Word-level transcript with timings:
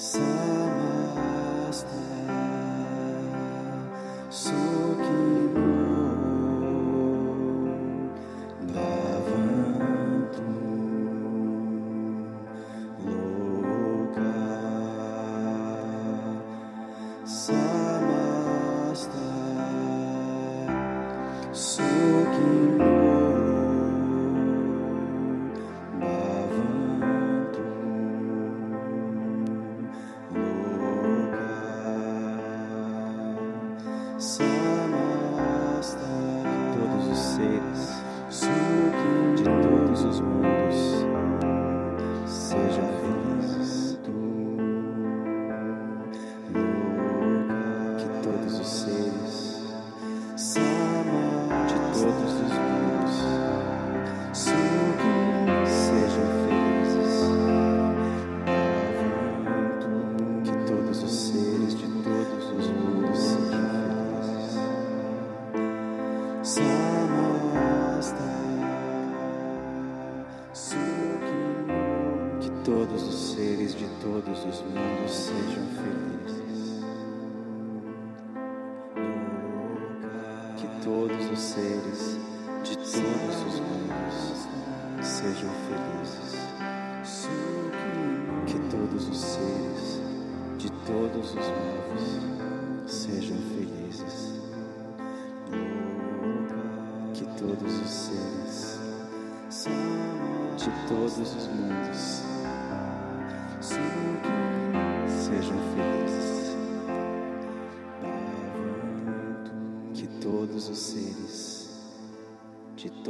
So 0.00 0.29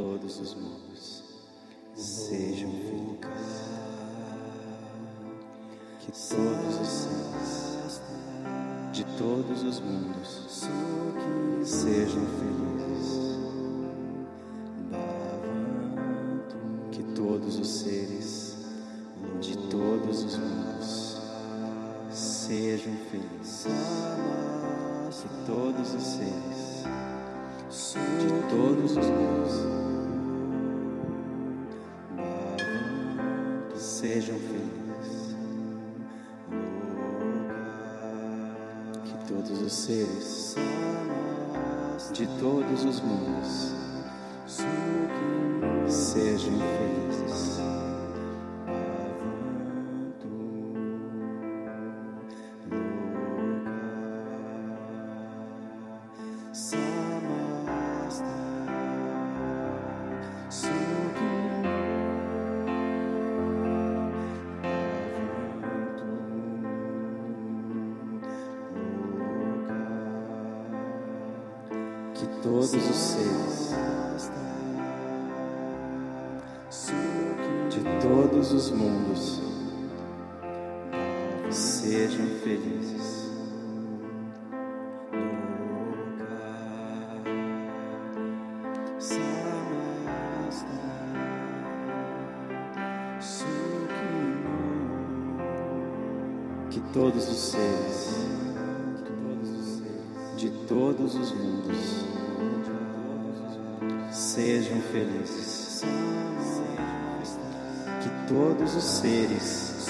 todos 0.01 0.39
os 0.39 0.55
mundos 0.55 1.23
sejam 1.93 2.71
felizes. 2.71 3.61
Que 5.99 6.11
todos 6.11 6.81
os 6.81 6.87
seres 6.87 8.01
de 8.91 9.03
todos 9.17 9.63
os 9.63 9.79
mundos 9.79 10.67
sejam 11.63 12.25
felizes. 12.39 13.37
Que 16.91 17.03
todos 17.13 17.59
os 17.59 17.67
seres 17.67 18.57
de 19.39 19.55
todos 19.69 20.23
os 20.23 20.37
mundos 20.37 21.21
sejam 22.09 22.93
felizes. 23.11 23.67
Que 25.21 25.45
todos 25.45 25.93
os 25.93 26.03
seres 26.03 26.60
de 27.93 28.29
todos 28.49 28.97
os 28.97 29.07
meus. 29.07 29.51
Sejam 33.75 34.37
felizes 34.39 35.35
no 35.35 35.47
lugar 35.65 35.91
que 39.03 39.13
todos 39.27 39.61
os 39.61 39.73
seres 39.73 40.55
de 42.13 42.27
todos 42.39 42.85
os 42.85 43.01
mundos. 43.01 43.80
todos 72.71 72.89
os 72.89 72.95
seres, 72.95 74.31
de 77.69 77.81
todos 77.99 78.51
os 78.53 78.71
mundos, 78.71 79.41
sejam 81.49 82.27
felizes. 82.41 83.29
Que 96.69 96.79
todos 96.93 97.27
os 97.27 97.37
seres 97.37 98.15
de 100.37 100.49
todos 100.67 101.15
os 101.15 101.31
mundos 101.33 102.20
sejam 104.31 104.81
felizes. 104.93 105.83
Que 108.01 108.33
todos 108.33 108.75
os 108.75 108.83
seres 108.83 109.87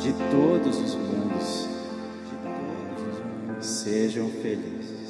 de 0.00 0.12
todos 0.30 0.78
os 0.78 0.94
mundos 0.94 1.68
sejam 3.60 4.30
felizes. 4.30 5.05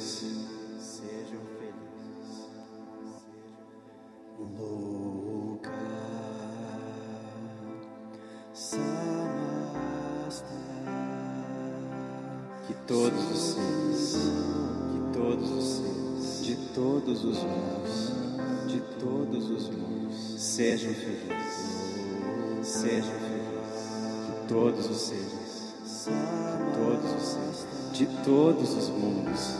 Todos 24.47 24.89
os 24.89 24.97
seres, 24.97 25.73
que 26.05 26.71
todos 26.77 27.11
os 27.15 27.27
seres 27.27 27.65
de 27.93 28.05
todos 28.23 28.73
os 28.77 28.89
mundos, 28.89 29.55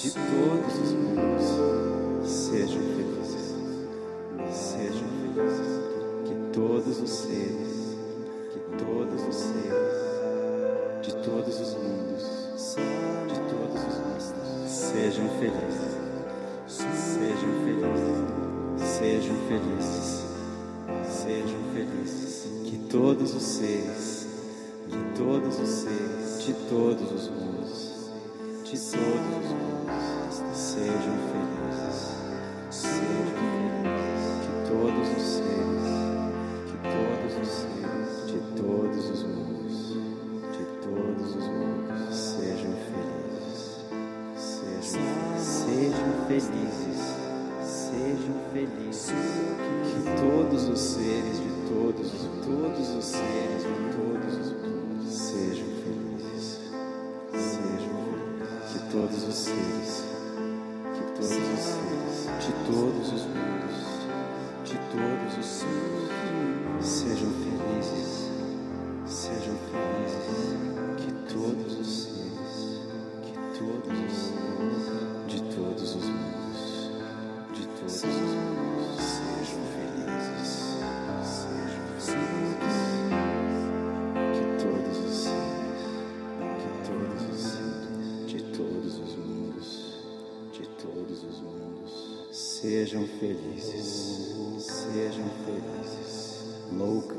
de 0.00 0.10
todos 0.10 0.78
os 0.82 0.92
mundos 0.92 2.28
sejam 2.28 2.80
felizes. 2.80 3.54
Sejam 4.50 5.08
felizes. 5.34 5.76
Que 6.24 6.34
todos 6.52 7.00
os 7.00 7.10
seres, 7.10 7.96
que 8.52 8.84
todos 8.84 9.28
os 9.28 9.36
seres 9.36 10.06
de 11.06 11.12
todos 11.12 11.60
os 11.60 11.74
mundos, 11.74 12.24
de 13.28 13.38
todos 13.48 13.80
os 13.86 13.94
mundos, 14.00 14.68
sejam 14.68 15.28
felizes, 15.38 15.94
sejam 16.66 17.52
felizes, 17.62 18.98
sejam 18.98 19.36
felizes, 19.46 20.24
sejam 21.08 21.60
felizes, 21.72 22.48
que 22.64 22.76
todos 22.90 23.34
os 23.36 23.42
seres, 23.42 24.15
todos 26.68 27.12
os 27.12 27.28
mundos, 27.30 28.10
de 28.64 28.76
todos 28.76 29.36
os 29.38 29.52
mundos, 29.52 30.42
sejam 30.52 31.16
felizes, 31.30 31.98
sejam 32.70 33.22
felizes, 33.36 34.34
que 34.42 34.52
todos 34.68 35.06
os 35.16 35.22
seres, 35.22 35.86
que 36.66 36.76
todos 36.82 37.32
os 37.40 37.48
seres, 37.48 38.26
de 38.26 38.38
todos 38.60 39.10
os 39.10 39.22
mundos 39.22 39.46
de 40.52 40.64
todos 40.82 41.36
os 41.36 41.46
mundos 41.46 42.16
sejam 42.16 42.74
felizes, 42.90 43.84
sejam, 44.36 45.38
sejam 45.38 46.10
felizes, 46.26 47.00
sejam 47.62 48.34
felizes, 48.52 49.12
que 49.84 50.00
todos 50.20 50.68
os 50.68 50.80
seres 50.80 51.38
de 51.38 51.50
todos, 51.68 52.10
todos 52.44 52.88
os 52.88 53.04
seres 53.04 53.45
todos 58.96 59.28
os 59.28 59.34
seres, 59.34 60.04
que 60.94 61.02
todos 61.12 61.30
os 61.30 61.60
seres 61.60 62.16
de 62.40 62.52
todos 62.64 63.12
os 63.12 63.26
mundos, 63.26 63.76
de 64.64 64.78
todos 64.90 65.38
os 65.38 65.46
seres. 65.46 66.16
Sejam 66.80 67.30
felizes. 67.30 68.30
Sejam 69.06 69.54
felizes, 69.70 70.65
sejam 92.76 93.06
felizes, 93.06 94.36
sejam 94.58 95.30
felizes, 95.46 96.44
louca. 96.70 97.15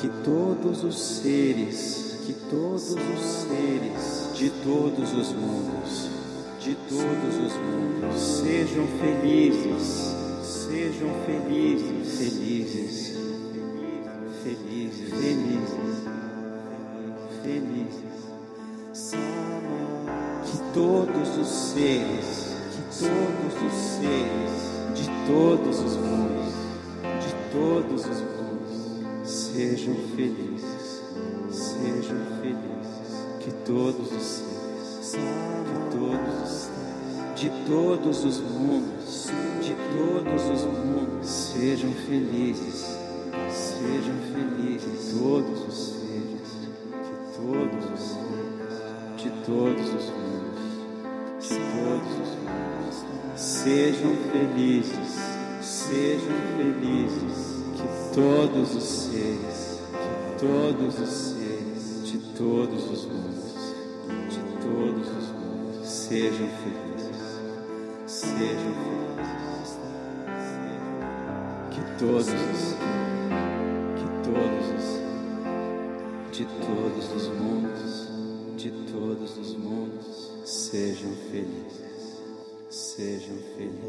Que 0.00 0.08
todos 0.24 0.82
os 0.82 0.98
seres, 0.98 2.16
que 2.26 2.32
todos 2.48 2.92
os 2.92 3.20
seres 3.20 4.30
de 4.34 4.48
todos 4.64 5.12
os 5.12 5.32
mundos, 5.34 6.08
de 6.58 6.74
todos 6.88 7.36
os 7.36 7.52
mundos, 7.56 8.18
sejam 8.18 8.86
felizes, 8.98 10.14
sejam 10.42 11.10
felizes, 11.26 12.18
felizes, 12.18 13.14
felizes, 14.42 15.10
felizes, 15.10 15.80
felizes. 17.42 18.10
Que 20.46 20.58
todos 20.72 21.38
os 21.38 21.46
seres, 21.46 22.56
que 22.72 22.82
todos 23.04 23.54
os 23.66 23.74
seres 23.98 24.70
de 24.94 25.06
todos 25.26 25.78
os 25.80 25.96
mundos, 25.96 26.54
de 27.02 27.34
todos 27.52 28.06
os 28.06 28.20
mundos, 28.20 28.29
sejam 29.60 29.94
felizes, 30.16 31.02
sejam 31.50 32.16
felizes. 32.40 32.80
Que 33.40 33.50
todos 33.66 34.10
os 34.10 34.22
seres, 34.22 35.18
que 35.66 35.96
todos 35.98 36.42
os 36.42 36.50
seres 36.50 36.80
de 37.36 37.50
todos 37.66 38.24
os 38.24 38.40
mundos, 38.40 39.28
de 39.60 39.74
todos 39.96 40.42
os 40.44 40.62
mundos, 40.64 41.28
sejam 41.28 41.92
felizes, 41.92 42.86
sejam 43.50 44.14
felizes. 44.32 45.18
Todos 45.18 45.68
os 45.68 45.74
seres, 45.74 46.50
que 47.04 47.36
todos 47.36 47.84
os 47.92 48.00
seres 48.00 48.30
de 49.18 49.30
todos 49.44 49.88
os 49.88 50.06
mundos, 50.10 50.70
de 51.40 51.58
todos 51.58 52.12
os 52.18 52.32
mundos, 52.46 53.04
sejam 53.36 54.16
felizes, 54.32 55.18
sejam 55.60 56.36
felizes. 56.56 57.49
Que 57.80 58.14
todos 58.14 58.76
os 58.76 58.82
seres, 58.82 59.80
que 59.90 60.46
todos 60.46 60.98
os 60.98 61.08
seres 61.08 62.02
de 62.04 62.18
todos 62.36 62.90
os 62.90 63.06
mundos, 63.06 63.54
de 64.28 64.42
todos 64.60 65.08
os 65.08 65.28
mundos, 65.32 65.88
sejam 65.88 66.48
felizes, 66.60 67.40
sejam 68.06 68.74
felizes. 69.14 69.78
Que 71.70 71.80
todos 71.98 72.26
os, 72.28 72.74
que 73.96 74.08
todos 74.24 74.66
os, 74.76 74.86
de 76.36 76.44
todos 76.66 77.06
os 77.16 77.28
mundos, 77.28 77.92
de 78.56 78.70
todos 78.92 79.38
os 79.38 79.56
mundos, 79.56 80.32
sejam 80.44 81.12
felizes, 81.30 82.20
sejam 82.68 83.36
felizes. 83.56 83.80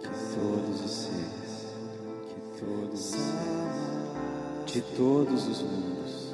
Que 0.00 0.10
todos 0.34 0.84
os 0.84 0.90
seres, 0.90 1.45
todos 2.58 3.14
de 4.66 4.82
todos 4.96 5.46
os 5.46 5.62
mundos, 5.62 6.32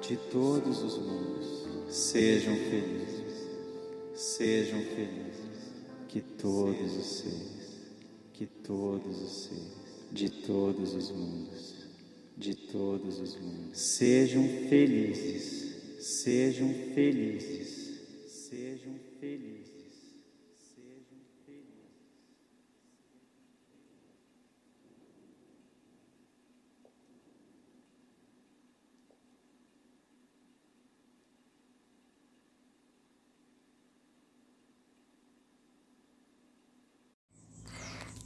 de 0.00 0.16
todos 0.16 0.82
os 0.82 0.98
mundos, 0.98 1.66
sejam 1.88 2.56
felizes, 2.56 3.48
sejam 4.14 4.80
felizes. 4.80 5.46
Que 6.08 6.20
todos 6.20 6.96
os 6.96 7.06
seres, 7.18 7.92
que 8.32 8.46
todos 8.46 9.20
os 9.20 9.42
seres, 9.44 9.76
de 10.10 10.30
todos 10.30 10.94
os 10.94 11.10
mundos, 11.10 11.74
de 12.36 12.54
todos 12.54 13.20
os 13.20 13.36
mundos, 13.36 13.78
sejam 13.78 14.42
felizes, 14.68 16.00
sejam 16.00 16.72
felizes, 16.94 18.00
sejam 18.28 18.94
felizes, 19.20 19.76
sejam 20.56 21.26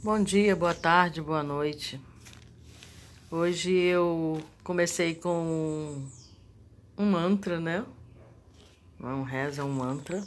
Bom 0.03 0.23
dia, 0.23 0.55
boa 0.55 0.73
tarde, 0.73 1.21
boa 1.21 1.43
noite. 1.43 2.01
Hoje 3.29 3.71
eu 3.71 4.41
comecei 4.63 5.13
com 5.13 6.07
um 6.97 7.05
mantra, 7.05 7.59
né? 7.59 7.85
Um 8.99 9.21
reza, 9.21 9.61
é 9.61 9.63
um 9.63 9.71
mantra 9.71 10.25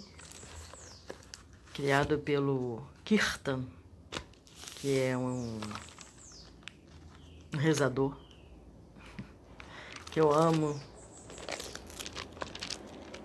criado 1.72 2.20
pelo 2.20 2.86
Kirtan, 3.04 3.64
que 4.76 4.96
é 4.96 5.18
um, 5.18 5.58
um 7.52 7.58
rezador 7.58 8.16
que 10.12 10.20
eu 10.20 10.32
amo. 10.32 10.80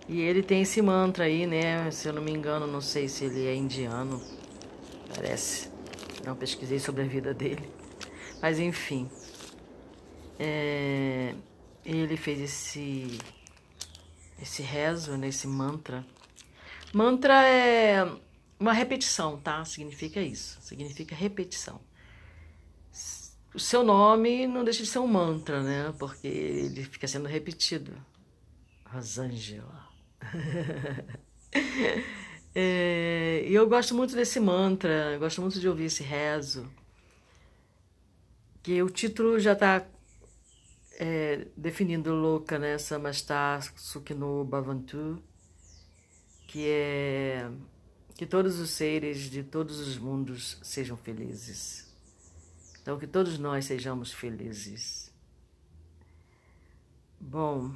E 0.08 0.20
ele 0.20 0.42
tem 0.42 0.64
esse 0.64 0.82
mantra 0.82 1.26
aí, 1.26 1.46
né? 1.46 1.92
Se 1.92 2.08
eu 2.08 2.14
não 2.14 2.24
me 2.24 2.32
engano, 2.32 2.66
não 2.66 2.82
sei 2.82 3.08
se 3.08 3.26
ele 3.26 3.46
é 3.46 3.54
indiano, 3.54 4.20
parece. 5.14 5.78
Não 6.26 6.36
pesquisei 6.36 6.80
sobre 6.80 7.04
a 7.04 7.06
vida 7.06 7.34
dele. 7.34 7.70
Mas 8.42 8.60
enfim. 8.60 9.10
É, 10.38 11.36
ele 11.84 12.16
fez 12.16 12.40
esse, 12.40 13.18
esse 14.42 14.62
rezo, 14.62 15.18
né, 15.18 15.28
esse 15.28 15.48
mantra. 15.48 16.06
Mantra 16.94 17.46
é 17.46 18.06
uma 18.60 18.74
repetição, 18.74 19.40
tá? 19.40 19.64
Significa 19.66 20.22
isso. 20.22 20.60
Significa 20.62 21.16
repetição. 21.16 21.80
O 23.54 23.60
seu 23.60 23.84
nome 23.84 24.46
não 24.46 24.64
deixa 24.64 24.84
de 24.84 24.90
ser 24.90 25.00
um 25.00 25.08
mantra, 25.08 25.64
né? 25.64 25.94
Porque 25.98 26.28
ele 26.28 26.84
fica 26.84 27.08
sendo 27.08 27.28
repetido. 27.28 27.94
Rosângela. 28.86 29.90
É, 32.56 33.46
e 33.48 33.54
eu 33.54 33.68
gosto 33.68 33.94
muito 33.94 34.16
desse 34.16 34.40
mantra, 34.40 35.18
gosto 35.20 35.42
muito 35.42 35.60
de 35.60 35.68
ouvir 35.68 35.86
esse 35.86 36.04
rezo. 36.04 36.70
Que 38.62 38.82
o 38.84 38.90
título 38.90 39.40
já 39.40 39.54
está 39.54 39.86
é, 41.00 41.48
definindo 41.56 42.14
louca, 42.14 42.60
né? 42.60 42.78
Samastha 42.78 43.60
Sukhino 43.76 44.44
Bhavantu, 44.44 45.22
que 46.48 46.68
é 46.68 47.50
que 48.20 48.26
todos 48.26 48.60
os 48.60 48.72
seres 48.72 49.30
de 49.30 49.44
todos 49.44 49.80
os 49.80 49.98
mundos 49.98 50.60
sejam 50.62 50.98
felizes. 50.98 51.90
Então, 52.82 53.00
que 53.00 53.08
todos 53.08 53.40
nós 53.40 53.64
sejamos 53.64 54.12
felizes. 54.12 55.10
Bom. 57.18 57.72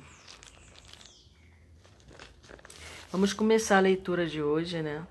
Vamos 3.13 3.32
começar 3.32 3.77
a 3.77 3.79
leitura 3.79 4.25
de 4.25 4.41
hoje, 4.41 4.82
né? 4.82 5.05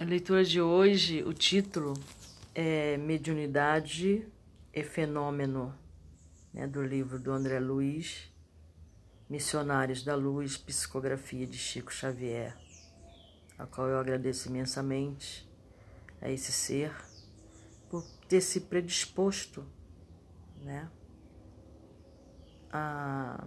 A 0.00 0.04
leitura 0.04 0.44
de 0.44 0.60
hoje, 0.60 1.24
o 1.24 1.34
título 1.34 1.94
é 2.54 2.96
Mediunidade 2.98 4.24
e 4.72 4.84
Fenômeno, 4.84 5.76
né, 6.54 6.68
do 6.68 6.84
livro 6.84 7.18
do 7.18 7.32
André 7.32 7.58
Luiz, 7.58 8.32
Missionários 9.28 10.04
da 10.04 10.14
Luz, 10.14 10.56
Psicografia 10.56 11.48
de 11.48 11.58
Chico 11.58 11.92
Xavier, 11.92 12.56
a 13.58 13.66
qual 13.66 13.88
eu 13.88 13.98
agradeço 13.98 14.48
imensamente 14.48 15.44
a 16.22 16.30
esse 16.30 16.52
ser 16.52 17.07
ter 18.28 18.40
se 18.40 18.60
predisposto, 18.60 19.64
né, 20.62 20.88
a 22.70 23.44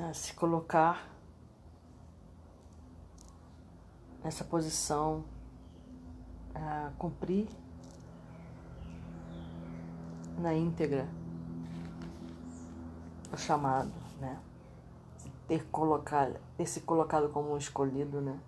a 0.00 0.14
se 0.14 0.32
colocar 0.34 1.10
nessa 4.22 4.44
posição, 4.44 5.24
a 6.54 6.92
cumprir 6.96 7.48
na 10.38 10.54
íntegra 10.54 11.08
o 13.32 13.36
chamado, 13.36 13.92
né? 14.20 14.40
Ter, 15.48 15.64
colocado, 15.70 16.38
ter 16.56 16.66
se 16.66 16.82
colocado 16.82 17.30
como 17.30 17.54
um 17.54 17.56
escolhido, 17.56 18.20
né? 18.20 18.38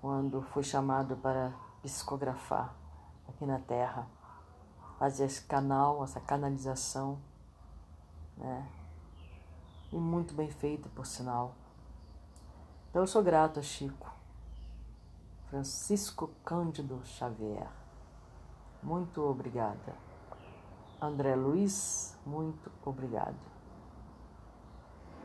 Quando 0.00 0.42
foi 0.42 0.62
chamado 0.62 1.16
para 1.16 1.54
psicografar 1.82 2.74
aqui 3.26 3.46
na 3.46 3.58
Terra, 3.58 4.06
fazer 4.98 5.24
esse 5.24 5.42
canal, 5.42 6.04
essa 6.04 6.20
canalização, 6.20 7.18
né? 8.36 8.68
E 9.90 9.96
muito 9.96 10.34
bem 10.34 10.50
feito, 10.50 10.88
por 10.90 11.06
sinal. 11.06 11.54
Então 12.90 13.02
eu 13.02 13.06
sou 13.06 13.22
grato 13.22 13.58
a 13.58 13.62
Chico, 13.62 14.12
Francisco 15.48 16.30
Cândido 16.44 17.00
Xavier. 17.04 17.68
Muito 18.82 19.22
obrigada. 19.22 19.94
André 21.00 21.34
Luiz, 21.34 22.18
muito 22.26 22.70
obrigado. 22.84 23.53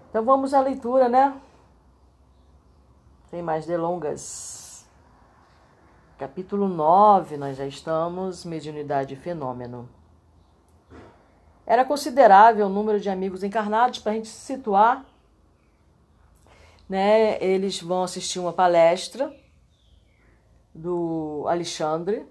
Então 0.09 0.25
vamos 0.25 0.55
à 0.55 0.59
leitura, 0.59 1.07
né? 1.07 1.39
Sem 3.29 3.43
mais 3.43 3.67
delongas. 3.67 4.89
Capítulo 6.17 6.67
9, 6.67 7.37
nós 7.37 7.55
já 7.55 7.67
estamos, 7.67 8.43
mediunidade 8.43 9.13
e 9.13 9.17
fenômeno. 9.17 9.87
Era 11.63 11.85
considerável 11.85 12.65
o 12.65 12.69
número 12.69 12.99
de 12.99 13.07
amigos 13.07 13.43
encarnados 13.43 13.99
para 13.99 14.13
a 14.13 14.15
gente 14.15 14.27
se 14.27 14.39
situar. 14.39 15.05
Né? 16.89 17.41
Eles 17.43 17.79
vão 17.79 18.01
assistir 18.01 18.39
uma 18.39 18.51
palestra 18.51 19.31
do 20.73 21.45
Alexandre, 21.47 22.25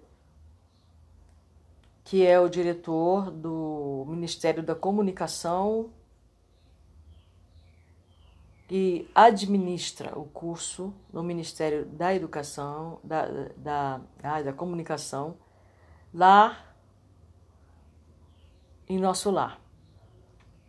que 2.02 2.26
é 2.26 2.40
o 2.40 2.48
diretor 2.48 3.30
do 3.30 4.04
Ministério 4.08 4.64
da 4.64 4.74
Comunicação 4.74 5.90
que 8.68 9.10
administra 9.14 10.16
o 10.16 10.26
curso 10.26 10.92
no 11.10 11.22
Ministério 11.22 11.86
da 11.86 12.14
Educação, 12.14 13.00
da, 13.02 13.26
da, 13.56 14.00
da, 14.20 14.42
da 14.42 14.52
Comunicação, 14.52 15.38
lá 16.12 16.58
em 18.86 18.98
nosso 18.98 19.30
lar. 19.30 19.58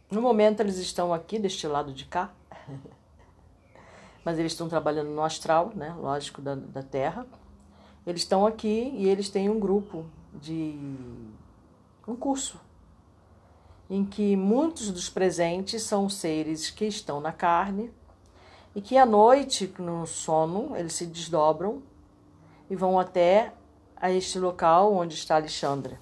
No 0.10 0.22
momento 0.22 0.62
eles 0.62 0.78
estão 0.78 1.14
aqui, 1.14 1.38
deste 1.38 1.68
lado 1.68 1.94
de 1.94 2.06
cá, 2.06 2.34
mas 4.24 4.40
eles 4.40 4.54
estão 4.54 4.70
trabalhando 4.70 5.10
no 5.10 5.22
astral, 5.22 5.74
né? 5.76 5.94
lógico, 6.00 6.42
da, 6.42 6.56
da 6.56 6.82
Terra. 6.82 7.28
Eles 8.08 8.22
estão 8.22 8.48
aqui 8.48 8.94
e 8.96 9.10
eles 9.10 9.30
têm 9.30 9.50
um 9.50 9.60
grupo 9.60 10.06
de. 10.34 10.74
um 12.08 12.16
curso 12.16 12.60
em 13.90 14.06
que 14.06 14.36
muitos 14.36 14.92
dos 14.92 15.10
presentes 15.10 15.82
são 15.82 16.08
seres 16.08 16.70
que 16.70 16.86
estão 16.86 17.20
na 17.20 17.32
carne 17.32 17.92
e 18.76 18.82
que 18.82 18.98
à 18.98 19.06
noite, 19.06 19.74
no 19.80 20.06
sono, 20.06 20.76
eles 20.78 20.94
se 20.94 21.08
desdobram 21.08 21.82
e 22.70 22.76
vão 22.76 23.00
até 23.00 23.52
a 23.96 24.12
este 24.12 24.38
local 24.38 24.94
onde 24.94 25.16
está 25.16 25.36
Alexandre. 25.36 25.98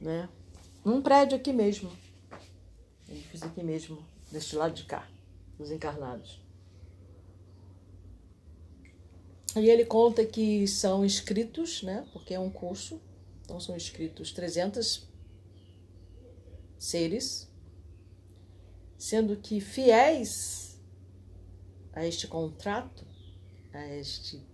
Né? 0.00 0.28
Num 0.84 1.02
prédio 1.02 1.36
aqui 1.36 1.52
mesmo. 1.52 1.90
Ele 3.08 3.20
fiz 3.20 3.42
aqui 3.42 3.62
mesmo, 3.62 3.98
deste 4.32 4.56
lado 4.56 4.74
de 4.74 4.84
cá, 4.84 5.06
dos 5.58 5.70
encarnados. 5.70 6.40
E 9.54 9.70
ele 9.70 9.84
conta 9.84 10.24
que 10.24 10.66
são 10.66 11.04
inscritos, 11.04 11.82
né? 11.82 12.06
Porque 12.12 12.34
é 12.34 12.38
um 12.38 12.50
curso, 12.50 13.00
então 13.42 13.58
são 13.58 13.76
inscritos 13.76 14.32
300 14.32 15.08
seres, 16.78 17.50
sendo 18.98 19.36
que 19.36 19.60
fiéis 19.60 20.80
a 21.92 22.04
este 22.06 22.26
contrato, 22.26 23.06
a 23.72 23.86
este 23.94 24.44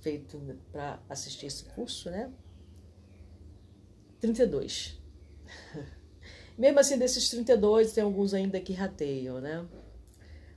feito 0.00 0.40
para 0.70 1.02
assistir 1.08 1.46
esse 1.46 1.64
curso, 1.64 2.10
né? 2.10 2.32
32. 4.20 5.00
Mesmo 6.56 6.78
assim, 6.78 6.96
desses 6.96 7.28
32, 7.28 7.92
tem 7.92 8.04
alguns 8.04 8.32
ainda 8.32 8.60
que 8.60 8.72
rateiam, 8.72 9.40
né? 9.40 9.66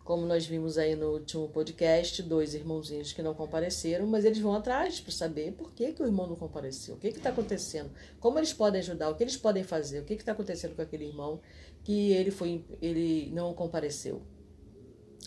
Como 0.09 0.25
nós 0.25 0.43
vimos 0.43 0.79
aí 0.79 0.95
no 0.95 1.11
último 1.11 1.47
podcast, 1.49 2.23
dois 2.23 2.55
irmãozinhos 2.55 3.13
que 3.13 3.21
não 3.21 3.35
compareceram, 3.35 4.07
mas 4.07 4.25
eles 4.25 4.39
vão 4.39 4.55
atrás 4.55 4.99
para 4.99 5.11
saber 5.11 5.51
por 5.51 5.71
que, 5.71 5.93
que 5.93 6.01
o 6.01 6.05
irmão 6.07 6.25
não 6.25 6.35
compareceu, 6.35 6.95
o 6.95 6.97
que 6.97 7.09
está 7.09 7.29
acontecendo, 7.29 7.91
como 8.19 8.39
eles 8.39 8.51
podem 8.51 8.81
ajudar, 8.81 9.11
o 9.11 9.15
que 9.15 9.21
eles 9.21 9.37
podem 9.37 9.63
fazer, 9.63 9.99
o 9.99 10.05
que 10.05 10.15
está 10.15 10.31
acontecendo 10.31 10.75
com 10.75 10.81
aquele 10.81 11.05
irmão 11.05 11.39
que 11.83 12.11
ele, 12.11 12.31
foi, 12.31 12.65
ele 12.81 13.29
não 13.35 13.53
compareceu 13.53 14.23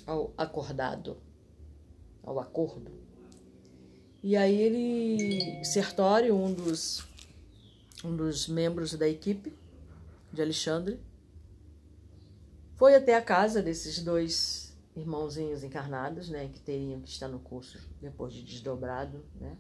ao 0.05 0.35
acordado, 0.37 1.17
ao 2.21 2.41
acordo. 2.41 2.91
E 4.21 4.37
aí 4.37 4.61
ele, 4.61 5.65
Sertório, 5.65 6.35
um 6.35 6.53
dos, 6.53 7.07
um 8.05 8.17
dos 8.17 8.49
membros 8.49 8.95
da 8.95 9.09
equipe 9.09 9.55
de 10.33 10.43
Alexandre, 10.43 10.99
foi 12.75 12.97
até 12.97 13.15
a 13.15 13.23
casa 13.23 13.63
desses 13.63 14.03
dois 14.03 14.62
irmãozinhos 14.95 15.65
encarnados, 15.65 16.29
né, 16.29 16.49
que 16.49 16.61
teriam 16.61 17.01
que 17.01 17.09
estar 17.09 17.29
no 17.29 17.39
curso 17.39 17.79
depois 18.01 18.33
de 18.33 18.43
desdobrado, 18.43 19.25
né? 19.41 19.57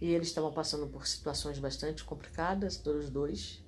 E 0.00 0.12
eles 0.12 0.28
estavam 0.28 0.52
passando 0.52 0.86
por 0.86 1.06
situações 1.06 1.58
bastante 1.58 2.04
complicadas, 2.04 2.76
todos 2.76 3.10
dois, 3.10 3.64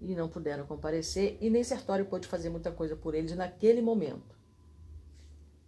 e 0.00 0.14
não 0.14 0.28
puderam 0.28 0.66
comparecer, 0.66 1.38
e 1.40 1.50
nem 1.50 1.62
Sertório 1.62 2.06
pôde 2.06 2.26
fazer 2.26 2.50
muita 2.50 2.70
coisa 2.70 2.96
por 2.96 3.14
eles 3.14 3.34
naquele 3.36 3.80
momento. 3.80 4.36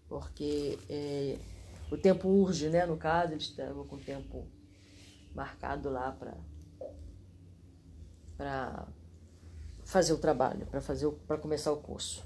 Porque 0.09 0.79
é, 0.89 1.39
o 1.91 1.97
tempo 1.97 2.29
urge, 2.29 2.69
né? 2.69 2.87
No 2.87 2.97
caso, 2.97 3.33
eles 3.33 3.45
estavam 3.45 3.87
com 3.87 3.97
o 3.97 4.01
tempo 4.01 4.47
marcado 5.35 5.91
lá 5.91 6.13
para 6.13 6.37
para 8.37 8.89
fazer 9.85 10.13
o 10.13 10.19
trabalho, 10.19 10.67
para 10.67 10.81
fazer 10.81 11.09
para 11.27 11.39
começar 11.39 11.73
o 11.73 11.77
curso, 11.77 12.25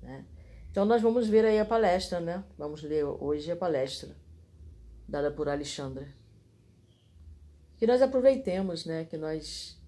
né? 0.00 0.24
Então 0.72 0.86
nós 0.86 1.02
vamos 1.02 1.28
ver 1.28 1.44
aí 1.44 1.58
a 1.58 1.66
palestra, 1.66 2.18
né? 2.18 2.42
Vamos 2.56 2.82
ler 2.82 3.04
hoje 3.04 3.52
a 3.52 3.56
palestra 3.56 4.16
dada 5.06 5.30
por 5.30 5.46
Alexandre. 5.46 6.06
Que 7.76 7.86
nós 7.86 8.00
aproveitemos, 8.00 8.86
né? 8.86 9.04
Que 9.04 9.18
nós 9.18 9.78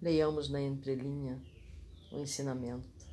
leiamos 0.00 0.48
na 0.48 0.60
entrelinha 0.60 1.42
o 2.12 2.20
ensinamento. 2.20 3.04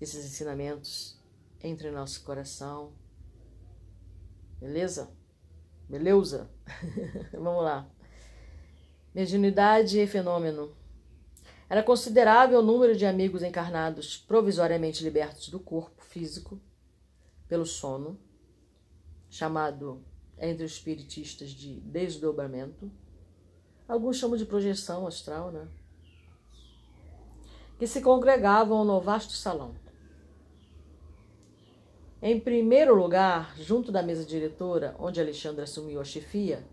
Esses 0.00 0.24
ensinamentos 0.24 1.16
entrem 1.62 1.92
em 1.92 1.94
nosso 1.94 2.24
coração. 2.24 2.92
Beleza? 4.58 5.12
Beleza? 5.88 6.50
Vamos 7.30 7.62
lá. 7.62 7.88
Mediunidade 9.14 10.00
e 10.00 10.06
fenômeno. 10.08 10.76
Era 11.70 11.84
considerável 11.84 12.58
o 12.58 12.62
número 12.62 12.96
de 12.96 13.06
amigos 13.06 13.44
encarnados 13.44 14.16
provisoriamente 14.16 15.04
libertos 15.04 15.48
do 15.48 15.60
corpo 15.60 15.97
físico 16.08 16.60
pelo 17.46 17.64
sono, 17.64 18.18
chamado 19.30 20.02
entre 20.38 20.64
os 20.64 20.72
espiritistas 20.72 21.50
de 21.50 21.80
desdobramento. 21.80 22.90
Alguns 23.86 24.16
chamam 24.16 24.36
de 24.36 24.44
projeção 24.44 25.06
astral, 25.06 25.50
né? 25.50 25.68
Que 27.78 27.86
se 27.86 28.00
congregavam 28.00 28.84
no 28.84 29.00
vasto 29.00 29.32
salão. 29.32 29.74
Em 32.20 32.40
primeiro 32.40 32.94
lugar, 32.94 33.54
junto 33.58 33.92
da 33.92 34.02
mesa 34.02 34.24
diretora, 34.24 34.96
onde 34.98 35.20
Alexandre 35.20 35.62
assumiu 35.62 36.00
a 36.00 36.04
chefia, 36.04 36.66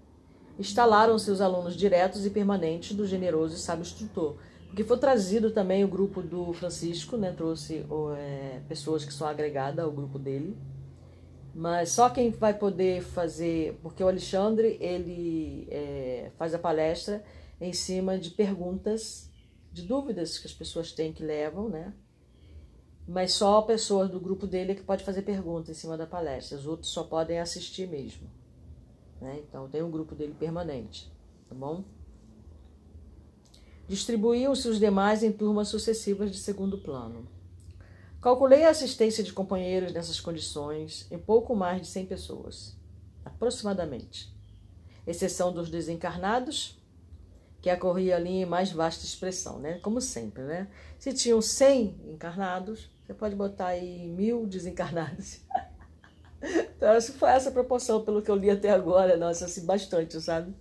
instalaram 0.58 1.20
seus 1.20 1.40
alunos 1.40 1.76
diretos 1.76 2.26
e 2.26 2.30
permanentes 2.30 2.96
do 2.96 3.06
generoso 3.06 3.56
e 3.56 3.60
sábio 3.60 3.84
instrutor, 3.84 4.38
porque 4.68 4.84
foi 4.84 4.98
trazido 4.98 5.52
também 5.52 5.84
o 5.84 5.88
grupo 5.88 6.22
do 6.22 6.52
Francisco, 6.54 7.18
né? 7.18 7.32
trouxe 7.32 7.86
é, 8.18 8.62
pessoas 8.68 9.06
que 9.06 9.14
são 9.14 9.28
agregadas 9.28 9.84
ao 9.84 9.92
grupo 9.92 10.20
dele, 10.20 10.58
mas 11.54 11.90
só 11.90 12.10
quem 12.10 12.32
vai 12.32 12.54
poder 12.54 13.02
fazer, 13.02 13.80
porque 13.82 14.04
o 14.04 14.08
Alexandre 14.08 14.78
ele 14.82 15.68
é, 15.72 16.32
faz 16.38 16.54
a 16.54 16.60
palestra 16.60 17.24
em 17.62 17.72
cima 17.72 18.18
de 18.18 18.32
perguntas, 18.32 19.32
de 19.72 19.84
dúvidas 19.84 20.38
que 20.38 20.48
as 20.48 20.54
pessoas 20.54 20.92
têm 20.92 21.14
que 21.14 21.24
levam, 21.24 21.70
né? 21.70 21.94
Mas 23.08 23.34
só 23.34 23.62
pessoas 23.62 24.10
do 24.10 24.20
grupo 24.20 24.48
dele 24.48 24.72
é 24.72 24.76
que 24.76 24.84
pode 24.84 25.04
fazer 25.04 25.22
pergunta 25.22 25.72
em 25.72 25.76
cima 25.76 25.96
da 25.96 26.08
palestra, 26.08 26.58
os 26.58 26.66
outros 26.66 26.92
só 26.92 27.04
podem 27.04 27.40
assistir 27.40 27.88
mesmo. 27.88 28.28
Né? 29.22 29.42
Então 29.48 29.70
tem 29.70 29.82
um 29.82 29.92
grupo 29.92 30.16
dele 30.16 30.36
permanente, 30.38 31.12
tá 31.48 31.56
bom? 31.56 31.84
Distribuíam-se 33.88 34.68
os 34.68 34.80
demais 34.80 35.22
em 35.22 35.32
turmas 35.32 35.68
sucessivas 35.68 36.32
de 36.32 36.38
segundo 36.38 36.78
plano. 36.80 37.28
Calculei 38.20 38.66
a 38.66 38.72
assistência 38.72 39.24
de 39.24 39.32
companheiros 39.32 39.94
nessas 39.94 40.20
condições 40.20 41.06
em 41.12 41.20
pouco 41.20 41.56
mais 41.56 41.82
de 41.82 41.88
100 41.88 42.08
pessoas, 42.08 42.76
aproximadamente, 43.24 44.36
exceção 45.06 45.54
dos 45.54 45.70
desencarnados, 45.70 46.76
que 47.62 47.72
ocorria 47.72 48.16
ali 48.16 48.42
em 48.42 48.46
mais 48.46 48.72
vasta 48.72 49.06
expressão, 49.06 49.60
né? 49.60 49.78
Como 49.80 50.02
sempre, 50.02 50.42
né? 50.42 50.68
Se 50.98 51.14
tinham 51.14 51.40
100 51.40 52.14
encarnados, 52.14 52.90
você 53.06 53.14
pode 53.14 53.36
botar 53.36 53.68
aí 53.68 54.08
mil 54.08 54.48
desencarnados. 54.48 55.42
então, 56.42 57.00
que 57.00 57.12
foi 57.12 57.30
essa 57.30 57.52
proporção, 57.52 58.04
pelo 58.04 58.24
que 58.24 58.32
eu 58.32 58.36
li 58.36 58.50
até 58.50 58.72
agora. 58.72 59.18
Nossa, 59.18 59.46
assim, 59.46 59.64
bastante, 59.64 60.20
sabe? 60.20 60.52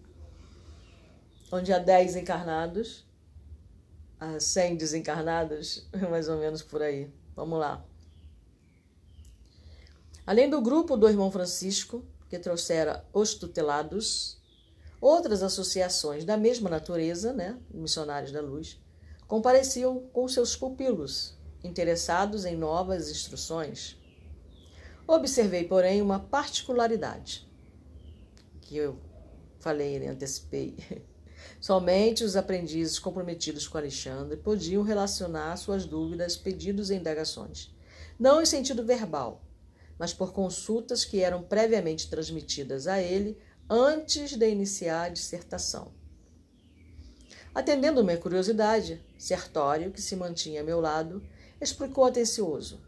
Onde 1.51 1.73
há 1.73 1.79
10 1.79 2.17
encarnados, 2.17 3.07
há 4.19 4.39
100 4.39 4.77
desencarnados, 4.77 5.89
mais 6.11 6.29
ou 6.29 6.39
menos 6.39 6.63
por 6.63 6.83
aí. 6.83 7.11
Vamos 7.35 7.59
lá. 7.59 7.85
Além 10.27 10.49
do 10.49 10.61
grupo 10.61 10.97
do 10.97 11.09
irmão 11.09 11.31
Francisco, 11.31 12.05
que 12.31 12.39
trouxera 12.39 13.05
os 13.13 13.35
tutelados, 13.35 14.41
outras 15.01 15.43
associações 15.43 16.25
da 16.25 16.37
mesma 16.37 16.71
natureza, 16.71 17.33
né, 17.33 17.59
missionários 17.71 18.33
da 18.33 18.41
luz, 18.41 18.81
compareciam 19.27 20.01
com 20.13 20.27
seus 20.27 20.57
pupilos, 20.57 21.37
interessados 21.63 22.45
em 22.45 22.57
novas 22.57 23.11
instruções. 23.11 23.99
Observei, 25.07 25.65
porém, 25.65 26.01
uma 26.01 26.19
particularidade 26.19 27.47
que 28.63 28.77
eu 28.77 28.99
falei, 29.61 29.99
né, 29.99 30.09
antecipei. 30.09 30.77
Somente 31.65 32.23
os 32.23 32.37
aprendizes 32.37 32.99
comprometidos 32.99 33.67
com 33.67 33.79
Alexandre 33.79 34.37
podiam 34.37 34.83
relacionar 34.83 35.57
suas 35.57 35.87
dúvidas, 35.87 36.37
pedidos 36.37 36.91
e 36.91 36.95
indagações, 36.95 37.75
não 38.21 38.43
em 38.43 38.45
sentido 38.45 38.85
verbal, 38.85 39.43
mas 39.99 40.13
por 40.13 40.35
consultas 40.35 41.07
que 41.07 41.23
eram 41.23 41.43
previamente 41.43 42.11
transmitidas 42.11 42.87
a 42.87 43.01
ele 43.01 43.39
antes 43.67 44.37
de 44.37 44.47
iniciar 44.47 45.05
a 45.05 45.09
dissertação. 45.09 45.91
Atendendo 47.55 48.05
minha 48.05 48.19
curiosidade, 48.19 49.01
Sertório, 49.17 49.91
que 49.91 50.03
se 50.03 50.17
mantinha 50.17 50.61
a 50.61 50.65
meu 50.65 50.83
lado, 50.83 51.27
explicou 51.59 52.05
atencioso. 52.05 52.79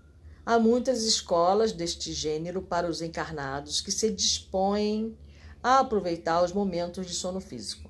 Há 0.45 0.59
muitas 0.59 1.03
escolas 1.05 1.73
deste 1.73 2.12
gênero 2.12 2.61
para 2.61 2.91
os 2.91 3.01
encarnados 3.01 3.81
que 3.81 3.91
se 3.91 4.11
dispõem 4.11 5.17
a 5.62 5.79
aproveitar 5.79 6.45
os 6.45 6.53
momentos 6.53 7.07
de 7.07 7.15
sono 7.15 7.41
físico. 7.41 7.86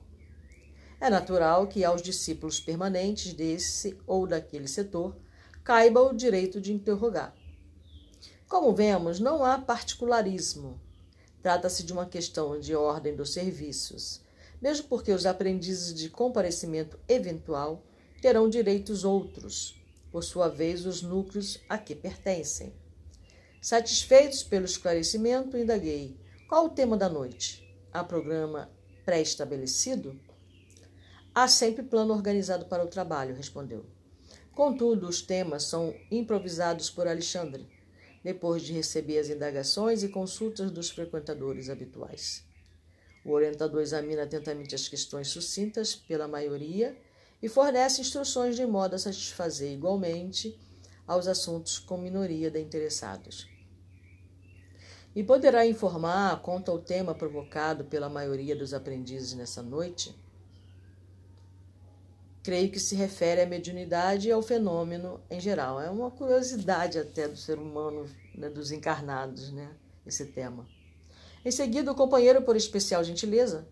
É 1.00 1.11
natural 1.11 1.66
que 1.66 1.85
aos 1.85 2.00
discípulos 2.00 2.59
permanentes 2.59 3.35
desse 3.35 3.98
ou 4.06 4.26
daquele 4.26 4.66
setor 4.66 5.16
caiba 5.62 6.00
o 6.00 6.14
direito 6.14 6.61
de 6.61 6.72
interrogar. 6.72 7.35
Como 8.48 8.74
vemos, 8.74 9.20
não 9.20 9.44
há 9.44 9.59
particularismo. 9.59 10.80
Trata-se 11.42 11.82
de 11.82 11.92
uma 11.92 12.06
questão 12.06 12.59
de 12.59 12.74
ordem 12.74 13.14
dos 13.14 13.32
serviços, 13.32 14.22
mesmo 14.61 14.88
porque 14.88 15.12
os 15.12 15.26
aprendizes 15.26 15.92
de 15.92 16.09
comparecimento 16.09 16.98
eventual 17.09 17.85
terão 18.22 18.48
direitos 18.48 19.04
outros, 19.04 19.80
por 20.11 20.24
sua 20.24 20.48
vez, 20.48 20.87
os 20.87 21.02
núcleos 21.02 21.61
a 21.68 21.76
que 21.76 21.94
pertencem. 21.94 22.72
Satisfeitos 23.61 24.42
pelo 24.42 24.64
esclarecimento, 24.64 25.59
indaguei: 25.59 26.16
qual 26.48 26.66
o 26.66 26.70
tema 26.70 26.96
da 26.96 27.09
noite? 27.09 27.68
Há 27.92 28.02
programa 28.02 28.70
pré-estabelecido? 29.04 30.18
Há 31.38 31.49
sempre 31.49 31.83
plano 31.83 32.14
organizado 32.14 32.64
para 32.64 32.83
o 32.83 32.88
trabalho, 32.88 33.35
respondeu. 33.35 33.85
Contudo, 34.55 35.07
os 35.07 35.20
temas 35.20 35.64
são 35.64 35.94
improvisados 36.11 36.88
por 36.88 37.07
Alexandre, 37.07 37.68
depois 38.25 38.62
de 38.62 38.72
receber 38.72 39.18
as 39.18 39.29
indagações 39.29 40.03
e 40.03 40.09
consultas 40.09 40.70
dos 40.70 40.88
frequentadores 40.88 41.68
habituais. 41.68 42.42
O 43.22 43.33
orientador 43.33 43.83
examina 43.83 44.22
atentamente 44.22 44.75
as 44.75 44.88
questões 44.88 45.29
sucintas 45.29 45.94
pela 45.94 46.27
maioria 46.27 46.96
e 47.42 47.51
fornece 47.51 48.01
instruções 48.01 48.57
de 48.57 48.64
modo 48.64 48.94
a 48.94 48.99
satisfazer 48.99 49.70
igualmente 49.70 50.59
aos 51.07 51.27
assuntos 51.27 51.79
com 51.79 51.99
minoria 51.99 52.51
de 52.51 52.62
interessados. 52.62 53.46
E 55.14 55.22
poderá 55.22 55.66
informar 55.66 56.40
quanto 56.40 56.70
ao 56.70 56.79
tema 56.79 57.14
provocado 57.14 57.85
pela 57.85 58.09
maioria 58.09 58.57
dos 58.57 58.72
aprendizes 58.72 59.35
nessa 59.35 59.62
noite? 59.62 60.25
Creio 62.46 62.70
que 62.70 62.78
se 62.78 62.94
refere 62.94 63.40
à 63.40 63.46
mediunidade 63.46 64.28
e 64.28 64.30
ao 64.30 64.40
fenômeno 64.40 65.20
em 65.28 65.40
geral. 65.40 65.80
É 65.80 65.90
uma 65.90 66.12
curiosidade 66.12 66.96
até 66.96 67.26
do 67.26 67.37
ser 67.37 67.59
humano, 67.59 68.06
né, 68.32 68.48
dos 68.48 68.70
encarnados, 68.70 69.50
né, 69.50 69.74
esse 70.06 70.26
tema. 70.26 70.64
Em 71.44 71.50
seguida, 71.50 71.90
o 71.90 71.94
companheiro, 71.96 72.42
por 72.42 72.54
especial 72.54 73.02
gentileza, 73.02 73.66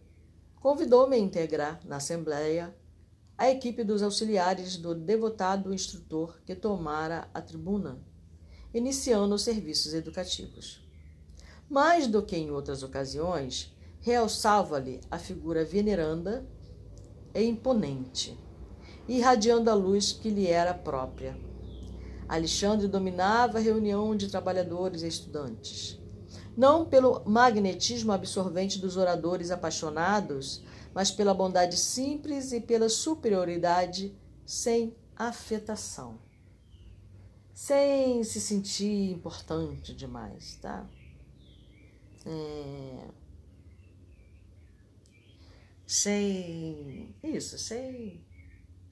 convidou-me 0.57 1.15
a 1.15 1.21
integrar 1.21 1.79
na 1.87 1.99
Assembleia 1.99 2.75
a 3.39 3.49
equipe 3.49 3.85
dos 3.85 4.03
auxiliares 4.03 4.77
do 4.77 4.93
devotado 4.93 5.73
instrutor 5.73 6.41
que 6.45 6.57
tomara 6.57 7.29
a 7.33 7.41
tribuna, 7.41 8.05
iniciando 8.75 9.37
os 9.37 9.43
serviços 9.43 9.95
educativos. 9.95 10.85
Mais 11.71 12.09
do 12.09 12.25
que 12.25 12.37
em 12.37 12.51
outras 12.51 12.83
ocasiões, 12.83 13.73
realçava-lhe 14.01 15.01
a 15.09 15.17
figura 15.17 15.65
veneranda 15.65 16.45
e 17.33 17.45
imponente, 17.45 18.37
irradiando 19.09 19.71
a 19.71 19.75
luz 19.75 20.13
que 20.13 20.31
lhe 20.31 20.47
era 20.47 20.75
própria. 20.75 21.37
Alexandre 22.29 22.89
dominava 22.89 23.59
a 23.59 23.61
reunião 23.61 24.17
de 24.17 24.29
trabalhadores 24.29 25.03
e 25.03 25.09
estudantes. 25.09 26.01
Não 26.57 26.87
pelo 26.87 27.23
magnetismo 27.27 28.13
absorvente 28.13 28.79
dos 28.79 28.97
oradores 28.97 29.51
apaixonados, 29.51 30.63
mas 30.95 31.11
pela 31.11 31.35
bondade 31.35 31.77
simples 31.77 32.53
e 32.53 32.61
pela 32.61 32.89
superioridade 32.89 34.17
sem 34.47 34.97
afetação. 35.17 36.19
Sem 37.53 38.23
se 38.25 38.41
sentir 38.41 39.11
importante 39.11 39.95
demais, 39.95 40.57
tá? 40.63 40.89
É... 42.25 43.09
Sem 45.87 47.15
isso, 47.23 47.59
sem 47.59 48.25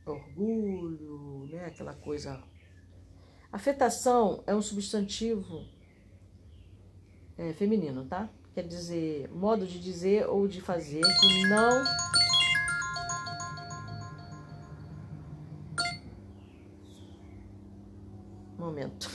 orgulho, 0.06 1.46
né? 1.50 1.66
Aquela 1.66 1.94
coisa. 1.94 2.42
Afetação 3.52 4.42
é 4.46 4.54
um 4.54 4.62
substantivo 4.62 5.66
é, 7.36 7.52
feminino, 7.52 8.04
tá? 8.06 8.28
Quer 8.54 8.66
dizer, 8.66 9.28
modo 9.30 9.66
de 9.66 9.80
dizer 9.80 10.26
ou 10.26 10.46
de 10.46 10.60
fazer 10.60 11.00
que 11.00 11.48
não 11.48 11.84
momento. 18.62 19.10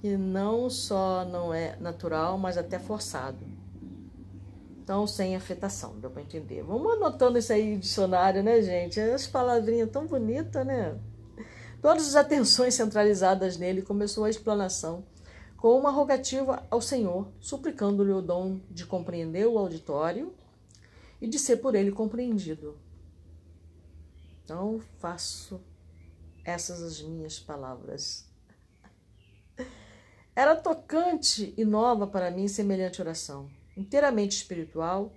Que 0.00 0.16
não 0.16 0.68
só 0.68 1.24
não 1.24 1.54
é 1.54 1.76
natural, 1.76 2.36
mas 2.38 2.58
até 2.58 2.78
forçado. 2.78 3.61
Então, 4.82 5.06
sem 5.06 5.36
afetação, 5.36 5.96
deu 6.00 6.10
para 6.10 6.22
entender. 6.22 6.64
Vamos 6.64 6.94
anotando 6.94 7.38
isso 7.38 7.52
aí 7.52 7.74
no 7.74 7.78
dicionário, 7.78 8.42
né, 8.42 8.60
gente? 8.60 8.98
As 8.98 9.28
palavrinhas 9.28 9.88
tão 9.92 10.08
bonitas, 10.08 10.66
né? 10.66 10.98
Todas 11.80 12.08
as 12.08 12.16
atenções 12.16 12.74
centralizadas 12.74 13.56
nele 13.56 13.82
começou 13.82 14.24
a 14.24 14.30
explanação 14.30 15.04
com 15.56 15.78
uma 15.78 15.92
rogativa 15.92 16.66
ao 16.68 16.80
Senhor, 16.80 17.28
suplicando-lhe 17.40 18.10
o 18.10 18.20
dom 18.20 18.58
de 18.68 18.84
compreender 18.84 19.46
o 19.46 19.56
auditório 19.56 20.34
e 21.20 21.28
de 21.28 21.38
ser 21.38 21.58
por 21.58 21.76
ele 21.76 21.92
compreendido. 21.92 22.76
Então, 24.42 24.80
faço 24.98 25.60
essas 26.44 26.82
as 26.82 27.00
minhas 27.00 27.38
palavras. 27.38 28.28
Era 30.34 30.56
tocante 30.56 31.54
e 31.56 31.64
nova 31.64 32.04
para 32.04 32.32
mim 32.32 32.48
semelhante 32.48 33.00
oração, 33.00 33.48
inteiramente 33.76 34.36
espiritual 34.36 35.12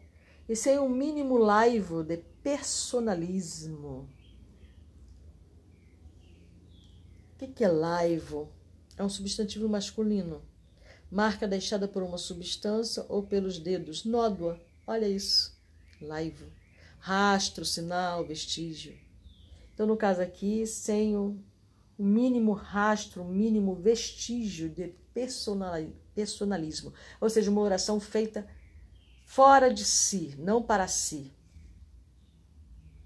e 0.48 0.56
sem 0.56 0.80
um 0.80 0.90
mínimo 0.90 1.38
laivo 1.38 2.04
de 2.04 2.18
personalismo. 2.44 4.10
O 7.42 7.48
que 7.48 7.64
é 7.64 7.68
laivo? 7.68 8.52
é 8.98 9.04
um 9.04 9.10
substantivo 9.10 9.68
masculino. 9.68 10.42
Marca 11.12 11.48
deixada 11.48 11.88
por 11.88 12.02
uma 12.02 12.18
substância 12.18 13.06
ou 13.10 13.24
pelos 13.24 13.60
dedos. 13.60 14.04
Nódoa, 14.06 14.60
olha 14.88 15.08
isso. 15.08 15.56
Laivo. 16.02 16.46
Rastro, 17.00 17.64
sinal, 17.64 18.26
vestígio. 18.26 18.98
Então, 19.74 19.86
no 19.86 19.98
caso 19.98 20.22
aqui, 20.22 20.66
sem 20.66 21.16
o 21.16 21.38
mínimo 22.00 22.54
rastro, 22.54 23.22
o 23.22 23.30
mínimo 23.30 23.76
vestígio 23.76 24.70
de 24.70 24.96
personalismo. 26.14 26.94
Ou 27.22 27.30
seja, 27.30 27.50
uma 27.50 27.62
oração 27.62 28.00
feita 28.00 28.46
fora 29.26 29.74
de 29.74 29.86
si, 29.86 30.36
não 30.38 30.62
para 30.62 30.88
si. 30.88 31.34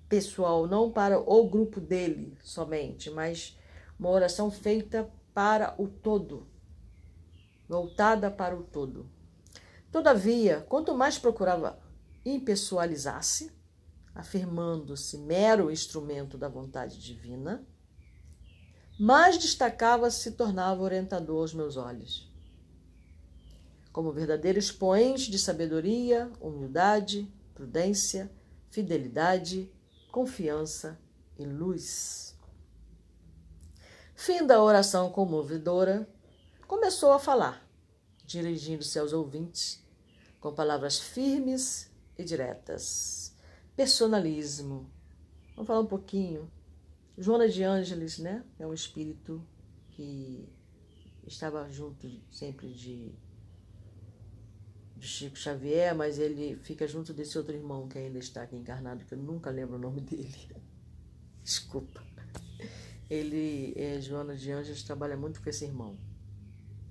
Pessoal, 0.10 0.68
não 0.68 0.92
para 0.92 1.20
o 1.20 1.48
grupo 1.48 1.80
dele 1.80 2.36
somente, 2.44 3.12
mas 3.12 3.58
uma 4.00 4.10
oração 4.10 4.50
feita 4.50 5.10
para 5.34 5.76
o 5.78 5.88
todo, 5.88 6.48
voltada 7.68 8.32
para 8.32 8.58
o 8.58 8.64
todo. 8.64 9.10
Todavia, 9.92 10.66
quanto 10.68 10.96
mais 10.96 11.20
procurava 11.20 11.80
impessoalizar-se, 12.26 13.52
afirmando-se 14.14 15.18
mero 15.20 15.72
instrumento 15.72 16.38
da 16.38 16.50
vontade 16.50 17.00
divina, 17.00 17.66
mais 19.00 19.38
destacava-se 19.38 20.28
e 20.28 20.32
tornava 20.34 20.84
orientador 20.84 21.40
aos 21.40 21.54
meus 21.54 21.78
olhos. 21.78 22.30
Como 23.94 24.12
verdadeiro 24.12 24.60
expoente 24.60 25.32
de 25.32 25.40
sabedoria, 25.40 26.30
humildade, 26.42 27.32
prudência, 27.56 28.30
fidelidade, 28.70 29.72
confiança 30.12 31.00
e 31.38 31.46
luz. 31.46 32.36
Fim 34.14 34.46
da 34.46 34.62
oração 34.62 35.10
comovedora, 35.10 36.06
começou 36.68 37.14
a 37.14 37.20
falar, 37.20 37.66
dirigindo-se 38.26 39.00
aos 39.00 39.14
ouvintes, 39.14 39.82
com 40.42 40.54
palavras 40.54 41.00
firmes 41.00 41.90
e 42.18 42.24
diretas. 42.26 43.34
Personalismo. 43.78 44.92
Vamos 45.56 45.68
falar 45.68 45.80
um 45.80 45.86
pouquinho. 45.86 46.52
Joana 47.20 47.50
de 47.50 47.64
Ângeles, 47.64 48.18
né? 48.18 48.46
É 48.58 48.66
um 48.66 48.74
espírito 48.74 49.46
que 49.92 50.48
estava 51.28 51.70
junto 51.70 52.10
sempre 52.32 52.74
de, 52.74 53.12
de 54.96 55.06
Chico 55.06 55.38
Xavier, 55.38 55.94
mas 55.94 56.18
ele 56.18 56.56
fica 56.64 56.88
junto 56.88 57.14
desse 57.14 57.38
outro 57.38 57.54
irmão 57.54 57.90
que 57.90 57.98
ainda 57.98 58.18
está 58.18 58.44
aqui 58.44 58.56
encarnado, 58.56 59.04
que 59.04 59.14
eu 59.14 59.18
nunca 59.18 59.50
lembro 59.50 59.76
o 59.76 59.80
nome 59.80 60.00
dele. 60.00 60.56
Desculpa. 61.44 62.02
Ele, 63.10 63.74
é, 63.76 64.00
Joana 64.00 64.38
de 64.38 64.50
Anjos, 64.54 64.84
trabalha 64.84 65.18
muito 65.18 65.42
com 65.42 65.50
esse 65.50 65.66
irmão. 65.66 65.98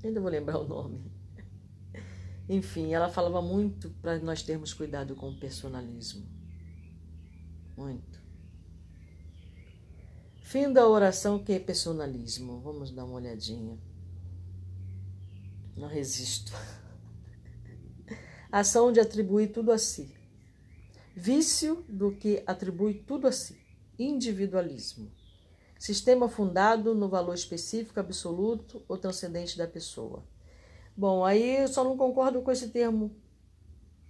Ainda 0.04 0.20
vou 0.20 0.30
lembrar 0.30 0.58
o 0.58 0.68
nome. 0.68 1.10
Enfim, 2.46 2.92
ela 2.92 3.08
falava 3.08 3.40
muito 3.40 3.88
para 4.02 4.18
nós 4.18 4.42
termos 4.42 4.74
cuidado 4.74 5.16
com 5.16 5.30
o 5.30 5.40
personalismo. 5.40 6.26
Muito. 7.74 8.27
Fim 10.48 10.72
da 10.72 10.88
oração, 10.88 11.38
que 11.38 11.52
é 11.52 11.58
personalismo. 11.58 12.58
Vamos 12.60 12.90
dar 12.90 13.04
uma 13.04 13.16
olhadinha. 13.16 13.78
Não 15.76 15.86
resisto. 15.86 16.54
Ação 18.50 18.90
de 18.90 18.98
atribuir 18.98 19.48
tudo 19.48 19.70
a 19.70 19.76
si. 19.76 20.16
Vício 21.14 21.84
do 21.86 22.12
que 22.12 22.42
atribui 22.46 22.94
tudo 22.94 23.26
a 23.26 23.32
si. 23.32 23.60
Individualismo. 23.98 25.12
Sistema 25.78 26.30
fundado 26.30 26.94
no 26.94 27.10
valor 27.10 27.34
específico, 27.34 28.00
absoluto 28.00 28.82
ou 28.88 28.96
transcendente 28.96 29.58
da 29.58 29.66
pessoa. 29.66 30.24
Bom, 30.96 31.26
aí 31.26 31.58
eu 31.58 31.68
só 31.68 31.84
não 31.84 31.94
concordo 31.94 32.40
com 32.40 32.50
esse 32.50 32.70
termo 32.70 33.14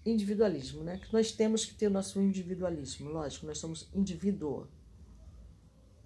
individualismo, 0.06 0.84
né? 0.84 0.98
Que 0.98 1.12
nós 1.12 1.32
temos 1.32 1.64
que 1.64 1.74
ter 1.74 1.90
nosso 1.90 2.20
individualismo, 2.20 3.10
lógico, 3.10 3.44
nós 3.44 3.58
somos 3.58 3.88
indivíduo, 3.92 4.68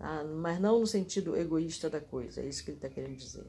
tá? 0.02 0.24
mas 0.24 0.60
não 0.60 0.80
no 0.80 0.86
sentido 0.86 1.36
egoísta 1.36 1.88
da 1.88 2.00
coisa, 2.00 2.40
é 2.40 2.46
isso 2.46 2.64
que 2.64 2.70
ele 2.70 2.78
está 2.78 2.88
querendo 2.88 3.16
dizer, 3.16 3.46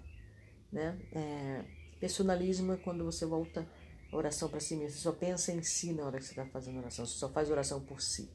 né? 0.71 0.99
É, 1.11 1.65
personalismo 1.99 2.73
é 2.73 2.77
quando 2.77 3.03
você 3.03 3.25
volta 3.25 3.67
a 4.11 4.15
oração 4.15 4.47
para 4.47 4.59
si 4.59 4.75
mesmo, 4.75 4.91
você 4.91 5.03
só 5.03 5.11
pensa 5.11 5.51
em 5.51 5.63
si 5.63 5.93
na 5.93 6.05
hora 6.05 6.19
que 6.19 6.25
você 6.25 6.31
está 6.31 6.45
fazendo 6.45 6.77
oração, 6.77 7.05
você 7.05 7.17
só 7.17 7.27
faz 7.27 7.49
oração 7.49 7.81
por 7.81 7.99
si, 7.99 8.29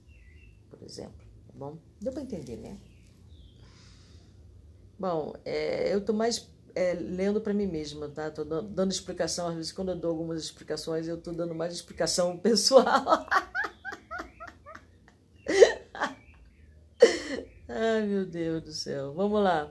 por 0.68 0.82
exemplo, 0.82 1.24
tá 1.46 1.52
bom? 1.54 1.78
Deu 2.00 2.12
para 2.12 2.22
entender, 2.22 2.56
né? 2.56 2.76
Bom, 4.98 5.32
é, 5.44 5.94
eu 5.94 5.98
estou 6.00 6.12
mais 6.12 6.50
é, 6.74 6.94
lendo 6.94 7.40
para 7.40 7.54
mim 7.54 7.68
mesma, 7.68 8.08
tá? 8.08 8.26
Estou 8.26 8.44
dando, 8.44 8.68
dando, 8.68 8.90
explicação, 8.90 9.46
às 9.46 9.54
vezes 9.54 9.70
quando 9.70 9.92
eu 9.92 9.96
dou 9.96 10.10
algumas 10.10 10.42
explicações, 10.42 11.06
eu 11.06 11.16
estou 11.16 11.32
dando 11.32 11.54
mais 11.54 11.72
explicação 11.72 12.36
pessoal. 12.42 13.28
Ai, 17.80 18.06
meu 18.06 18.26
Deus 18.26 18.64
do 18.64 18.72
céu. 18.72 19.14
Vamos 19.14 19.40
lá. 19.40 19.70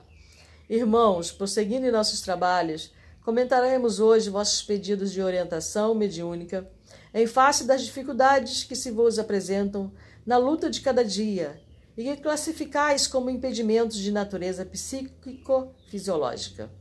Irmãos, 0.70 1.30
prosseguindo 1.30 1.86
em 1.86 1.92
nossos 1.92 2.22
trabalhos, 2.22 2.94
comentaremos 3.22 4.00
hoje 4.00 4.30
vossos 4.30 4.64
pedidos 4.64 5.12
de 5.12 5.22
orientação 5.22 5.94
mediúnica 5.94 6.72
em 7.14 7.28
face 7.28 7.66
das 7.66 7.82
dificuldades 7.82 8.64
que 8.64 8.78
se 8.78 8.92
vos 8.92 9.20
apresentam 9.20 9.92
na 10.26 10.38
luta 10.38 10.70
de 10.70 10.80
cada 10.80 11.04
dia 11.04 11.62
e 11.98 12.06
que 12.06 12.16
classificais 12.16 13.08
como 13.08 13.30
impedimentos 13.30 13.98
de 13.98 14.10
natureza 14.10 14.66
psíquico-fisiológica. 14.66 16.72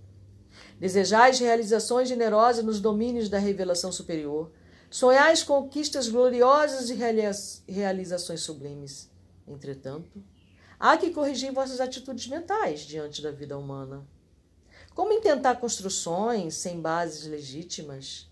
Desejais 0.79 1.41
realizações 1.41 2.09
generosas 2.09 2.65
nos 2.65 2.79
domínios 2.79 3.29
da 3.29 3.41
revelação 3.41 3.91
superior, 3.91 4.53
sonhais 4.89 5.43
conquistas 5.43 6.09
gloriosas 6.09 6.89
e 6.89 7.73
realizações 7.73 8.43
sublimes. 8.43 9.11
Entretanto, 9.45 10.23
há 10.79 10.97
que 10.97 11.11
corrigir 11.11 11.53
vossas 11.53 11.81
atitudes 11.81 12.27
mentais 12.27 12.81
diante 12.81 13.23
da 13.23 13.31
vida 13.31 13.59
humana. 13.59 14.07
Como 14.95 15.13
intentar 15.13 15.57
construções 15.61 16.55
sem 16.55 16.81
bases 16.81 17.27
legítimas? 17.27 18.29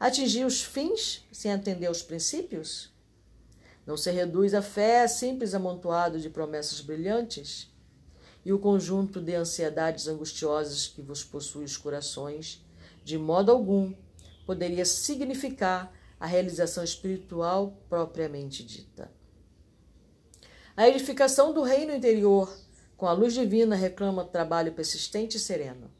Atingir 0.00 0.44
os 0.44 0.62
fins 0.62 1.24
sem 1.32 1.52
atender 1.52 1.86
aos 1.86 2.02
princípios? 2.02 2.90
Não 3.86 3.96
se 3.96 4.10
reduz 4.10 4.52
a 4.54 4.62
fé 4.62 5.02
a 5.02 5.08
simples 5.08 5.54
amontoado 5.54 6.18
de 6.18 6.30
promessas 6.30 6.80
brilhantes? 6.80 7.70
E 8.44 8.52
o 8.52 8.58
conjunto 8.58 9.20
de 9.20 9.34
ansiedades 9.34 10.08
angustiosas 10.08 10.86
que 10.86 11.02
vos 11.02 11.22
possui 11.22 11.64
os 11.64 11.76
corações, 11.76 12.64
de 13.04 13.18
modo 13.18 13.52
algum, 13.52 13.92
poderia 14.46 14.84
significar 14.84 15.92
a 16.18 16.26
realização 16.26 16.82
espiritual 16.82 17.76
propriamente 17.88 18.64
dita. 18.64 19.15
A 20.76 20.86
edificação 20.86 21.54
do 21.54 21.62
reino 21.62 21.94
interior 21.94 22.54
com 22.98 23.06
a 23.06 23.12
luz 23.12 23.32
divina 23.32 23.74
reclama 23.74 24.24
trabalho 24.24 24.74
persistente 24.74 25.38
e 25.38 25.40
sereno. 25.40 25.90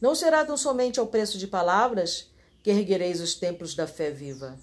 Não 0.00 0.14
será 0.14 0.44
tão 0.44 0.56
somente 0.56 1.00
ao 1.00 1.08
preço 1.08 1.36
de 1.36 1.48
palavras 1.48 2.30
que 2.62 2.70
erguereis 2.70 3.20
os 3.20 3.34
templos 3.34 3.74
da 3.74 3.88
fé 3.88 4.12
viva, 4.12 4.56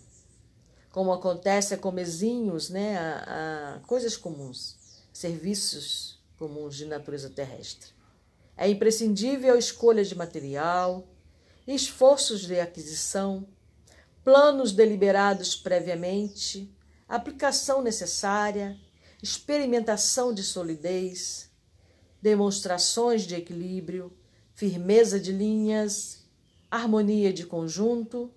como 0.94 1.12
acontece 1.12 1.74
a 1.74 1.78
comezinhos, 1.78 2.70
né, 2.70 2.98
a, 2.98 3.76
a 3.76 3.80
coisas 3.82 4.16
comuns, 4.16 4.78
serviços 5.12 6.24
comuns 6.38 6.78
de 6.78 6.86
natureza 6.86 7.30
terrestre. 7.30 7.92
É 8.56 8.70
imprescindível 8.70 9.56
a 9.56 9.60
escolha 9.60 10.06
de 10.06 10.16
material, 10.16 11.06
esforços 11.68 12.42
de 12.42 12.58
aquisição, 12.62 13.46
planos 14.24 14.72
deliberados 14.72 15.54
previamente, 15.54 16.74
aplicação 17.10 17.82
necessária, 17.82 18.80
experimentação 19.22 20.34
de 20.34 20.44
solidez, 20.44 21.50
demonstrações 22.22 23.24
de 23.24 23.36
equilíbrio, 23.36 24.16
firmeza 24.54 25.20
de 25.20 25.32
linhas, 25.32 26.26
harmonia 26.70 27.32
de 27.32 27.46
conjunto 27.46 28.32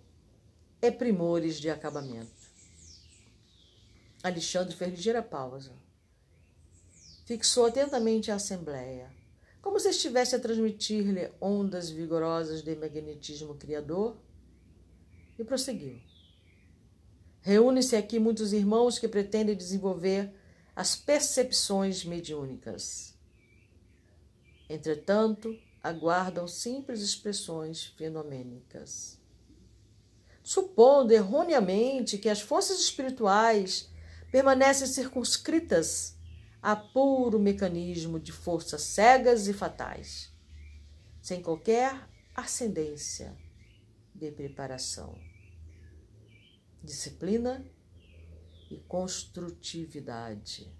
e 0.81 0.91
primores 0.91 1.61
de 1.61 1.71
acabamento. 1.71 2.41
Alexandre 4.23 4.75
fez 4.75 4.91
ligeira 4.91 5.23
pausa. 5.23 5.73
Fixou 7.25 7.67
atentamente 7.67 8.31
a 8.31 8.35
assembleia, 8.35 9.11
como 9.63 9.79
se 9.79 9.91
estivesse 9.91 10.35
a 10.35 10.41
transmitir-lhe 10.41 11.31
ondas 11.41 11.91
vigorosas 11.91 12.63
de 12.63 12.75
magnetismo 12.75 13.55
criador, 13.55 14.17
e 15.39 15.45
prosseguiu. 15.45 15.99
Reúne-se 17.41 17.97
aqui 17.97 18.19
muitos 18.19 18.53
irmãos 18.53 18.99
que 18.99 19.09
pretendem 19.09 19.57
desenvolver 19.57 20.35
as 20.75 20.97
percepções 20.97 22.05
mediúnicas. 22.05 23.15
Entretanto, 24.69 25.57
aguardam 25.83 26.47
simples 26.47 27.01
expressões 27.01 27.85
fenomênicas. 27.85 29.19
Supondo 30.43 31.13
erroneamente 31.13 32.19
que 32.19 32.29
as 32.29 32.41
forças 32.41 32.81
espirituais 32.81 33.91
permanecem 34.31 34.87
circunscritas 34.87 36.17
a 36.63 36.77
puro 36.77 37.39
mecanismo 37.39 38.21
de 38.21 38.33
forças 38.33 38.83
cegas 38.83 39.49
e 39.49 39.53
fatais, 39.53 40.33
sem 41.21 41.43
qualquer 41.43 42.09
ascendência 42.35 43.37
de 44.15 44.31
preparação, 44.31 45.19
disciplina 46.83 47.65
e 48.71 48.79
construtividade. 48.79 50.73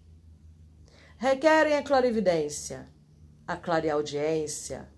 Requerem 1.19 1.77
a 1.77 1.83
clarividência, 1.83 2.89
a 3.47 3.57
clareaudiência, 3.57 4.89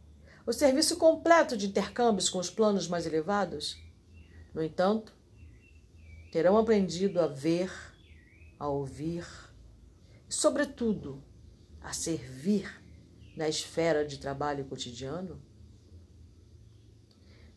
o 0.46 0.52
serviço 0.52 0.96
completo 0.96 1.57
de 1.57 1.68
intercâmbios 1.68 2.28
com 2.28 2.38
os 2.38 2.50
planos 2.50 2.87
mais 2.87 3.07
elevados. 3.07 3.81
No 4.55 4.62
entanto, 4.62 5.14
terão 6.31 6.59
aprendido 6.59 7.18
a 7.20 7.26
ver, 7.26 7.72
a 8.59 8.68
ouvir 8.68 9.26
e, 10.28 10.35
sobretudo, 10.35 11.24
a 11.81 11.92
servir 11.92 12.83
na 13.37 13.48
esfera 13.48 14.05
de 14.05 14.18
trabalho 14.18 14.64
cotidiano? 14.66 15.40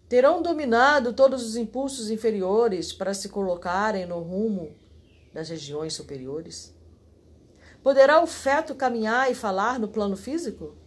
Terão 0.07 0.41
dominado 0.41 1.13
todos 1.13 1.43
os 1.43 1.55
impulsos 1.55 2.09
inferiores 2.09 2.93
para 2.93 3.13
se 3.13 3.27
colocarem 3.29 4.05
no 4.05 4.19
rumo 4.19 4.84
das 5.35 5.49
regiões 5.49 5.93
superiores? 5.93 6.73
Poderá 7.83 8.23
o 8.23 8.25
feto 8.25 8.73
caminhar 8.73 9.29
e 9.29 9.35
falar 9.35 9.77
no 9.77 9.89
plano 9.89 10.15
físico? 10.15 10.77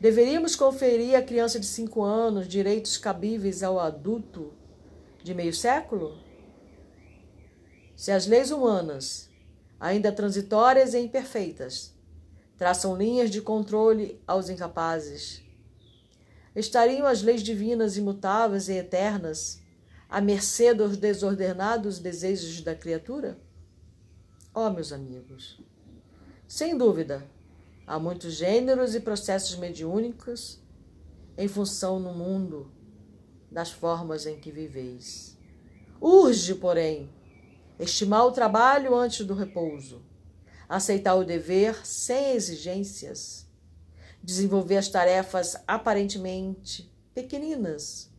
Deveríamos 0.00 0.54
conferir 0.54 1.16
à 1.16 1.20
criança 1.20 1.58
de 1.58 1.66
cinco 1.66 2.02
anos 2.02 2.46
direitos 2.46 2.96
cabíveis 2.96 3.64
ao 3.64 3.80
adulto 3.80 4.54
de 5.24 5.34
meio 5.34 5.52
século? 5.52 6.16
Se 7.96 8.12
as 8.12 8.28
leis 8.28 8.52
humanas, 8.52 9.28
ainda 9.80 10.12
transitórias 10.12 10.94
e 10.94 11.00
imperfeitas, 11.00 11.92
traçam 12.56 12.96
linhas 12.96 13.28
de 13.28 13.42
controle 13.42 14.22
aos 14.24 14.48
incapazes, 14.48 15.42
estariam 16.54 17.06
as 17.06 17.22
leis 17.22 17.42
divinas 17.42 17.96
imutáveis 17.96 18.68
e 18.68 18.74
eternas 18.74 19.60
à 20.10 20.20
mercê 20.20 20.74
dos 20.74 20.96
desordenados 20.96 21.98
desejos 21.98 22.60
da 22.60 22.74
criatura? 22.74 23.38
Ó, 24.52 24.66
oh, 24.66 24.70
meus 24.70 24.92
amigos, 24.92 25.62
sem 26.48 26.76
dúvida, 26.76 27.24
Há 27.90 27.98
muitos 27.98 28.34
gêneros 28.34 28.94
e 28.94 29.00
processos 29.00 29.56
mediúnicos 29.56 30.60
em 31.36 31.48
função 31.48 31.98
no 31.98 32.14
mundo 32.14 32.70
das 33.50 33.72
formas 33.72 34.26
em 34.26 34.38
que 34.38 34.52
viveis. 34.52 35.36
Urge, 36.00 36.54
porém, 36.54 37.10
estimar 37.80 38.24
o 38.26 38.30
trabalho 38.30 38.94
antes 38.94 39.26
do 39.26 39.34
repouso, 39.34 40.02
aceitar 40.68 41.16
o 41.16 41.24
dever 41.24 41.84
sem 41.84 42.30
exigências, 42.36 43.44
desenvolver 44.22 44.76
as 44.76 44.88
tarefas 44.88 45.56
aparentemente 45.66 46.94
pequeninas 47.12 48.09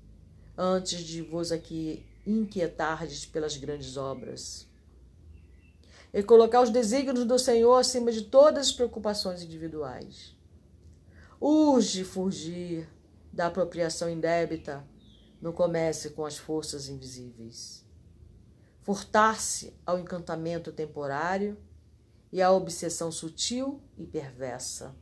antes 0.58 1.00
de 1.02 1.22
vos 1.22 1.52
aqui 1.52 2.06
inquietardes 2.26 3.26
pelas 3.26 3.58
grandes 3.58 3.98
obras 3.98 4.68
e 6.14 6.22
colocar 6.22 6.62
os 6.62 6.70
desígnios 6.70 7.26
do 7.26 7.40
Senhor 7.40 7.76
acima 7.76 8.12
de 8.12 8.24
todas 8.24 8.68
as 8.68 8.74
preocupações 8.74 9.42
individuais. 9.42 10.36
Urge 11.40 12.04
fugir 12.04 12.88
da 13.32 13.48
apropriação 13.48 14.10
indébita 14.10 14.86
no 15.42 15.54
comércio 15.54 16.12
com 16.12 16.26
as 16.26 16.38
forças 16.38 16.90
invisíveis. 16.90 17.86
Furtar-se 18.82 19.74
ao 19.86 19.98
encantamento 19.98 20.72
temporário 20.72 21.58
e 22.32 22.42
à 22.42 22.52
obsessão 22.52 23.12
sutil 23.12 23.82
e 23.98 24.06
perversa. 24.06 24.94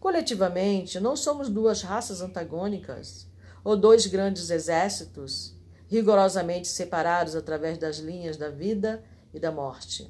Coletivamente, 0.00 1.00
não 1.00 1.16
somos 1.16 1.48
duas 1.48 1.82
raças 1.82 2.20
antagônicas 2.20 3.25
ou 3.66 3.76
dois 3.76 4.06
grandes 4.06 4.48
exércitos 4.48 5.52
rigorosamente 5.88 6.68
separados 6.68 7.34
através 7.34 7.76
das 7.76 7.96
linhas 7.98 8.36
da 8.36 8.48
vida 8.48 9.02
e 9.34 9.40
da 9.40 9.50
morte. 9.50 10.08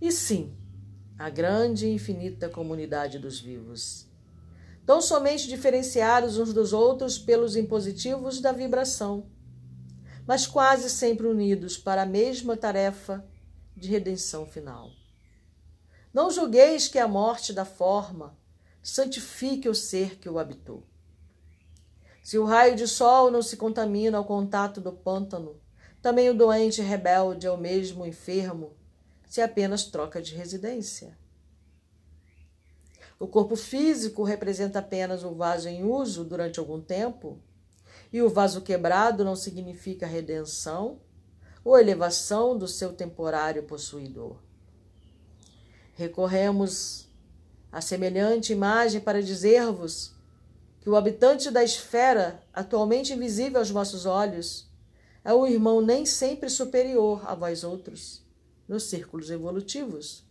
E 0.00 0.10
sim, 0.10 0.56
a 1.18 1.28
grande 1.28 1.86
e 1.86 1.92
infinita 1.92 2.48
comunidade 2.48 3.18
dos 3.18 3.38
vivos. 3.38 4.06
Tão 4.86 5.02
somente 5.02 5.46
diferenciados 5.46 6.38
uns 6.38 6.54
dos 6.54 6.72
outros 6.72 7.18
pelos 7.18 7.54
impositivos 7.54 8.40
da 8.40 8.50
vibração, 8.50 9.26
mas 10.26 10.46
quase 10.46 10.88
sempre 10.88 11.26
unidos 11.26 11.76
para 11.76 12.00
a 12.00 12.06
mesma 12.06 12.56
tarefa 12.56 13.22
de 13.76 13.90
redenção 13.90 14.46
final. 14.46 14.90
Não 16.14 16.30
julgueis 16.30 16.88
que 16.88 16.98
a 16.98 17.06
morte 17.06 17.52
da 17.52 17.66
forma 17.66 18.34
santifique 18.82 19.68
o 19.68 19.74
ser 19.74 20.18
que 20.18 20.30
o 20.30 20.38
habitou. 20.38 20.89
Se 22.22 22.38
o 22.38 22.44
raio 22.44 22.76
de 22.76 22.86
sol 22.86 23.30
não 23.30 23.42
se 23.42 23.56
contamina 23.56 24.18
ao 24.18 24.24
contato 24.24 24.80
do 24.80 24.92
pântano, 24.92 25.60
também 26.02 26.30
o 26.30 26.34
doente 26.34 26.80
rebelde 26.80 27.46
é 27.46 27.50
o 27.50 27.56
mesmo 27.56 28.06
enfermo, 28.06 28.74
se 29.28 29.40
apenas 29.40 29.84
troca 29.84 30.20
de 30.20 30.34
residência. 30.34 31.18
O 33.18 33.26
corpo 33.26 33.54
físico 33.54 34.22
representa 34.22 34.78
apenas 34.78 35.22
o 35.24 35.34
vaso 35.34 35.68
em 35.68 35.84
uso 35.84 36.24
durante 36.24 36.58
algum 36.58 36.80
tempo, 36.80 37.38
e 38.12 38.22
o 38.22 38.30
vaso 38.30 38.62
quebrado 38.62 39.24
não 39.24 39.36
significa 39.36 40.06
redenção 40.06 40.98
ou 41.62 41.78
elevação 41.78 42.56
do 42.56 42.66
seu 42.66 42.92
temporário 42.92 43.62
possuidor. 43.64 44.36
Recorremos 45.94 47.08
a 47.70 47.80
semelhante 47.80 48.52
imagem 48.52 49.00
para 49.00 49.22
dizer-vos 49.22 50.14
que 50.80 50.88
o 50.88 50.96
habitante 50.96 51.50
da 51.50 51.62
esfera, 51.62 52.42
atualmente 52.52 53.12
invisível 53.12 53.58
aos 53.58 53.70
vossos 53.70 54.06
olhos, 54.06 54.68
é 55.22 55.34
um 55.34 55.46
irmão 55.46 55.82
nem 55.82 56.06
sempre 56.06 56.48
superior 56.48 57.22
a 57.28 57.34
vós 57.34 57.62
outros, 57.62 58.24
nos 58.66 58.84
círculos 58.84 59.30
evolutivos. 59.30 60.24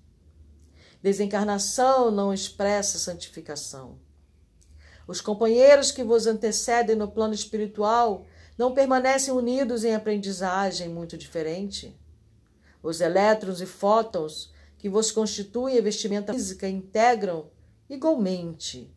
Desencarnação 1.01 2.09
não 2.09 2.33
expressa 2.33 2.97
santificação. 2.97 3.99
Os 5.07 5.21
companheiros 5.21 5.91
que 5.91 6.03
vos 6.03 6.25
antecedem 6.25 6.95
no 6.95 7.09
plano 7.09 7.33
espiritual 7.33 8.25
não 8.57 8.73
permanecem 8.73 9.33
unidos 9.33 9.83
em 9.83 9.93
aprendizagem 9.93 10.89
muito 10.89 11.17
diferente? 11.17 11.95
Os 12.81 13.01
elétrons 13.01 13.61
e 13.61 13.65
fótons 13.65 14.51
que 14.77 14.89
vos 14.89 15.11
constituem 15.11 15.77
a 15.77 15.81
vestimenta 15.81 16.33
física 16.33 16.67
integram 16.67 17.49
igualmente 17.89 18.91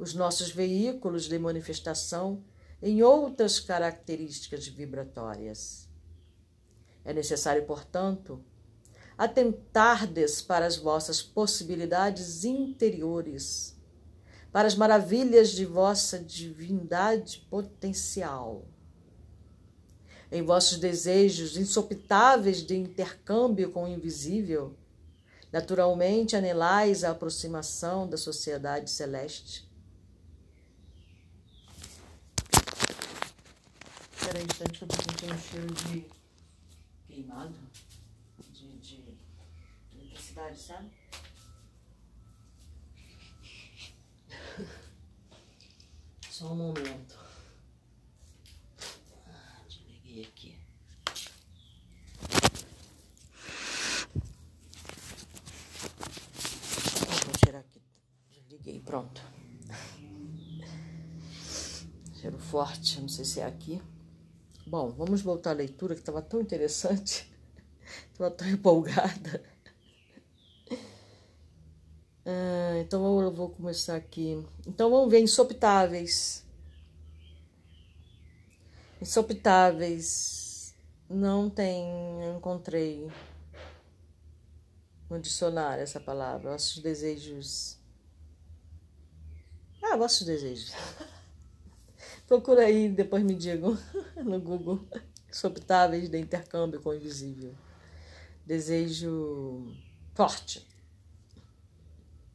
os 0.00 0.14
nossos 0.14 0.50
veículos 0.50 1.26
de 1.26 1.38
manifestação 1.38 2.42
em 2.80 3.02
outras 3.02 3.60
características 3.60 4.66
vibratórias. 4.66 5.86
É 7.04 7.12
necessário, 7.12 7.66
portanto, 7.66 8.42
atentardes 9.18 10.40
para 10.40 10.64
as 10.64 10.78
vossas 10.78 11.20
possibilidades 11.20 12.44
interiores, 12.44 13.76
para 14.50 14.66
as 14.66 14.74
maravilhas 14.74 15.50
de 15.50 15.66
vossa 15.66 16.18
divindade 16.18 17.46
potencial. 17.50 18.64
Em 20.32 20.42
vossos 20.42 20.78
desejos 20.78 21.58
insopitáveis 21.58 22.62
de 22.62 22.74
intercâmbio 22.74 23.70
com 23.70 23.84
o 23.84 23.88
invisível, 23.88 24.74
naturalmente 25.52 26.36
anelais 26.36 27.04
a 27.04 27.10
aproximação 27.10 28.08
da 28.08 28.16
sociedade 28.16 28.90
celeste. 28.90 29.69
Espera 34.20 34.38
aí, 34.38 34.46
que 34.46 34.62
eu 34.62 34.68
tô 34.86 34.94
sentindo 34.94 35.34
um 35.34 35.38
cheiro 35.38 35.74
de 35.74 36.06
queimado, 37.08 37.58
de, 38.52 38.78
de 38.78 39.02
eletricidade, 39.94 40.60
sabe? 40.60 40.90
Só 46.30 46.52
um 46.52 46.56
momento. 46.56 47.18
Ah, 49.26 49.62
desliguei 49.66 50.24
aqui. 50.24 50.58
Vou 57.24 57.32
tirar 57.42 57.60
aqui. 57.60 57.80
Desliguei, 58.30 58.80
pronto. 58.80 59.22
Cheiro 62.20 62.38
forte, 62.38 63.00
não 63.00 63.08
sei 63.08 63.24
se 63.24 63.40
é 63.40 63.46
aqui. 63.46 63.80
Bom, 64.70 64.92
vamos 64.92 65.20
voltar 65.20 65.50
à 65.50 65.54
leitura 65.54 65.94
que 65.96 66.00
estava 66.00 66.22
tão 66.22 66.40
interessante. 66.40 67.28
Estava 68.12 68.30
tão 68.30 68.48
empolgada. 68.48 69.42
Ah, 72.24 72.78
então 72.78 73.20
eu 73.20 73.32
vou 73.32 73.48
começar 73.48 73.96
aqui. 73.96 74.46
Então 74.64 74.90
vamos 74.90 75.10
ver 75.10 75.20
insopitáveis. 75.20 76.44
Insopitáveis. 79.00 80.74
Não 81.08 81.50
tem, 81.50 81.82
encontrei 82.36 83.10
no 85.08 85.18
dicionário 85.18 85.82
essa 85.82 85.98
palavra. 85.98 86.52
Vossos 86.52 86.78
desejos. 86.78 87.78
Ah, 89.82 89.96
vossos 89.96 90.24
desejos. 90.26 90.72
Procura 92.30 92.66
aí, 92.66 92.88
depois 92.88 93.24
me 93.24 93.34
digam 93.34 93.76
no 94.24 94.40
Google. 94.40 94.86
Insopitáveis 95.28 96.08
de 96.08 96.16
intercâmbio 96.16 96.80
com 96.80 96.90
o 96.90 96.94
invisível. 96.94 97.52
Desejo 98.46 99.74
forte. 100.14 100.64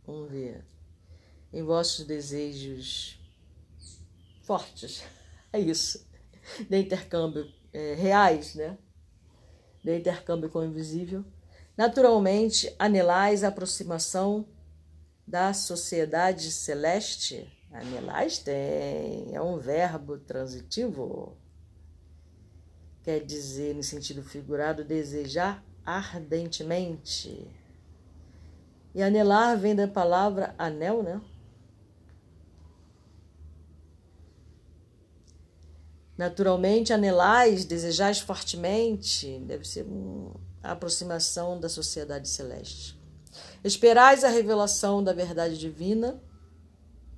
Vamos 0.05 0.29
ver. 0.29 0.65
Em 1.53 1.63
vossos 1.63 2.05
desejos 2.05 3.17
fortes. 4.43 5.01
É 5.53 5.59
isso. 5.61 6.05
De 6.69 6.77
intercâmbio 6.77 7.49
é, 7.71 7.93
reais, 7.93 8.55
né? 8.55 8.77
De 9.81 9.97
intercâmbio 9.97 10.49
com 10.49 10.59
o 10.59 10.65
invisível. 10.65 11.23
Naturalmente, 11.77 12.75
anelais 12.77 13.41
a 13.41 13.47
aproximação 13.47 14.45
da 15.25 15.53
sociedade 15.53 16.51
celeste. 16.51 17.49
Anelais 17.75 18.37
tem, 18.37 19.35
é 19.35 19.41
um 19.41 19.57
verbo 19.57 20.17
transitivo. 20.17 21.35
Quer 23.03 23.19
dizer, 23.19 23.75
no 23.75 23.83
sentido 23.83 24.23
figurado, 24.23 24.81
desejar 24.81 25.61
ardentemente. 25.85 27.45
E 28.93 29.03
anelar 29.03 29.57
vem 29.57 29.75
da 29.75 29.89
palavra 29.89 30.55
anel, 30.57 31.03
né? 31.03 31.21
Naturalmente, 36.17 36.93
anelais, 36.93 37.65
desejais 37.65 38.21
fortemente, 38.21 39.37
deve 39.39 39.67
ser 39.67 39.83
uma 39.83 40.31
aproximação 40.63 41.59
da 41.59 41.67
sociedade 41.67 42.29
celeste. 42.29 42.97
Esperais 43.61 44.23
a 44.23 44.29
revelação 44.29 45.03
da 45.03 45.11
verdade 45.11 45.57
divina, 45.57 46.23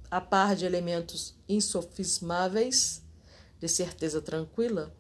a 0.10 0.22
par 0.22 0.56
de 0.56 0.66
elementos 0.66 1.36
insofismáveis, 1.48 3.02
de 3.60 3.68
certeza 3.68 4.22
tranquila. 4.22 4.94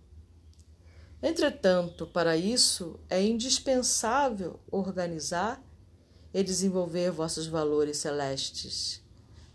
Entretanto, 1.22 2.06
para 2.06 2.38
isso 2.38 3.00
é 3.10 3.22
indispensável 3.22 4.60
organizar 4.70 5.63
e 6.34 6.43
desenvolver 6.43 7.12
vossos 7.12 7.48
valores 7.48 7.98
celestes, 7.98 9.02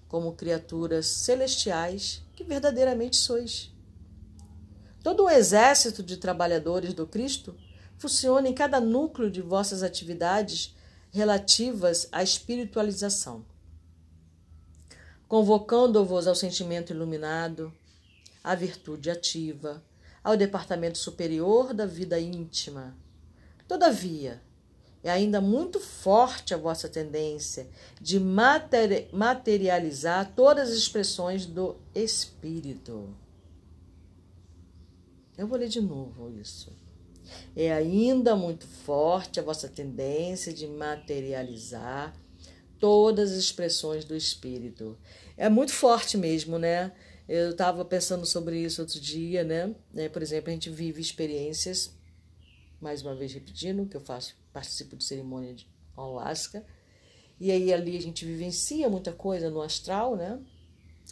como 0.09 0.35
criaturas 0.35 1.07
celestiais 1.07 2.23
que 2.35 2.43
verdadeiramente 2.43 3.17
sois. 3.17 3.71
Todo 5.03 5.25
um 5.25 5.31
exército 5.31 6.03
de 6.03 6.17
trabalhadores 6.17 6.95
do 6.95 7.07
Cristo 7.07 7.55
funciona 7.97 8.49
em 8.49 8.55
cada 8.55 8.81
núcleo 8.81 9.31
de 9.31 9.41
vossas 9.41 9.83
atividades 9.83 10.75
relativas 11.11 12.09
à 12.11 12.23
espiritualização, 12.23 13.45
convocando-vos 15.33 16.27
ao 16.27 16.35
sentimento 16.35 16.93
iluminado, 16.93 17.73
à 18.45 18.55
virtude 18.55 19.09
ativa, 19.09 19.83
ao 20.23 20.37
departamento 20.37 20.99
superior 20.99 21.73
da 21.73 21.87
vida 21.87 22.21
íntima. 22.21 22.95
Todavia, 23.67 24.43
é 25.03 25.11
ainda 25.11 25.41
muito 25.41 25.81
forte 25.81 26.53
a 26.53 26.59
vossa 26.59 26.87
tendência 26.87 27.67
de 27.99 28.21
materializar 28.21 30.35
todas 30.37 30.69
as 30.69 30.77
expressões 30.77 31.47
do 31.47 31.81
espírito. 31.95 33.17
Eu 35.39 35.47
vou 35.47 35.57
ler 35.57 35.69
de 35.69 35.81
novo 35.81 36.31
isso. 36.39 36.77
É 37.57 37.73
ainda 37.73 38.37
muito 38.37 38.67
forte 38.67 39.41
a 39.41 39.43
vossa 39.43 39.67
tendência 39.67 40.53
de 40.53 40.67
materializar 40.67 42.15
todas 42.83 43.31
as 43.31 43.39
expressões 43.39 44.05
do 44.05 44.17
espírito. 44.17 44.99
É 45.37 45.49
muito 45.49 45.73
forte 45.73 46.17
mesmo, 46.17 46.59
né? 46.59 46.93
Eu 47.29 47.51
estava 47.51 47.85
pensando 47.85 48.27
sobre 48.27 48.59
isso 48.59 48.83
outro 48.83 49.01
dia, 49.01 49.45
né? 49.45 49.75
É, 49.95 50.09
por 50.09 50.23
exemplo, 50.23 50.51
a 50.51 50.53
gente 50.53 50.71
vive 50.71 51.01
experiências, 51.01 51.97
mais 52.81 53.03
uma 53.03 53.15
vez 53.15 53.33
repetindo, 53.33 53.87
que 53.87 53.97
eu 53.97 54.01
faço, 54.01 54.37
participo 54.53 54.97
de 54.97 55.05
cerimônia 55.05 55.55
de 55.55 55.67
Alaska, 55.97 56.65
e 57.41 57.51
aí 57.51 57.73
ali 57.73 57.97
a 57.97 58.01
gente 58.01 58.25
vivencia 58.25 58.89
muita 58.89 59.13
coisa 59.13 59.49
no 59.51 59.63
astral, 59.63 60.17
né? 60.17 60.39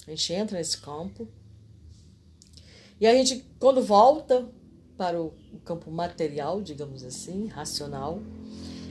A 0.06 0.10
gente 0.10 0.32
entra 0.32 0.58
nesse 0.58 0.78
campo 0.80 1.28
e 3.00 3.06
a 3.06 3.14
gente, 3.14 3.46
quando 3.58 3.82
volta 3.82 4.46
para 4.96 5.20
o 5.20 5.32
campo 5.64 5.90
material, 5.90 6.60
digamos 6.60 7.02
assim, 7.02 7.46
racional, 7.46 8.20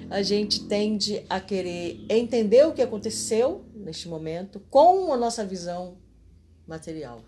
a 0.09 0.23
gente 0.23 0.65
tende 0.65 1.23
a 1.30 1.39
querer 1.39 2.03
entender 2.09 2.65
o 2.65 2.73
que 2.73 2.82
aconteceu 2.82 3.63
neste 3.80 4.07
momento 4.07 4.59
com 4.69 5.11
a 5.13 5.17
nossa 5.17 5.45
visão 5.45 5.97
material. 6.67 7.23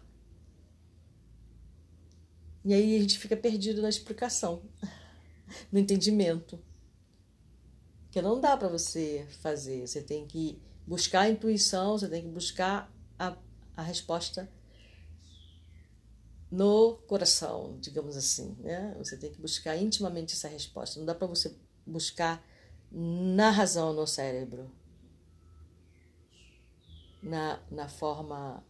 E 2.63 2.73
aí 2.73 2.95
a 2.95 2.99
gente 2.99 3.17
fica 3.17 3.35
perdido 3.35 3.81
na 3.81 3.89
explicação, 3.89 4.61
no 5.71 5.79
entendimento. 5.79 6.59
Que 8.11 8.21
não 8.21 8.39
dá 8.39 8.55
para 8.57 8.67
você 8.67 9.25
fazer, 9.41 9.87
você 9.87 10.01
tem 10.01 10.27
que 10.27 10.61
buscar 10.85 11.21
a 11.21 11.29
intuição, 11.29 11.97
você 11.97 12.09
tem 12.09 12.21
que 12.21 12.27
buscar 12.27 12.93
a, 13.17 13.35
a 13.75 13.81
resposta 13.81 14.49
no 16.51 16.97
coração, 17.07 17.77
digamos 17.79 18.17
assim, 18.17 18.57
né? 18.59 18.93
Você 18.97 19.15
tem 19.15 19.31
que 19.31 19.39
buscar 19.39 19.77
intimamente 19.77 20.33
essa 20.33 20.49
resposta. 20.49 20.99
Não 20.99 21.05
dá 21.05 21.15
para 21.15 21.27
você 21.27 21.55
buscar 21.85 22.45
na 22.91 23.49
razão, 23.49 23.93
no 23.93 24.05
cérebro, 24.05 24.69
na, 27.21 27.59
na 27.69 27.87
forma 27.87 28.63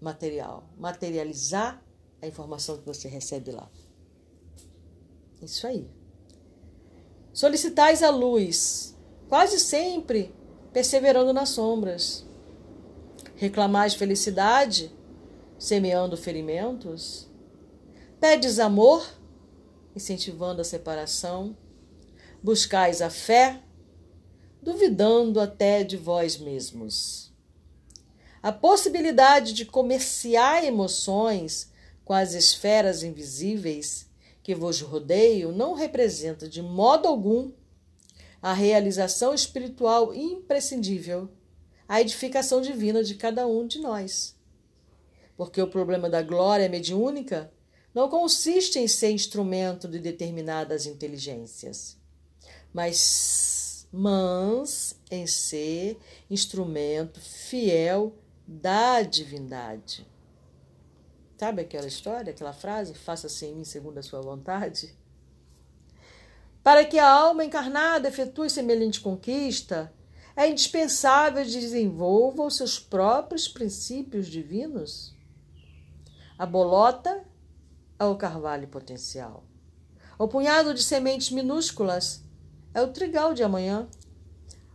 material, 0.00 0.68
materializar 0.76 1.82
a 2.20 2.26
informação 2.26 2.78
que 2.78 2.86
você 2.86 3.08
recebe 3.08 3.50
lá. 3.50 3.70
Isso 5.42 5.66
aí. 5.66 5.88
Solicitais 7.32 8.02
a 8.02 8.10
luz, 8.10 8.96
quase 9.28 9.58
sempre 9.58 10.34
perseverando 10.72 11.32
nas 11.32 11.50
sombras. 11.50 12.24
Reclamais 13.36 13.94
felicidade, 13.94 14.94
semeando 15.58 16.16
ferimentos, 16.16 17.28
Pedes 18.24 18.58
amor, 18.58 19.06
incentivando 19.94 20.62
a 20.62 20.64
separação. 20.64 21.54
Buscais 22.42 23.02
a 23.02 23.10
fé, 23.10 23.62
duvidando 24.62 25.38
até 25.38 25.84
de 25.84 25.98
vós 25.98 26.38
mesmos. 26.38 27.33
A 28.44 28.52
possibilidade 28.52 29.54
de 29.54 29.64
comerciar 29.64 30.66
emoções 30.66 31.72
com 32.04 32.12
as 32.12 32.34
esferas 32.34 33.02
invisíveis 33.02 34.06
que 34.42 34.54
vos 34.54 34.82
rodeiam 34.82 35.50
não 35.50 35.72
representa 35.72 36.46
de 36.46 36.60
modo 36.60 37.08
algum 37.08 37.50
a 38.42 38.52
realização 38.52 39.32
espiritual 39.32 40.12
imprescindível, 40.12 41.30
a 41.88 42.02
edificação 42.02 42.60
divina 42.60 43.02
de 43.02 43.14
cada 43.14 43.46
um 43.46 43.66
de 43.66 43.78
nós. 43.78 44.36
Porque 45.38 45.62
o 45.62 45.70
problema 45.70 46.10
da 46.10 46.20
glória 46.20 46.68
mediúnica 46.68 47.50
não 47.94 48.10
consiste 48.10 48.78
em 48.78 48.86
ser 48.86 49.10
instrumento 49.10 49.88
de 49.88 49.98
determinadas 49.98 50.84
inteligências, 50.84 51.96
mas, 52.74 53.86
mas 53.90 54.94
em 55.10 55.26
ser 55.26 55.98
instrumento 56.28 57.18
fiel 57.22 58.14
da 58.46 59.02
divindade. 59.02 60.06
Sabe 61.36 61.62
aquela 61.62 61.86
história, 61.86 62.32
aquela 62.32 62.52
frase? 62.52 62.94
Faça-se 62.94 63.46
em 63.46 63.56
mim 63.56 63.64
segundo 63.64 63.98
a 63.98 64.02
sua 64.02 64.20
vontade? 64.20 64.94
Para 66.62 66.84
que 66.84 66.98
a 66.98 67.10
alma 67.10 67.44
encarnada 67.44 68.08
efetue 68.08 68.48
semelhante 68.48 69.00
conquista, 69.00 69.92
é 70.36 70.48
indispensável 70.48 71.44
desenvolva 71.44 72.44
os 72.44 72.56
seus 72.56 72.78
próprios 72.78 73.46
princípios 73.46 74.26
divinos. 74.26 75.14
A 76.36 76.44
bolota 76.44 77.24
é 77.98 78.04
o 78.04 78.16
carvalho 78.16 78.66
potencial. 78.68 79.44
O 80.18 80.26
punhado 80.26 80.74
de 80.74 80.82
sementes 80.82 81.30
minúsculas 81.30 82.24
é 82.72 82.82
o 82.82 82.92
trigal 82.92 83.34
de 83.34 83.42
amanhã. 83.42 83.88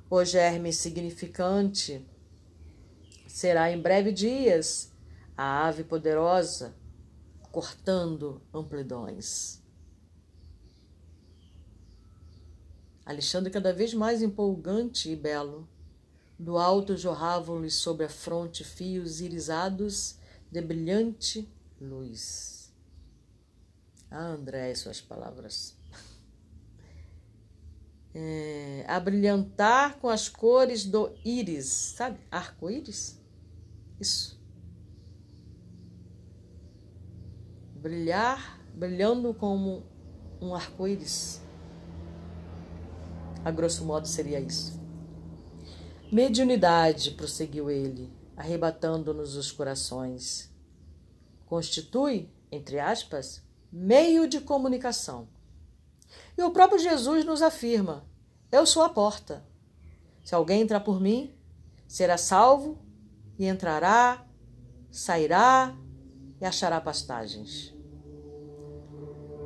O 0.10 0.24
germe 0.24 0.72
significante 0.72 2.06
será 3.40 3.72
em 3.72 3.82
breve 3.82 4.12
dias 4.12 4.92
a 5.38 5.66
ave 5.66 5.86
poderosa 5.86 6.76
cortando 7.54 8.42
amplidões. 8.54 9.64
Alexandre 13.06 13.50
cada 13.50 13.72
vez 13.72 13.94
mais 13.94 14.22
empolgante 14.22 15.10
e 15.10 15.16
belo. 15.16 15.70
Do 16.38 16.58
alto 16.58 16.98
jorravam-lhe 16.98 17.72
sobre 17.72 18.08
a 18.08 18.10
fronte 18.10 18.66
fios 18.66 19.22
irisados 19.22 20.18
de 20.52 20.62
brilhante 20.62 21.50
luz. 21.80 22.74
Ah, 24.12 24.32
André, 24.32 24.76
suas 24.76 25.00
palavras. 25.00 25.78
É, 28.12 28.86
a 28.88 29.00
brilhantar 29.00 30.00
com 30.00 30.10
as 30.10 30.28
cores 30.28 30.84
do 30.84 31.16
íris, 31.24 31.68
sabe? 31.68 32.20
Arco-íris? 32.32 33.19
Isso. 34.00 34.40
Brilhar, 37.76 38.60
brilhando 38.74 39.34
como 39.34 39.84
um 40.42 40.56
arco-íris. 40.56 41.42
A 43.44 43.52
grosso 43.52 43.84
modo 43.86 44.08
seria 44.08 44.40
isso. 44.40 44.80
Mediunidade, 46.12 47.12
prosseguiu 47.12 47.70
ele, 47.70 48.12
arrebatando-nos 48.36 49.36
os 49.36 49.52
corações, 49.52 50.50
constitui, 51.46 52.30
entre 52.52 52.80
aspas, 52.80 53.44
meio 53.72 54.28
de 54.28 54.40
comunicação. 54.42 55.28
E 56.38 56.42
o 56.42 56.52
próprio 56.52 56.80
Jesus 56.80 57.24
nos 57.26 57.42
afirma: 57.42 58.06
Eu 58.52 58.66
sou 58.66 58.82
a 58.82 58.90
porta. 58.90 59.46
Se 60.24 60.34
alguém 60.34 60.62
entrar 60.62 60.80
por 60.80 61.00
mim, 61.00 61.34
será 61.88 62.18
salvo 62.18 62.78
e 63.40 63.48
entrará, 63.48 64.26
sairá 64.92 65.74
e 66.42 66.46
achará 66.46 66.82
pastagens. 66.82 67.74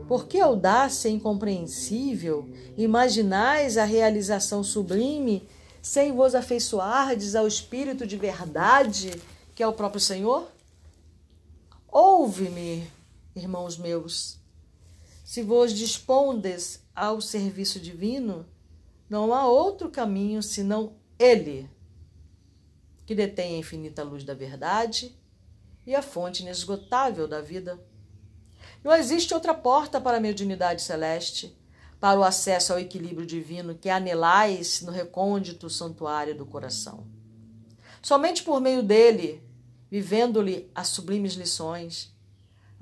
Por 0.07 0.27
que 0.27 0.39
audácia 0.39 1.09
incompreensível 1.09 2.49
imaginais 2.75 3.77
a 3.77 3.85
realização 3.85 4.63
sublime 4.63 5.47
sem 5.81 6.11
vos 6.11 6.35
afeiçoardes 6.35 7.35
ao 7.35 7.47
Espírito 7.47 8.05
de 8.05 8.17
verdade, 8.17 9.21
que 9.55 9.61
é 9.61 9.67
o 9.67 9.73
próprio 9.73 10.01
Senhor? 10.01 10.51
Ouve-me, 11.87 12.89
irmãos 13.35 13.77
meus, 13.77 14.39
se 15.23 15.41
vos 15.41 15.73
dispondes 15.73 16.81
ao 16.95 17.21
serviço 17.21 17.79
divino, 17.79 18.45
não 19.09 19.33
há 19.33 19.47
outro 19.47 19.89
caminho 19.89 20.41
senão 20.41 20.93
ele, 21.17 21.69
que 23.05 23.15
detém 23.15 23.55
a 23.55 23.59
infinita 23.59 24.03
luz 24.03 24.23
da 24.23 24.33
verdade 24.33 25.17
e 25.85 25.93
a 25.93 26.01
fonte 26.01 26.41
inesgotável 26.41 27.27
da 27.27 27.41
vida. 27.41 27.79
Não 28.83 28.93
existe 28.93 29.33
outra 29.33 29.53
porta 29.53 29.99
para 29.99 30.17
a 30.17 30.21
mediunidade 30.21 30.81
celeste, 30.81 31.57
para 31.99 32.19
o 32.19 32.23
acesso 32.23 32.73
ao 32.73 32.79
equilíbrio 32.79 33.25
divino 33.25 33.75
que 33.75 33.89
anelais 33.89 34.81
no 34.81 34.91
recôndito 34.91 35.69
santuário 35.69 36.35
do 36.35 36.45
coração. 36.45 37.07
Somente 38.01 38.43
por 38.43 38.59
meio 38.59 38.83
dele, 38.83 39.41
vivendo-lhe 39.89 40.69
as 40.75 40.89
sublimes 40.89 41.33
lições, 41.33 42.13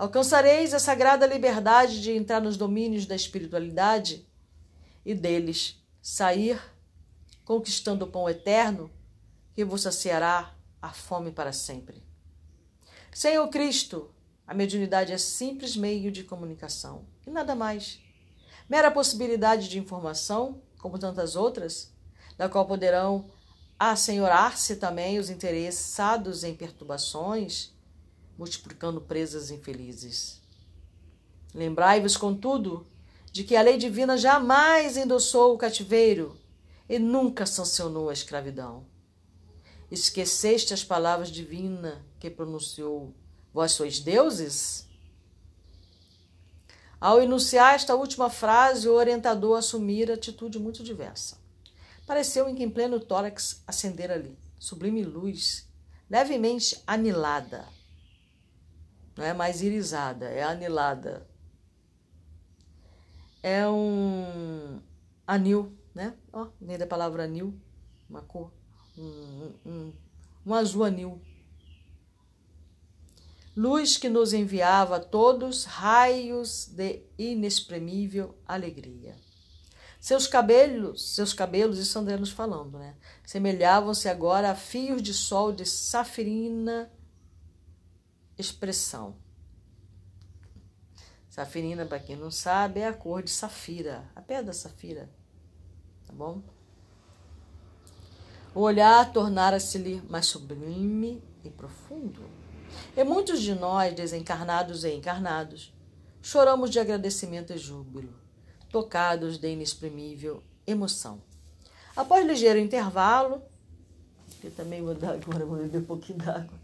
Alcançareis 0.02 0.74
a 0.74 0.80
sagrada 0.80 1.28
liberdade 1.28 2.02
de 2.02 2.12
entrar 2.12 2.42
nos 2.42 2.58
domínios 2.58 3.06
da 3.06 3.16
espiritualidade 3.16 4.28
e 5.06 5.14
deles 5.14 5.80
sair, 6.02 6.60
conquistando 7.46 8.06
o 8.06 8.08
pão 8.08 8.28
eterno 8.28 8.90
que 9.54 9.66
vos 9.66 9.82
saciará 9.82 10.56
a 10.82 10.90
fome 10.90 11.32
para 11.32 11.52
sempre. 11.52 12.04
Sem 13.14 13.38
o 13.40 13.50
Cristo, 13.50 14.10
a 14.48 14.54
mediunidade 14.54 15.12
é 15.12 15.18
simples 15.18 15.76
meio 15.76 16.12
de 16.12 16.24
comunicação 16.24 17.06
e 17.26 17.30
nada 17.30 17.56
mais. 17.56 18.00
Mera 18.70 18.90
possibilidade 18.90 19.68
de 19.68 19.78
informação, 19.78 20.62
como 20.80 20.98
tantas 20.98 21.36
outras, 21.36 21.94
da 22.38 22.48
qual 22.48 22.66
poderão 22.66 23.30
assenhorar-se 23.78 24.78
também 24.78 25.20
os 25.20 25.30
interessados 25.30 26.44
em 26.44 26.56
perturbações 26.56 27.74
multiplicando 28.38 29.00
presas 29.00 29.52
infelizes. 29.52 30.42
Lembrai-vos, 31.54 32.18
contudo, 32.18 32.88
de 33.32 33.44
que 33.44 33.56
a 33.56 33.62
lei 33.62 33.78
divina 33.78 34.18
jamais 34.18 34.98
endossou 34.98 35.54
o 35.54 35.58
cativeiro 35.58 36.36
e 36.90 36.98
nunca 36.98 37.46
sancionou 37.46 38.10
a 38.10 38.14
escravidão. 38.14 38.86
Esqueceste 39.92 40.74
as 40.74 40.84
palavras 40.84 41.30
divinas 41.30 42.00
que 42.20 42.30
pronunciou: 42.30 43.14
Vós 43.54 43.74
sois 43.74 44.00
deuses? 44.00 44.88
Ao 47.00 47.22
enunciar 47.22 47.76
esta 47.76 47.94
última 47.94 48.30
frase, 48.30 48.88
o 48.88 48.94
orientador 48.94 49.58
assumira 49.58 50.14
atitude 50.14 50.58
muito 50.58 50.84
diversa. 50.84 51.38
Pareceu-me 52.08 52.56
que 52.56 52.64
em 52.64 52.70
pleno 52.70 53.00
tórax 53.00 53.62
acender 53.68 54.10
ali, 54.10 54.38
sublime 54.58 55.04
luz, 55.04 55.68
levemente 56.10 56.82
anilada, 56.88 57.68
não 59.16 59.26
é 59.26 59.34
mais 59.34 59.62
irisada, 59.62 60.26
é 60.26 60.42
anilada. 60.42 61.28
É 63.44 63.68
um 63.68 64.80
anil, 65.28 65.76
né? 65.94 66.16
Ó, 66.32 66.48
vem 66.60 66.78
da 66.78 66.88
palavra 66.88 67.24
anil, 67.24 67.60
uma 68.10 68.22
cor, 68.22 68.52
um, 68.98 69.54
um, 69.66 69.94
um. 70.46 71.20
Luz 73.56 73.98
que 73.98 74.10
nos 74.10 74.34
enviava 74.34 74.96
a 74.96 75.00
todos 75.00 75.66
raios 75.66 76.68
de 76.68 77.02
inexprimível 77.18 78.36
alegria. 78.48 79.16
Seus 80.00 80.26
cabelos, 80.26 81.14
seus 81.14 81.34
cabelos, 81.34 81.78
isso 81.78 82.00
André 82.00 82.18
nos 82.18 82.32
falando, 82.32 82.80
né? 82.80 82.96
Semelhavam-se 83.26 84.10
agora 84.10 84.52
a 84.52 84.56
fios 84.56 85.02
de 85.02 85.14
sol 85.14 85.52
de 85.52 85.66
safirina 85.66 86.92
expressão. 88.38 89.16
Safirina, 91.30 91.86
para 91.86 92.00
quem 92.00 92.16
não 92.16 92.30
sabe, 92.30 92.82
é 92.82 92.88
a 92.88 92.94
cor 92.94 93.24
de 93.24 93.30
safira, 93.30 94.10
a 94.16 94.22
pedra 94.22 94.52
safira, 94.52 95.10
tá 96.06 96.14
bom? 96.14 96.44
O 98.54 98.62
olhar 98.62 99.12
tornara-se-lhe 99.14 100.02
mais 100.10 100.26
sublime 100.26 101.24
e 101.44 101.50
profundo. 101.50 102.22
E 102.96 103.04
muitos 103.04 103.42
de 103.42 103.56
nós, 103.56 103.94
desencarnados 103.96 104.84
e 104.84 104.94
encarnados, 104.94 105.74
choramos 106.22 106.70
de 106.70 106.80
agradecimento 106.80 107.54
e 107.54 107.58
júbilo, 107.58 108.14
tocados 108.70 109.38
de 109.38 109.54
inexprimível 109.54 110.44
emoção. 110.68 111.22
Após 111.96 112.26
ligeiro 112.26 112.60
intervalo, 112.60 113.42
que 114.42 114.50
também 114.50 114.82
vou 114.84 114.96
dar 114.96 115.14
agora, 115.14 115.46
vou 115.46 115.58
beber 115.58 115.80
um 115.80 115.86
pouquinho 115.86 116.20
d'água. 116.20 116.60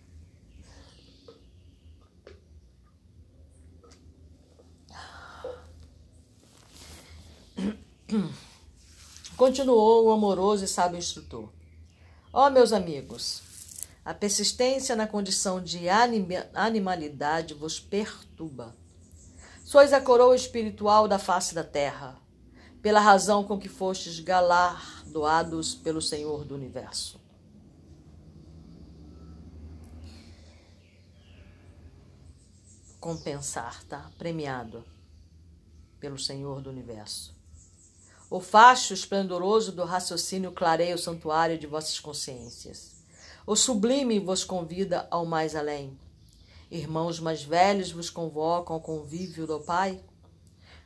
Continuou 9.36 10.06
o 10.06 10.12
amoroso 10.12 10.64
e 10.66 10.68
sábio 10.68 10.98
instrutor. 10.98 11.57
Ó 12.34 12.46
oh, 12.46 12.50
meus 12.50 12.74
amigos, 12.74 13.42
a 14.04 14.14
persistência 14.14 14.96
na 14.96 15.08
condição 15.08 15.62
de 15.62 15.88
animalidade 16.54 17.54
vos 17.54 17.80
perturba. 17.80 18.76
Sois 19.64 19.94
a 19.94 20.02
coroa 20.02 20.36
espiritual 20.36 21.08
da 21.08 21.20
face 21.20 21.56
da 21.56 21.64
terra, 21.64 22.18
pela 22.82 23.00
razão 23.00 23.44
com 23.44 23.58
que 23.58 23.70
fostes 23.70 24.20
galardoados 24.20 25.76
pelo 25.76 26.02
Senhor 26.02 26.44
do 26.44 26.56
universo. 26.56 27.20
Compensar, 33.00 33.84
tá? 33.86 34.12
Premiado 34.18 34.84
pelo 36.00 36.18
Senhor 36.18 36.62
do 36.62 36.70
universo. 36.70 37.37
O 38.30 38.42
facho 38.42 38.94
esplendoroso 38.94 39.72
do 39.72 39.86
raciocínio 39.86 40.52
clareia 40.52 40.96
o 40.96 41.00
santuário 41.00 41.58
de 41.58 41.66
vossas 41.66 41.98
consciências. 41.98 42.98
O 43.46 43.56
sublime 43.56 44.20
vos 44.20 44.44
convida 44.44 45.08
ao 45.10 45.26
mais 45.26 45.56
além. 45.56 45.98
Irmãos 46.70 47.22
mais 47.22 47.42
velhos 47.42 47.90
vos 47.90 48.10
convocam 48.10 48.76
ao 48.76 48.82
convívio 48.82 49.48
do 49.48 49.62
Pai. 49.62 50.04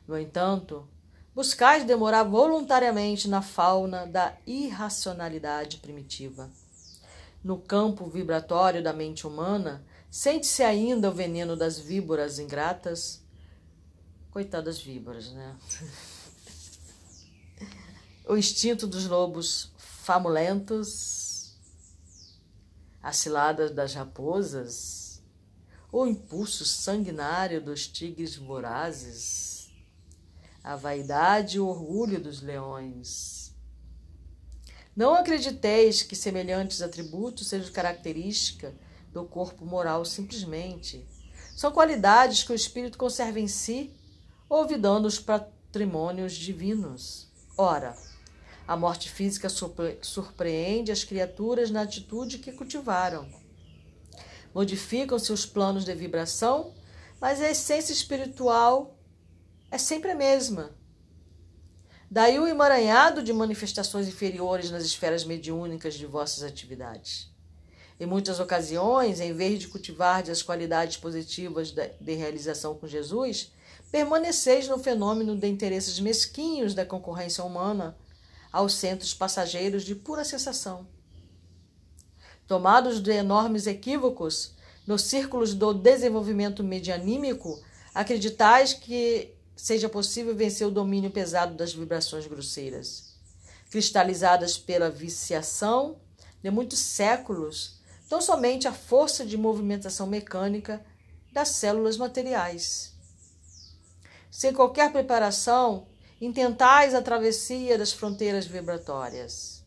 No 0.06 0.16
entanto, 0.16 0.88
buscais 1.34 1.84
demorar 1.84 2.22
voluntariamente 2.22 3.26
na 3.28 3.42
fauna 3.42 4.06
da 4.06 4.36
irracionalidade 4.46 5.78
primitiva. 5.78 6.48
No 7.42 7.58
campo 7.58 8.06
vibratório 8.06 8.80
da 8.80 8.92
mente 8.92 9.26
humana, 9.26 9.84
sente-se 10.08 10.62
ainda 10.62 11.10
o 11.10 11.12
veneno 11.12 11.56
das 11.56 11.76
víboras 11.76 12.38
ingratas. 12.38 13.20
Coitadas 14.30 14.80
víboras, 14.80 15.32
né? 15.32 15.56
o 18.26 18.36
instinto 18.36 18.86
dos 18.86 19.06
lobos 19.06 19.72
famulentos, 19.76 21.56
a 23.02 23.12
cilada 23.12 23.68
das 23.68 23.94
raposas, 23.94 25.20
o 25.90 26.06
impulso 26.06 26.64
sanguinário 26.64 27.60
dos 27.60 27.86
tigres 27.86 28.36
vorazes, 28.36 29.70
a 30.62 30.76
vaidade 30.76 31.56
e 31.56 31.60
o 31.60 31.66
orgulho 31.66 32.20
dos 32.20 32.40
leões. 32.40 33.52
Não 34.94 35.14
acrediteis 35.14 36.02
que 36.02 36.14
semelhantes 36.14 36.80
atributos 36.80 37.48
sejam 37.48 37.72
característica 37.72 38.74
do 39.10 39.24
corpo 39.24 39.64
moral 39.64 40.04
simplesmente. 40.04 41.06
São 41.56 41.72
qualidades 41.72 42.42
que 42.42 42.52
o 42.52 42.54
espírito 42.54 42.96
conserva 42.96 43.40
em 43.40 43.48
si, 43.48 43.94
olvidando 44.48 45.08
os 45.08 45.18
patrimônios 45.18 46.34
divinos. 46.34 47.30
Ora, 47.56 47.96
a 48.66 48.76
morte 48.76 49.10
física 49.10 49.48
surpreende 50.00 50.92
as 50.92 51.04
criaturas 51.04 51.70
na 51.70 51.82
atitude 51.82 52.38
que 52.38 52.52
cultivaram. 52.52 53.28
Modificam 54.54 55.18
seus 55.18 55.44
planos 55.44 55.84
de 55.84 55.94
vibração, 55.94 56.74
mas 57.20 57.40
a 57.40 57.50
essência 57.50 57.92
espiritual 57.92 58.96
é 59.70 59.78
sempre 59.78 60.10
a 60.10 60.14
mesma. 60.14 60.70
Daí 62.10 62.38
o 62.38 62.46
emaranhado 62.46 63.22
de 63.22 63.32
manifestações 63.32 64.06
inferiores 64.06 64.70
nas 64.70 64.84
esferas 64.84 65.24
mediúnicas 65.24 65.94
de 65.94 66.04
vossas 66.04 66.42
atividades. 66.42 67.32
Em 67.98 68.04
muitas 68.04 68.38
ocasiões, 68.38 69.20
em 69.20 69.32
vez 69.32 69.60
de 69.60 69.68
cultivar 69.68 70.28
as 70.28 70.42
qualidades 70.42 70.96
positivas 70.96 71.70
de 71.70 72.14
realização 72.14 72.74
com 72.74 72.86
Jesus, 72.86 73.52
permaneceis 73.90 74.68
no 74.68 74.78
fenômeno 74.78 75.36
de 75.36 75.46
interesses 75.46 75.98
mesquinhos 76.00 76.74
da 76.74 76.84
concorrência 76.84 77.44
humana 77.44 77.96
aos 78.52 78.74
centros 78.74 79.14
passageiros 79.14 79.82
de 79.82 79.94
pura 79.94 80.24
sensação. 80.24 80.86
Tomados 82.46 83.00
de 83.00 83.12
enormes 83.12 83.66
equívocos, 83.66 84.54
nos 84.86 85.02
círculos 85.02 85.54
do 85.54 85.72
desenvolvimento 85.72 86.62
medianímico, 86.62 87.62
acreditais 87.94 88.74
que 88.74 89.34
seja 89.56 89.88
possível 89.88 90.34
vencer 90.34 90.66
o 90.66 90.70
domínio 90.70 91.10
pesado 91.10 91.54
das 91.54 91.72
vibrações 91.72 92.26
grosseiras, 92.26 93.14
cristalizadas 93.70 94.58
pela 94.58 94.90
viciação 94.90 96.00
de 96.42 96.50
muitos 96.50 96.80
séculos, 96.80 97.80
tão 98.08 98.20
somente 98.20 98.66
a 98.66 98.72
força 98.72 99.24
de 99.24 99.36
movimentação 99.38 100.06
mecânica 100.06 100.84
das 101.32 101.48
células 101.50 101.96
materiais. 101.96 102.92
Sem 104.30 104.52
qualquer 104.52 104.90
preparação, 104.90 105.86
intentais 106.24 106.94
a 106.94 107.02
travessia 107.02 107.76
das 107.76 107.92
fronteiras 107.92 108.46
vibratórias, 108.46 109.64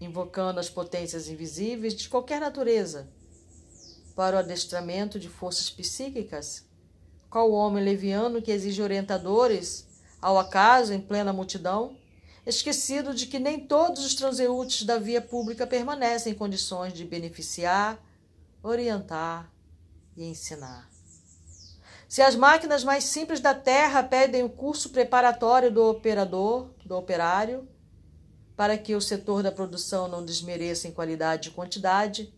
invocando 0.00 0.58
as 0.58 0.68
potências 0.68 1.28
invisíveis 1.28 1.94
de 1.94 2.08
qualquer 2.08 2.40
natureza 2.40 3.08
para 4.16 4.34
o 4.34 4.38
adestramento 4.40 5.16
de 5.16 5.28
forças 5.28 5.70
psíquicas, 5.70 6.66
qual 7.30 7.52
homem 7.52 7.84
leviano 7.84 8.42
que 8.42 8.50
exige 8.50 8.82
orientadores 8.82 9.86
ao 10.20 10.36
acaso 10.36 10.92
em 10.92 11.00
plena 11.00 11.32
multidão, 11.32 11.96
esquecido 12.44 13.14
de 13.14 13.26
que 13.26 13.38
nem 13.38 13.64
todos 13.64 14.04
os 14.04 14.16
transeúntes 14.16 14.82
da 14.82 14.98
via 14.98 15.20
pública 15.20 15.68
permanecem 15.68 16.32
em 16.32 16.36
condições 16.36 16.92
de 16.92 17.04
beneficiar, 17.04 17.96
orientar 18.60 19.52
e 20.16 20.24
ensinar. 20.24 20.87
Se 22.08 22.22
as 22.22 22.34
máquinas 22.34 22.82
mais 22.82 23.04
simples 23.04 23.38
da 23.38 23.54
Terra 23.54 24.02
pedem 24.02 24.42
o 24.42 24.48
curso 24.48 24.88
preparatório 24.88 25.70
do 25.70 25.84
operador, 25.84 26.70
do 26.82 26.96
operário, 26.96 27.68
para 28.56 28.78
que 28.78 28.94
o 28.94 29.00
setor 29.00 29.42
da 29.42 29.52
produção 29.52 30.08
não 30.08 30.24
desmereça 30.24 30.88
em 30.88 30.92
qualidade 30.92 31.50
e 31.50 31.52
quantidade, 31.52 32.32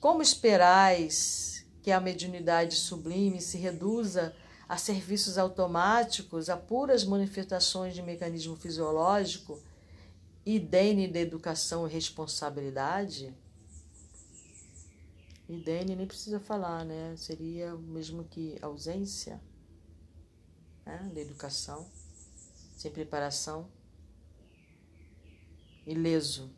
como 0.00 0.22
esperais 0.22 1.66
que 1.82 1.90
a 1.90 2.00
mediunidade 2.00 2.76
sublime 2.76 3.40
se 3.40 3.58
reduza 3.58 4.32
a 4.68 4.76
serviços 4.76 5.38
automáticos, 5.38 6.48
a 6.48 6.56
puras 6.56 7.02
manifestações 7.02 7.94
de 7.94 8.02
mecanismo 8.02 8.54
fisiológico 8.54 9.60
e 10.46 10.60
dene 10.60 11.08
de 11.08 11.18
educação 11.18 11.88
e 11.88 11.90
responsabilidade? 11.90 13.34
Idene 15.48 15.96
nem 15.96 16.06
precisa 16.06 16.38
falar, 16.38 16.84
né? 16.84 17.16
Seria 17.16 17.74
mesmo 17.74 18.24
que 18.24 18.58
ausência 18.60 19.40
né? 20.84 21.10
da 21.14 21.20
educação, 21.20 21.90
sem 22.76 22.90
preparação. 22.90 23.66
Ileso. 25.86 26.50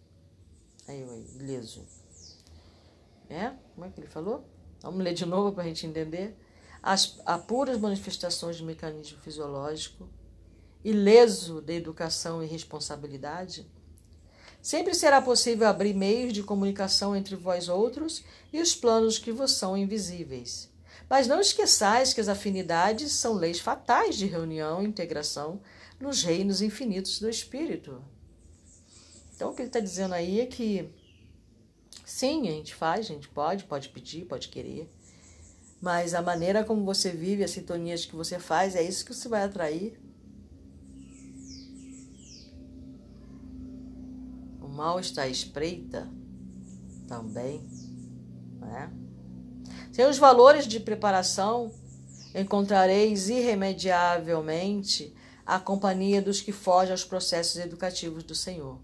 Aí, 0.89 1.05
aí, 1.05 1.27
ileso. 1.37 1.87
É? 3.29 3.51
Como 3.75 3.87
é 3.87 3.91
que 3.91 4.01
ele 4.01 4.09
falou? 4.09 4.45
Vamos 4.83 5.05
ler 5.05 5.15
de 5.15 5.25
novo 5.25 5.53
para 5.53 5.63
a 5.63 5.67
gente 5.67 5.87
entender. 5.87 6.37
As 6.83 7.21
apuras 7.25 7.79
manifestações 7.79 8.57
de 8.57 8.65
mecanismo 8.65 9.21
fisiológico, 9.21 10.09
ileso 10.83 11.61
da 11.61 11.73
educação 11.73 12.43
e 12.43 12.47
responsabilidade, 12.47 13.71
Sempre 14.63 14.95
será 14.95 15.23
possível 15.23 15.67
abrir 15.67 15.95
meios 15.95 16.33
de 16.33 16.43
comunicação 16.43 17.17
entre 17.17 17.35
vós 17.35 17.69
outros 17.69 18.23
e 18.53 18.61
os 18.61 18.75
planos 18.75 19.19
que 19.19 19.33
vos 19.33 19.53
são 19.53 19.77
invisíveis. 19.77 20.69
Mas 21.09 21.27
não 21.27 21.41
esqueçais 21.41 22.13
que 22.13 22.21
as 22.21 22.29
afinidades 22.29 23.13
são 23.13 23.35
leis 23.35 23.59
fatais 23.59 24.17
de 24.17 24.27
reunião 24.27 24.83
e 24.83 24.87
integração 24.87 25.61
nos 25.99 26.23
reinos 26.23 26.61
infinitos 26.61 27.19
do 27.19 27.29
Espírito. 27.29 28.05
Então, 29.35 29.51
o 29.51 29.55
que 29.55 29.63
ele 29.63 29.69
está 29.69 29.81
dizendo 29.81 30.15
aí 30.15 30.41
é 30.41 30.47
que, 30.47 30.91
sim, 32.05 32.47
a 32.49 32.53
gente 32.53 32.75
faz, 32.75 33.07
a 33.07 33.15
gente 33.15 33.29
pode, 33.29 33.65
pode 33.65 33.89
pedir, 33.89 34.27
pode 34.27 34.49
querer, 34.49 34.91
mas 35.81 36.13
a 36.13 36.21
maneira 36.21 36.63
como 36.63 36.85
você 36.85 37.11
vive, 37.11 37.43
as 37.43 37.53
sintonias 37.53 38.05
que 38.05 38.15
você 38.15 38.39
faz, 38.39 38.77
é 38.77 38.83
isso 38.83 39.05
que 39.05 39.15
você 39.15 39.29
vai 39.29 39.43
atrair 39.43 39.99
mal 44.81 44.99
está 44.99 45.25
à 45.25 45.29
espreita, 45.29 46.09
também. 47.07 47.69
Né? 48.59 48.91
Sem 49.93 50.07
os 50.07 50.17
valores 50.17 50.67
de 50.67 50.81
preparação, 50.81 51.71
encontrareis 52.35 53.29
irremediavelmente 53.29 55.15
a 55.45 55.61
companhia 55.61 56.23
dos 56.23 56.41
que 56.41 56.51
fogem 56.51 56.93
aos 56.93 57.05
processos 57.05 57.61
educativos 57.61 58.23
do 58.23 58.35
Senhor. 58.35 58.79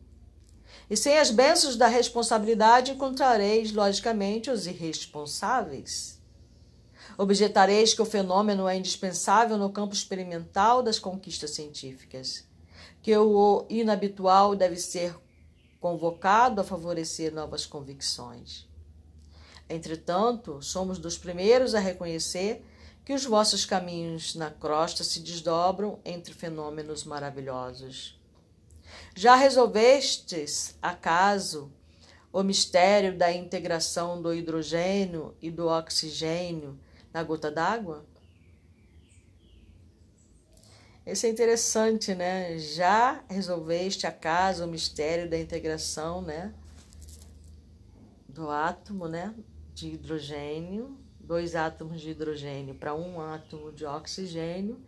E 0.90 0.99
sem 0.99 1.16
as 1.16 1.30
bênçãos 1.30 1.76
da 1.76 1.86
responsabilidade, 1.86 2.92
encontrareis, 2.92 3.72
logicamente, 3.72 4.51
os 4.51 4.66
irresponsáveis. 4.66 6.20
Objetareis 7.16 7.94
que 7.94 8.03
o 8.03 8.05
fenômeno 8.05 8.68
é 8.68 8.76
indispensável 8.76 9.57
no 9.57 9.70
campo 9.70 9.94
experimental 9.94 10.82
das 10.82 10.99
conquistas 10.99 11.53
científicas, 11.53 12.44
que 13.01 13.16
o 13.16 13.64
inabitual 13.70 14.55
deve 14.55 14.76
ser 14.76 15.16
convocado 15.81 16.61
a 16.61 16.64
favorecer 16.64 17.33
novas 17.33 17.66
convicções. 17.66 18.66
Entretanto, 19.68 20.62
somos 20.62 20.99
dos 20.99 21.18
primeiros 21.18 21.74
a 21.74 21.81
reconhecer 21.81 22.64
que 23.05 23.12
os 23.12 23.24
vossos 23.24 23.64
caminhos 23.64 24.35
na 24.35 24.51
crosta 24.51 25.05
se 25.05 25.20
desdobram 25.20 26.01
entre 26.05 26.35
fenômenos 26.35 27.05
maravilhosos. 27.05 28.18
Já 29.14 29.35
resolvestes, 29.35 30.77
acaso, 30.81 31.70
o 32.33 32.43
mistério 32.43 33.16
da 33.16 33.33
integração 33.33 34.20
do 34.20 34.35
hidrogênio 34.35 35.35
e 35.41 35.51
do 35.51 35.66
oxigênio 35.68 36.79
na 37.12 37.22
gota 37.22 37.51
d'água? 37.51 38.05
Esse 41.07 41.28
é 41.28 41.30
interessante, 41.30 42.14
né? 42.14 42.59
Já 42.59 43.24
resolveste 43.28 44.07
acaso 44.07 44.64
o 44.64 44.68
mistério 44.68 45.30
da 45.30 45.38
integração, 45.38 46.20
né? 46.20 46.52
Do 48.28 48.50
átomo, 48.50 49.07
né? 49.07 49.34
De 49.72 49.94
hidrogênio 49.94 51.07
dois 51.26 51.57
átomos 51.57 52.00
de 52.00 52.11
hidrogênio 52.11 52.74
para 52.76 52.94
um 52.94 53.20
átomo 53.20 53.72
de 53.72 53.84
oxigênio, 53.84 54.80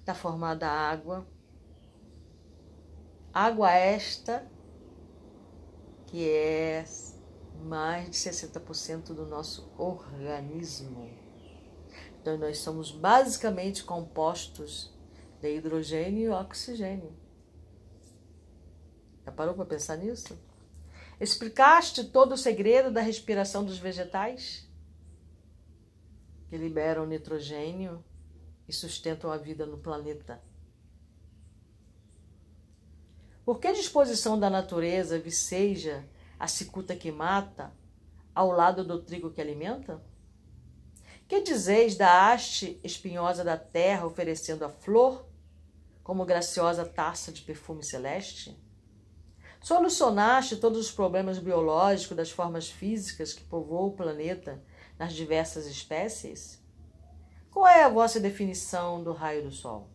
está 0.00 0.14
formada 0.14 0.68
água. 0.68 1.26
Água 3.32 3.70
esta 3.70 4.46
que 6.06 6.28
é 6.28 6.84
mais 7.64 8.10
de 8.10 8.16
60% 8.16 9.14
do 9.14 9.26
nosso 9.26 9.72
organismo. 9.78 11.10
Então, 12.20 12.36
nós 12.38 12.58
somos 12.58 12.90
basicamente 12.90 13.84
compostos 13.84 14.93
de 15.44 15.56
hidrogênio 15.56 16.22
e 16.22 16.28
oxigênio. 16.30 17.12
Já 19.26 19.30
parou 19.30 19.54
para 19.54 19.66
pensar 19.66 19.96
nisso? 19.96 20.38
Explicaste 21.20 22.04
todo 22.04 22.32
o 22.32 22.38
segredo 22.38 22.90
da 22.90 23.02
respiração 23.02 23.62
dos 23.62 23.76
vegetais? 23.76 24.66
que 26.48 26.58
liberam 26.58 27.04
nitrogênio 27.04 28.04
e 28.68 28.72
sustentam 28.72 29.32
a 29.32 29.36
vida 29.36 29.66
no 29.66 29.76
planeta. 29.76 30.40
Por 33.44 33.58
que 33.58 33.66
a 33.66 33.72
disposição 33.72 34.38
da 34.38 34.48
natureza 34.48 35.18
viceja 35.18 36.04
a 36.38 36.46
cicuta 36.46 36.94
que 36.94 37.10
mata 37.10 37.72
ao 38.32 38.52
lado 38.52 38.84
do 38.84 39.02
trigo 39.02 39.32
que 39.32 39.40
alimenta? 39.40 40.00
Que 41.26 41.40
dizeis 41.40 41.96
da 41.96 42.30
haste 42.30 42.78
espinhosa 42.84 43.42
da 43.42 43.56
terra 43.56 44.06
oferecendo 44.06 44.64
a 44.64 44.68
flor 44.68 45.33
como 46.04 46.26
graciosa 46.26 46.84
taça 46.84 47.32
de 47.32 47.40
perfume 47.40 47.82
celeste? 47.82 48.56
Solucionaste 49.60 50.56
todos 50.56 50.78
os 50.78 50.92
problemas 50.92 51.38
biológicos 51.38 52.14
das 52.14 52.30
formas 52.30 52.68
físicas 52.68 53.32
que 53.32 53.42
povoam 53.42 53.86
o 53.86 53.92
planeta 53.92 54.62
nas 54.98 55.14
diversas 55.14 55.66
espécies? 55.66 56.62
Qual 57.50 57.66
é 57.66 57.82
a 57.82 57.88
vossa 57.88 58.20
definição 58.20 59.02
do 59.02 59.12
raio 59.12 59.44
do 59.44 59.50
sol? 59.50 59.88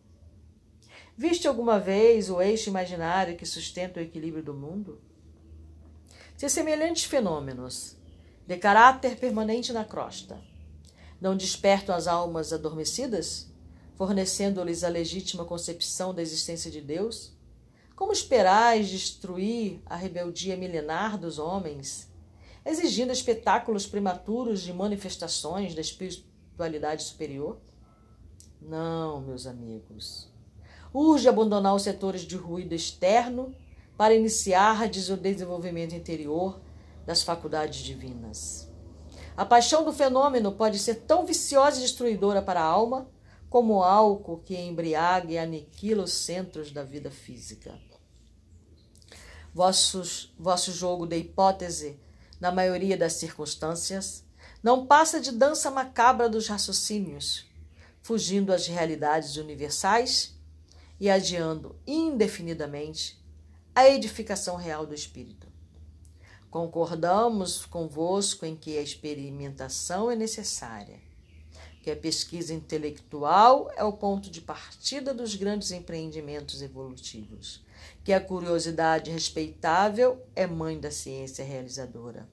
Viste 1.16 1.46
alguma 1.46 1.78
vez 1.78 2.28
o 2.28 2.40
eixo 2.40 2.68
imaginário 2.68 3.36
que 3.36 3.46
sustenta 3.46 4.00
o 4.00 4.02
equilíbrio 4.02 4.42
do 4.42 4.54
mundo? 4.54 5.00
Se 6.36 6.48
semelhantes 6.48 7.04
fenômenos, 7.04 7.96
de 8.46 8.56
caráter 8.56 9.16
permanente 9.16 9.72
na 9.72 9.84
crosta, 9.84 10.40
não 11.20 11.36
despertam 11.36 11.94
as 11.94 12.08
almas 12.08 12.52
adormecidas, 12.52 13.49
fornecendo-lhes 14.00 14.82
a 14.82 14.88
legítima 14.88 15.44
concepção 15.44 16.14
da 16.14 16.22
existência 16.22 16.70
de 16.70 16.80
Deus? 16.80 17.34
Como 17.94 18.12
esperais 18.12 18.88
destruir 18.88 19.82
a 19.84 19.94
rebeldia 19.94 20.56
milenar 20.56 21.18
dos 21.18 21.38
homens 21.38 22.10
exigindo 22.64 23.12
espetáculos 23.12 23.86
prematuros 23.86 24.62
de 24.62 24.72
manifestações 24.72 25.74
da 25.74 25.82
espiritualidade 25.82 27.02
superior? 27.02 27.58
Não, 28.58 29.20
meus 29.20 29.46
amigos. 29.46 30.32
Urge 30.94 31.28
abandonar 31.28 31.74
os 31.74 31.82
setores 31.82 32.22
de 32.22 32.36
ruído 32.36 32.74
externo 32.74 33.54
para 33.98 34.14
iniciar 34.14 34.82
o 35.12 35.16
desenvolvimento 35.18 35.94
interior 35.94 36.58
das 37.04 37.22
faculdades 37.22 37.80
divinas. 37.80 38.66
A 39.36 39.44
paixão 39.44 39.84
do 39.84 39.92
fenômeno 39.92 40.52
pode 40.52 40.78
ser 40.78 41.02
tão 41.02 41.26
viciosa 41.26 41.76
e 41.76 41.82
destruidora 41.82 42.40
para 42.40 42.62
a 42.62 42.64
alma 42.64 43.06
como 43.50 43.82
álcool 43.82 44.38
que 44.38 44.56
embriaga 44.56 45.32
e 45.32 45.36
aniquila 45.36 46.04
os 46.04 46.12
centros 46.12 46.70
da 46.70 46.84
vida 46.84 47.10
física. 47.10 47.76
Vossos, 49.52 50.32
vosso 50.38 50.70
jogo 50.70 51.04
de 51.04 51.16
hipótese 51.16 51.98
na 52.40 52.52
maioria 52.52 52.96
das 52.96 53.14
circunstâncias, 53.14 54.24
não 54.62 54.86
passa 54.86 55.20
de 55.20 55.32
dança 55.32 55.68
macabra 55.68 56.28
dos 56.28 56.46
raciocínios, 56.46 57.44
fugindo 58.00 58.52
às 58.52 58.68
realidades 58.68 59.36
universais 59.36 60.38
e 61.00 61.10
adiando 61.10 61.76
indefinidamente 61.84 63.20
a 63.74 63.88
edificação 63.88 64.54
real 64.54 64.86
do 64.86 64.94
espírito. 64.94 65.48
Concordamos 66.50 67.66
convosco 67.66 68.46
em 68.46 68.54
que 68.54 68.78
a 68.78 68.82
experimentação 68.82 70.10
é 70.10 70.14
necessária, 70.14 71.09
que 71.82 71.90
a 71.90 71.96
pesquisa 71.96 72.52
intelectual 72.52 73.70
é 73.76 73.84
o 73.84 73.92
ponto 73.92 74.30
de 74.30 74.40
partida 74.40 75.14
dos 75.14 75.34
grandes 75.34 75.70
empreendimentos 75.70 76.62
evolutivos 76.62 77.64
que 78.04 78.12
a 78.12 78.20
curiosidade 78.20 79.10
respeitável 79.10 80.22
é 80.34 80.46
mãe 80.46 80.78
da 80.78 80.90
ciência 80.90 81.44
realizadora, 81.44 82.28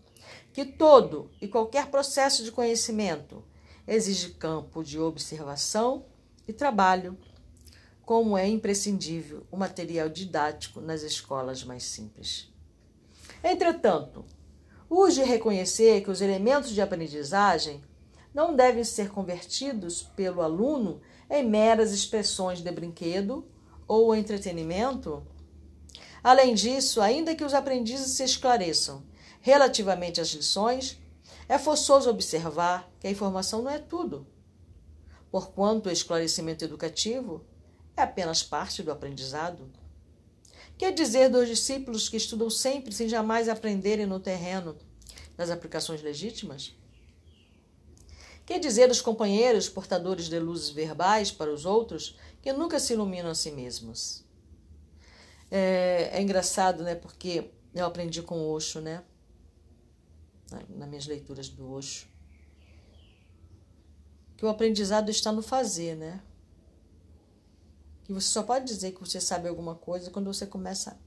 que 0.53 0.65
todo 0.65 1.29
e 1.41 1.47
qualquer 1.47 1.87
processo 1.87 2.43
de 2.43 2.51
conhecimento 2.51 3.43
exige 3.87 4.31
campo 4.31 4.83
de 4.83 4.99
observação 4.99 6.05
e 6.47 6.53
trabalho, 6.53 7.17
como 8.03 8.37
é 8.37 8.47
imprescindível 8.47 9.45
o 9.51 9.57
material 9.57 10.07
didático 10.07 10.79
nas 10.79 11.01
escolas 11.01 11.63
mais 11.63 11.83
simples. 11.83 12.49
Entretanto, 13.43 14.25
urge 14.89 15.23
reconhecer 15.23 16.01
que 16.01 16.09
os 16.09 16.21
elementos 16.21 16.71
de 16.71 16.81
aprendizagem 16.81 17.83
não 18.37 18.55
devem 18.55 18.83
ser 18.83 19.09
convertidos 19.09 20.01
pelo 20.01 20.41
aluno 20.41 21.01
em 21.29 21.43
meras 21.43 21.91
expressões 21.91 22.61
de 22.61 22.71
brinquedo 22.71 23.45
ou 23.87 24.15
entretenimento 24.15 25.23
Além 26.23 26.53
disso, 26.53 26.99
ainda 27.01 27.35
que 27.35 27.43
os 27.43 27.53
aprendizes 27.53 28.11
se 28.11 28.23
esclareçam 28.23 29.03
relativamente 29.39 30.19
às 30.19 30.27
lições, 30.29 30.99
é 31.47 31.57
forçoso 31.57 32.09
observar 32.09 32.91
que 32.99 33.07
a 33.07 33.09
informação 33.11 33.61
não 33.61 33.71
é 33.71 33.79
tudo, 33.79 34.27
porquanto 35.31 35.87
o 35.87 35.91
esclarecimento 35.91 36.65
educativo 36.65 37.45
é 37.95 38.01
apenas 38.01 38.43
parte 38.43 38.83
do 38.83 38.91
aprendizado. 38.91 39.71
Quer 40.77 40.93
dizer 40.93 41.29
dos 41.29 41.47
discípulos 41.47 42.09
que 42.09 42.17
estudam 42.17 42.49
sempre 42.49 42.93
sem 42.93 43.07
jamais 43.07 43.47
aprenderem 43.47 44.05
no 44.05 44.19
terreno 44.19 44.75
das 45.37 45.49
aplicações 45.49 46.01
legítimas? 46.01 46.76
Quer 48.47 48.61
dizer 48.61 48.87
dos 48.87 49.01
companheiros 49.01 49.67
portadores 49.67 50.29
de 50.29 50.39
luzes 50.39 50.69
verbais 50.69 51.29
para 51.29 51.53
os 51.53 51.65
outros 51.65 52.17
que 52.41 52.53
nunca 52.53 52.79
se 52.79 52.93
iluminam 52.93 53.29
a 53.29 53.35
si 53.35 53.51
mesmos? 53.51 54.23
É, 55.51 56.11
é 56.13 56.21
engraçado, 56.21 56.81
né? 56.81 56.95
Porque 56.95 57.51
eu 57.75 57.85
aprendi 57.85 58.21
com 58.21 58.39
o 58.39 58.49
Osho, 58.49 58.79
né? 58.79 59.03
Nas 60.69 60.87
minhas 60.87 61.05
leituras 61.05 61.49
do 61.49 61.69
Osho. 61.69 62.07
Que 64.37 64.45
o 64.45 64.49
aprendizado 64.49 65.11
está 65.11 65.29
no 65.29 65.41
fazer, 65.41 65.97
né? 65.97 66.23
Que 68.05 68.13
você 68.13 68.29
só 68.29 68.43
pode 68.43 68.63
dizer 68.63 68.93
que 68.93 69.01
você 69.01 69.19
sabe 69.19 69.49
alguma 69.49 69.75
coisa 69.75 70.09
quando 70.09 70.33
você 70.33 70.47
começa 70.47 70.97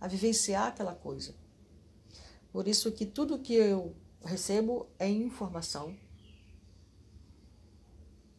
a 0.00 0.08
vivenciar 0.08 0.68
aquela 0.68 0.94
coisa. 0.94 1.34
Por 2.50 2.66
isso 2.66 2.90
que 2.90 3.04
tudo 3.04 3.38
que 3.38 3.52
eu 3.52 3.94
recebo 4.24 4.88
é 4.98 5.06
informação 5.06 5.94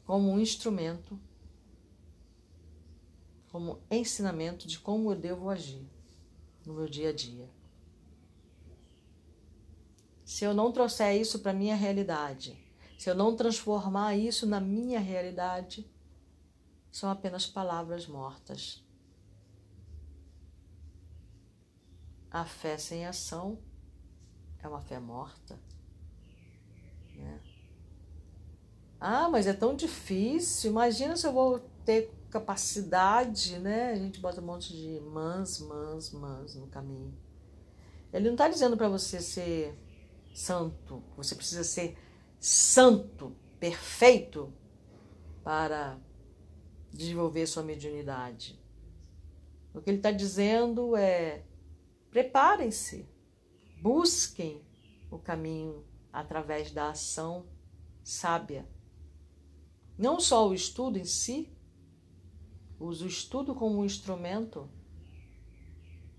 como 0.08 0.32
um 0.32 0.40
instrumento 0.40 1.20
como 3.52 3.82
ensinamento 3.90 4.68
de 4.68 4.80
como 4.80 5.12
eu 5.12 5.16
devo 5.16 5.50
agir 5.50 5.90
no 6.66 6.74
meu 6.74 6.88
dia 6.88 7.10
a 7.10 7.14
dia. 7.14 7.50
Se 10.24 10.44
eu 10.44 10.54
não 10.54 10.72
trouxer 10.72 11.20
isso 11.20 11.40
para 11.40 11.52
a 11.52 11.56
minha 11.56 11.76
realidade, 11.76 12.56
se 13.00 13.10
eu 13.10 13.16
não 13.16 13.36
transformar 13.36 14.16
isso 14.16 14.46
na 14.46 14.60
minha 14.60 15.00
realidade, 15.00 15.90
são 16.92 17.10
apenas 17.10 17.48
palavras 17.48 18.06
mortas. 18.06 18.84
A 22.30 22.46
fé 22.46 22.78
sem 22.78 23.06
ação 23.06 23.58
é 24.60 24.68
uma 24.68 24.82
fé 24.82 25.00
morta. 25.00 25.58
Né? 27.16 27.42
Ah, 29.00 29.30
mas 29.30 29.48
é 29.48 29.54
tão 29.54 29.76
difícil. 29.76 30.72
Imagina 30.72 31.16
se 31.16 31.26
eu 31.28 31.34
vou 31.34 31.60
ter 31.86 32.12
capacidade, 32.30 33.58
né? 33.60 33.92
A 33.92 33.96
gente 33.96 34.20
bota 34.20 34.42
um 34.42 34.46
monte 34.46 34.74
de 34.74 35.00
mãs, 35.02 35.60
mãs, 35.60 36.12
mãs 36.12 36.56
no 36.56 36.68
caminho. 36.68 37.18
Ele 38.12 38.26
não 38.26 38.34
está 38.34 38.48
dizendo 38.48 38.78
para 38.78 38.90
você 38.90 39.20
ser 39.20 39.78
santo, 40.34 41.04
você 41.16 41.36
precisa 41.36 41.64
ser 41.64 41.98
santo, 42.40 43.36
perfeito, 43.60 44.54
para 45.44 46.00
desenvolver 46.92 47.48
sua 47.48 47.64
mediunidade. 47.64 48.62
O 49.74 49.82
que 49.82 49.90
ele 49.90 49.98
está 49.98 50.12
dizendo 50.12 50.96
é: 50.96 51.44
preparem-se, 52.10 53.08
busquem 53.82 54.62
o 55.12 55.20
caminho 55.20 55.86
através 56.12 56.72
da 56.72 56.90
ação 56.90 57.46
sábia. 58.04 58.68
Não 59.98 60.20
só 60.20 60.48
o 60.48 60.54
estudo 60.54 60.98
em 60.98 61.06
si, 61.06 61.52
use 62.80 63.04
o 63.04 63.08
estudo 63.08 63.56
como 63.56 63.80
um 63.80 63.86
instrumento. 63.86 64.70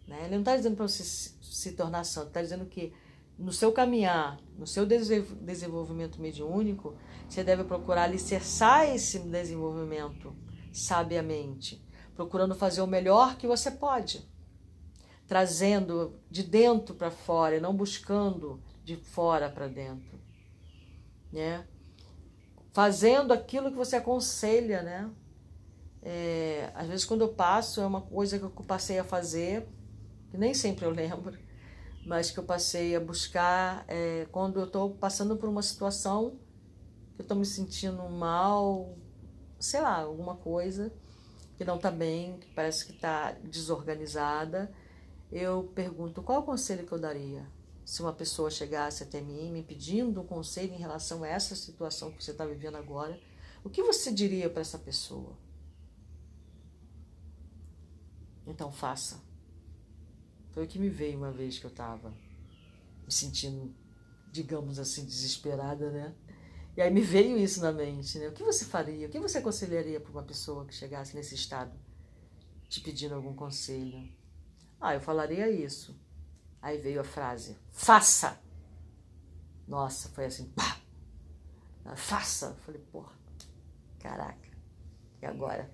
Né? 0.06 0.24
Ele 0.24 0.34
não 0.34 0.40
está 0.40 0.56
dizendo 0.56 0.76
para 0.76 0.88
você 0.88 1.04
se 1.04 1.72
tornar 1.72 2.04
santo, 2.04 2.28
está 2.28 2.42
dizendo 2.42 2.66
que 2.66 2.92
no 3.38 3.52
seu 3.52 3.70
caminhar, 3.70 4.40
no 4.58 4.66
seu 4.66 4.84
desenvolvimento 4.84 6.20
mediúnico, 6.20 6.96
você 7.28 7.44
deve 7.44 7.62
procurar 7.62 8.04
alicerçar 8.04 8.88
esse 8.88 9.20
desenvolvimento 9.20 10.34
sabiamente, 10.72 11.80
procurando 12.16 12.54
fazer 12.54 12.80
o 12.80 12.86
melhor 12.86 13.36
que 13.36 13.46
você 13.46 13.70
pode, 13.70 14.28
trazendo 15.26 16.18
de 16.28 16.42
dentro 16.42 16.96
para 16.96 17.12
fora 17.12 17.56
e 17.56 17.60
não 17.60 17.76
buscando 17.76 18.60
de 18.84 18.96
fora 18.96 19.48
para 19.48 19.68
dentro, 19.68 20.18
né? 21.32 21.64
Fazendo 22.78 23.32
aquilo 23.32 23.72
que 23.72 23.76
você 23.76 23.96
aconselha, 23.96 24.82
né? 24.82 25.10
É, 26.00 26.70
às 26.76 26.86
vezes 26.86 27.04
quando 27.04 27.22
eu 27.22 27.30
passo 27.30 27.80
é 27.80 27.84
uma 27.84 28.02
coisa 28.02 28.38
que 28.38 28.44
eu 28.44 28.50
passei 28.50 29.00
a 29.00 29.02
fazer, 29.02 29.66
que 30.30 30.38
nem 30.38 30.54
sempre 30.54 30.84
eu 30.84 30.92
lembro, 30.94 31.36
mas 32.06 32.30
que 32.30 32.38
eu 32.38 32.44
passei 32.44 32.94
a 32.94 33.00
buscar 33.00 33.84
é, 33.88 34.28
quando 34.30 34.60
eu 34.60 34.66
estou 34.66 34.94
passando 34.94 35.36
por 35.36 35.48
uma 35.48 35.60
situação 35.60 36.38
que 37.16 37.22
eu 37.22 37.24
estou 37.24 37.36
me 37.36 37.44
sentindo 37.44 38.00
mal, 38.08 38.96
sei 39.58 39.80
lá, 39.80 39.96
alguma 39.96 40.36
coisa 40.36 40.92
que 41.56 41.64
não 41.64 41.78
está 41.78 41.90
bem, 41.90 42.38
que 42.38 42.46
parece 42.54 42.86
que 42.86 42.92
está 42.92 43.32
desorganizada, 43.42 44.72
eu 45.32 45.64
pergunto 45.74 46.22
qual 46.22 46.42
o 46.42 46.44
conselho 46.44 46.86
que 46.86 46.92
eu 46.92 47.00
daria 47.00 47.57
se 47.88 48.02
uma 48.02 48.12
pessoa 48.12 48.50
chegasse 48.50 49.02
até 49.02 49.18
mim 49.18 49.50
me 49.50 49.62
pedindo 49.62 50.20
um 50.20 50.26
conselho 50.26 50.74
em 50.74 50.78
relação 50.78 51.24
a 51.24 51.28
essa 51.28 51.56
situação 51.56 52.12
que 52.12 52.22
você 52.22 52.32
está 52.32 52.44
vivendo 52.44 52.76
agora, 52.76 53.18
o 53.64 53.70
que 53.70 53.82
você 53.82 54.12
diria 54.12 54.50
para 54.50 54.60
essa 54.60 54.78
pessoa? 54.78 55.34
Então 58.46 58.70
faça. 58.70 59.22
Foi 60.50 60.64
o 60.64 60.68
que 60.68 60.78
me 60.78 60.90
veio 60.90 61.16
uma 61.16 61.32
vez 61.32 61.58
que 61.58 61.64
eu 61.64 61.70
estava 61.70 62.10
me 62.10 63.10
sentindo, 63.10 63.74
digamos 64.30 64.78
assim, 64.78 65.06
desesperada, 65.06 65.90
né? 65.90 66.14
E 66.76 66.82
aí 66.82 66.90
me 66.92 67.00
veio 67.00 67.38
isso 67.38 67.62
na 67.62 67.72
mente, 67.72 68.18
né? 68.18 68.28
O 68.28 68.32
que 68.32 68.44
você 68.44 68.66
faria? 68.66 69.06
O 69.06 69.10
que 69.10 69.18
você 69.18 69.38
aconselharia 69.38 69.98
para 69.98 70.12
uma 70.12 70.24
pessoa 70.24 70.66
que 70.66 70.74
chegasse 70.74 71.16
nesse 71.16 71.34
estado, 71.34 71.72
te 72.68 72.82
pedindo 72.82 73.14
algum 73.14 73.32
conselho? 73.34 74.06
Ah, 74.78 74.92
eu 74.92 75.00
falaria 75.00 75.50
isso. 75.50 75.98
Aí 76.60 76.78
veio 76.78 77.00
a 77.00 77.04
frase: 77.04 77.56
faça! 77.70 78.38
Nossa, 79.66 80.08
foi 80.10 80.26
assim, 80.26 80.46
pá! 80.50 80.78
Faça! 81.96 82.56
Falei, 82.64 82.80
porra, 82.92 83.12
caraca, 83.98 84.48
e 85.22 85.26
agora? 85.26 85.70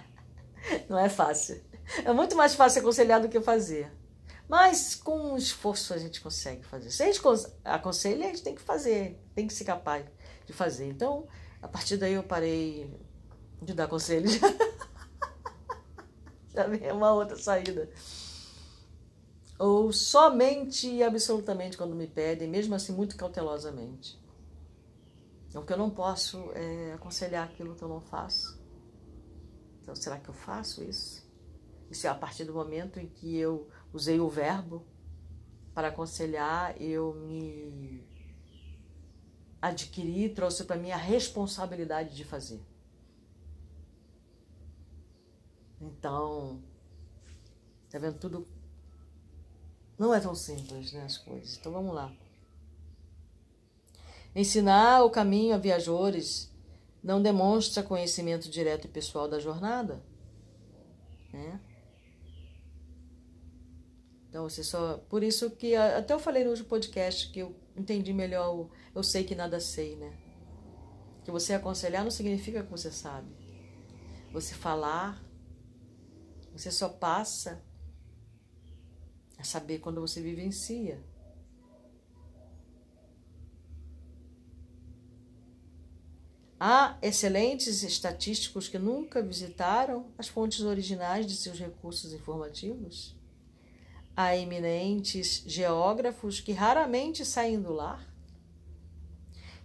Não 0.88 0.98
é 0.98 1.08
fácil. 1.08 1.62
É 2.04 2.12
muito 2.12 2.36
mais 2.36 2.54
fácil 2.54 2.80
aconselhar 2.80 3.20
do 3.20 3.28
que 3.28 3.40
fazer. 3.40 3.92
Mas 4.48 4.94
com 4.94 5.36
esforço 5.36 5.92
a 5.92 5.98
gente 5.98 6.20
consegue 6.20 6.64
fazer. 6.64 6.90
Se 6.90 7.02
a 7.02 7.06
gente 7.06 7.20
aconselha, 7.64 8.24
a 8.24 8.28
gente 8.28 8.42
tem 8.42 8.54
que 8.54 8.62
fazer, 8.62 9.20
tem 9.34 9.46
que 9.46 9.52
ser 9.52 9.64
capaz 9.64 10.06
de 10.46 10.52
fazer. 10.54 10.88
Então, 10.88 11.28
a 11.60 11.68
partir 11.68 11.98
daí 11.98 12.14
eu 12.14 12.22
parei 12.22 12.90
de 13.60 13.74
dar 13.74 13.88
conselhos. 13.88 14.38
Já 16.54 16.66
vem 16.66 16.90
uma 16.90 17.12
outra 17.12 17.36
saída. 17.36 17.90
Ou 19.58 19.92
somente 19.92 20.88
e 20.88 21.02
absolutamente 21.02 21.76
quando 21.76 21.94
me 21.94 22.06
pedem, 22.06 22.48
mesmo 22.48 22.74
assim 22.74 22.92
muito 22.92 23.16
cautelosamente. 23.16 24.18
Então, 25.48 25.62
porque 25.62 25.72
eu 25.72 25.78
não 25.78 25.90
posso 25.90 26.50
é, 26.52 26.92
aconselhar 26.92 27.48
aquilo 27.48 27.74
que 27.74 27.82
eu 27.82 27.88
não 27.88 28.00
faço. 28.00 28.60
Então, 29.82 29.94
será 29.96 30.18
que 30.18 30.28
eu 30.28 30.34
faço 30.34 30.84
isso? 30.84 31.26
Isso 31.90 32.06
é 32.06 32.10
a 32.10 32.14
partir 32.14 32.44
do 32.44 32.52
momento 32.52 33.00
em 33.00 33.08
que 33.08 33.36
eu 33.36 33.68
usei 33.92 34.20
o 34.20 34.28
verbo 34.28 34.86
para 35.74 35.88
aconselhar, 35.88 36.80
eu 36.80 37.14
me 37.14 38.06
adquiri, 39.60 40.28
trouxe 40.28 40.64
para 40.64 40.76
mim 40.76 40.90
a 40.90 40.96
responsabilidade 40.96 42.14
de 42.14 42.24
fazer. 42.24 42.60
Então, 45.80 46.62
tá 47.88 47.98
vendo 47.98 48.18
tudo 48.18 48.46
não 49.98 50.14
é 50.14 50.20
tão 50.20 50.34
simples, 50.34 50.92
né, 50.92 51.04
as 51.04 51.18
coisas. 51.18 51.56
Então 51.56 51.72
vamos 51.72 51.94
lá. 51.94 52.12
Ensinar 54.34 55.02
o 55.02 55.10
caminho 55.10 55.54
a 55.54 55.58
viajores 55.58 56.52
não 57.02 57.20
demonstra 57.20 57.82
conhecimento 57.82 58.48
direto 58.48 58.84
e 58.84 58.88
pessoal 58.88 59.28
da 59.28 59.38
jornada, 59.38 60.02
né? 61.32 61.60
Então, 64.28 64.48
você 64.48 64.62
só. 64.62 64.98
Por 65.08 65.22
isso 65.22 65.50
que. 65.50 65.74
Até 65.74 66.12
eu 66.12 66.18
falei 66.18 66.44
no 66.44 66.50
último 66.50 66.68
podcast 66.68 67.30
que 67.30 67.40
eu 67.40 67.56
entendi 67.74 68.12
melhor 68.12 68.54
o 68.54 68.70
eu 68.94 69.02
sei 69.02 69.24
que 69.24 69.34
nada 69.34 69.60
sei, 69.60 69.96
né? 69.96 70.12
Que 71.24 71.30
você 71.30 71.54
aconselhar 71.54 72.02
não 72.02 72.10
significa 72.10 72.62
que 72.62 72.70
você 72.70 72.90
sabe. 72.90 73.28
Você 74.32 74.54
falar, 74.54 75.22
você 76.52 76.70
só 76.70 76.88
passa 76.88 77.62
saber 79.48 79.78
quando 79.78 80.00
você 80.00 80.20
vivencia. 80.20 81.00
Há 86.60 86.98
excelentes 87.00 87.84
estatísticos 87.84 88.68
que 88.68 88.78
nunca 88.78 89.22
visitaram 89.22 90.06
as 90.18 90.26
fontes 90.26 90.60
originais 90.62 91.24
de 91.24 91.36
seus 91.36 91.58
recursos 91.58 92.12
informativos 92.12 93.16
a 94.16 94.36
eminentes 94.36 95.44
geógrafos 95.46 96.40
que 96.40 96.50
raramente 96.50 97.24
saem 97.24 97.60
do 97.60 97.72
lar? 97.72 98.04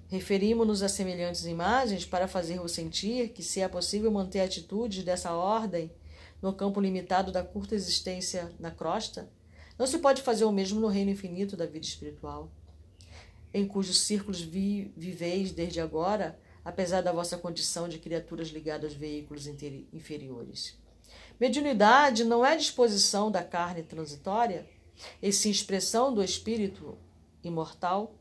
Referimos-nos 0.07 0.83
a 0.83 0.87
semelhantes 0.87 1.45
imagens 1.45 2.05
para 2.05 2.27
fazer-vos 2.27 2.71
sentir 2.71 3.29
que, 3.29 3.41
se 3.41 3.61
é 3.61 3.67
possível 3.67 4.11
manter 4.11 4.41
atitudes 4.41 5.03
dessa 5.03 5.33
ordem 5.33 5.91
no 6.39 6.53
campo 6.53 6.79
limitado 6.79 7.31
da 7.31 7.43
curta 7.43 7.73
existência 7.73 8.53
na 8.59 8.69
crosta, 8.69 9.27
não 9.77 9.87
se 9.87 9.97
pode 9.99 10.21
fazer 10.21 10.45
o 10.45 10.51
mesmo 10.51 10.79
no 10.79 10.87
reino 10.87 11.11
infinito 11.11 11.57
da 11.57 11.65
vida 11.65 11.85
espiritual, 11.85 12.51
em 13.53 13.67
cujos 13.67 14.01
círculos 14.01 14.41
vi 14.41 14.91
viveis 14.95 15.51
desde 15.51 15.79
agora, 15.79 16.39
apesar 16.65 17.01
da 17.01 17.11
vossa 17.11 17.37
condição 17.37 17.87
de 17.87 17.99
criaturas 17.99 18.49
ligadas 18.49 18.91
aos 18.91 18.93
veículos 18.93 19.47
inferiores. 19.47 20.77
Mediunidade 21.39 22.23
não 22.23 22.45
é 22.45 22.55
disposição 22.55 23.29
da 23.29 23.43
carne 23.43 23.83
transitória, 23.83 24.65
e 25.21 25.31
sim 25.31 25.49
expressão 25.49 26.13
do 26.13 26.23
espírito 26.23 26.97
imortal. 27.43 28.15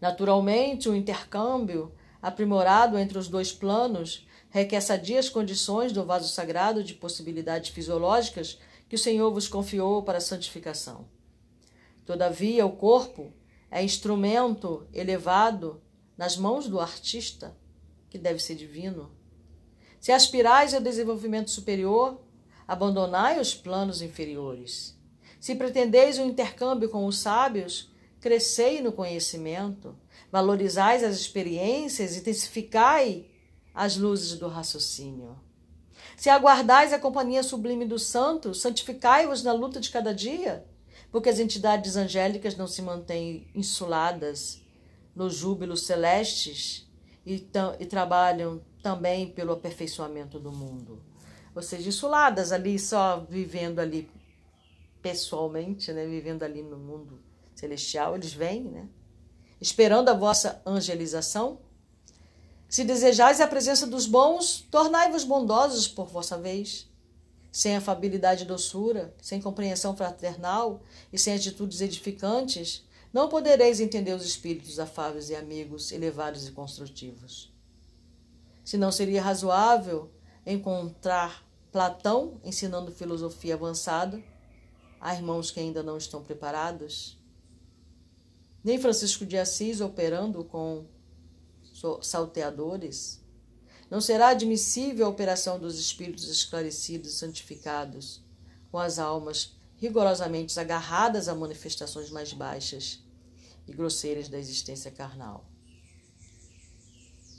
Naturalmente, 0.00 0.88
o 0.88 0.94
intercâmbio 0.94 1.92
aprimorado 2.20 2.98
entre 2.98 3.18
os 3.18 3.28
dois 3.28 3.52
planos 3.52 4.26
requer 4.50 4.80
sadias 4.80 5.28
condições 5.28 5.92
do 5.92 6.04
vaso 6.04 6.28
sagrado 6.28 6.84
de 6.84 6.94
possibilidades 6.94 7.70
fisiológicas 7.70 8.58
que 8.92 8.96
o 8.96 8.98
Senhor 8.98 9.32
vos 9.32 9.48
confiou 9.48 10.02
para 10.02 10.18
a 10.18 10.20
santificação. 10.20 11.08
Todavia, 12.04 12.66
o 12.66 12.76
corpo 12.76 13.32
é 13.70 13.82
instrumento 13.82 14.86
elevado 14.92 15.80
nas 16.14 16.36
mãos 16.36 16.68
do 16.68 16.78
artista, 16.78 17.56
que 18.10 18.18
deve 18.18 18.38
ser 18.38 18.54
divino 18.54 19.10
se 19.98 20.12
aspirais 20.12 20.74
ao 20.74 20.80
desenvolvimento 20.82 21.50
superior, 21.50 22.20
abandonai 22.68 23.40
os 23.40 23.54
planos 23.54 24.02
inferiores. 24.02 24.98
Se 25.40 25.54
pretendeis 25.54 26.18
o 26.18 26.22
um 26.22 26.28
intercâmbio 26.28 26.90
com 26.90 27.06
os 27.06 27.16
sábios, 27.16 27.90
crescei 28.20 28.82
no 28.82 28.92
conhecimento, 28.92 29.96
valorizais 30.30 31.02
as 31.02 31.16
experiências, 31.16 32.14
intensificai 32.16 33.30
as 33.72 33.96
luzes 33.96 34.38
do 34.38 34.48
raciocínio. 34.48 35.38
Se 36.22 36.30
aguardais 36.30 36.92
a 36.92 37.00
companhia 37.00 37.42
sublime 37.42 37.84
dos 37.84 38.04
santos, 38.04 38.60
santificai-vos 38.60 39.42
na 39.42 39.52
luta 39.52 39.80
de 39.80 39.90
cada 39.90 40.14
dia, 40.14 40.64
porque 41.10 41.28
as 41.28 41.40
entidades 41.40 41.96
angélicas 41.96 42.56
não 42.56 42.68
se 42.68 42.80
mantêm 42.80 43.48
insuladas 43.52 44.62
nos 45.16 45.34
júbilos 45.34 45.84
celestes 45.84 46.88
e, 47.26 47.44
e 47.80 47.86
trabalham 47.86 48.62
também 48.80 49.32
pelo 49.32 49.52
aperfeiçoamento 49.52 50.38
do 50.38 50.52
mundo. 50.52 51.02
Ou 51.56 51.60
seja, 51.60 51.88
insuladas 51.88 52.52
ali, 52.52 52.78
só 52.78 53.26
vivendo 53.28 53.80
ali 53.80 54.08
pessoalmente, 55.02 55.92
né? 55.92 56.06
vivendo 56.06 56.44
ali 56.44 56.62
no 56.62 56.78
mundo 56.78 57.18
celestial, 57.52 58.14
eles 58.14 58.32
vêm, 58.32 58.62
né? 58.62 58.88
esperando 59.60 60.08
a 60.08 60.14
vossa 60.14 60.62
angelização. 60.64 61.58
Se 62.72 62.84
desejais 62.84 63.38
a 63.38 63.46
presença 63.46 63.86
dos 63.86 64.06
bons, 64.06 64.66
tornai-vos 64.70 65.24
bondosos 65.24 65.86
por 65.86 66.06
vossa 66.06 66.38
vez. 66.38 66.88
Sem 67.52 67.76
afabilidade 67.76 68.44
e 68.44 68.46
doçura, 68.46 69.14
sem 69.20 69.42
compreensão 69.42 69.94
fraternal 69.94 70.82
e 71.12 71.18
sem 71.18 71.34
atitudes 71.34 71.82
edificantes, 71.82 72.82
não 73.12 73.28
podereis 73.28 73.78
entender 73.78 74.14
os 74.14 74.24
espíritos 74.24 74.78
afáveis 74.78 75.28
e 75.28 75.36
amigos, 75.36 75.92
elevados 75.92 76.48
e 76.48 76.52
construtivos. 76.52 77.52
Se 78.64 78.78
não 78.78 78.90
seria 78.90 79.20
razoável 79.20 80.10
encontrar 80.46 81.46
Platão 81.70 82.40
ensinando 82.42 82.90
filosofia 82.90 83.52
avançada 83.52 84.18
a 84.98 85.14
irmãos 85.14 85.50
que 85.50 85.60
ainda 85.60 85.82
não 85.82 85.98
estão 85.98 86.22
preparados, 86.22 87.18
nem 88.64 88.80
Francisco 88.80 89.26
de 89.26 89.36
Assis 89.36 89.82
operando 89.82 90.42
com 90.42 90.86
salteadores. 92.02 93.20
Não 93.90 94.00
será 94.00 94.28
admissível 94.28 95.06
a 95.06 95.08
operação 95.08 95.58
dos 95.58 95.78
espíritos 95.78 96.28
esclarecidos 96.28 97.12
e 97.12 97.16
santificados, 97.16 98.22
com 98.70 98.78
as 98.78 98.98
almas 98.98 99.56
rigorosamente 99.76 100.58
agarradas 100.58 101.28
a 101.28 101.34
manifestações 101.34 102.10
mais 102.10 102.32
baixas 102.32 103.00
e 103.66 103.72
grosseiras 103.72 104.28
da 104.28 104.38
existência 104.38 104.90
carnal. 104.90 105.44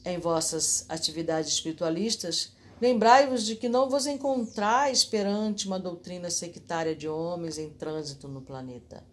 Em 0.06 0.20
vossas 0.20 0.86
atividades 0.90 1.54
espiritualistas, 1.54 2.52
lembrai-vos 2.82 3.46
de 3.46 3.56
que 3.56 3.70
não 3.70 3.90
vos 3.90 4.06
encontrais 4.06 5.06
perante 5.06 5.66
uma 5.66 5.80
doutrina 5.80 6.30
sectária 6.30 6.96
de 6.96 7.08
homens 7.08 7.58
em 7.58 7.70
trânsito 7.70 8.28
no 8.28 8.42
planeta 8.42 9.13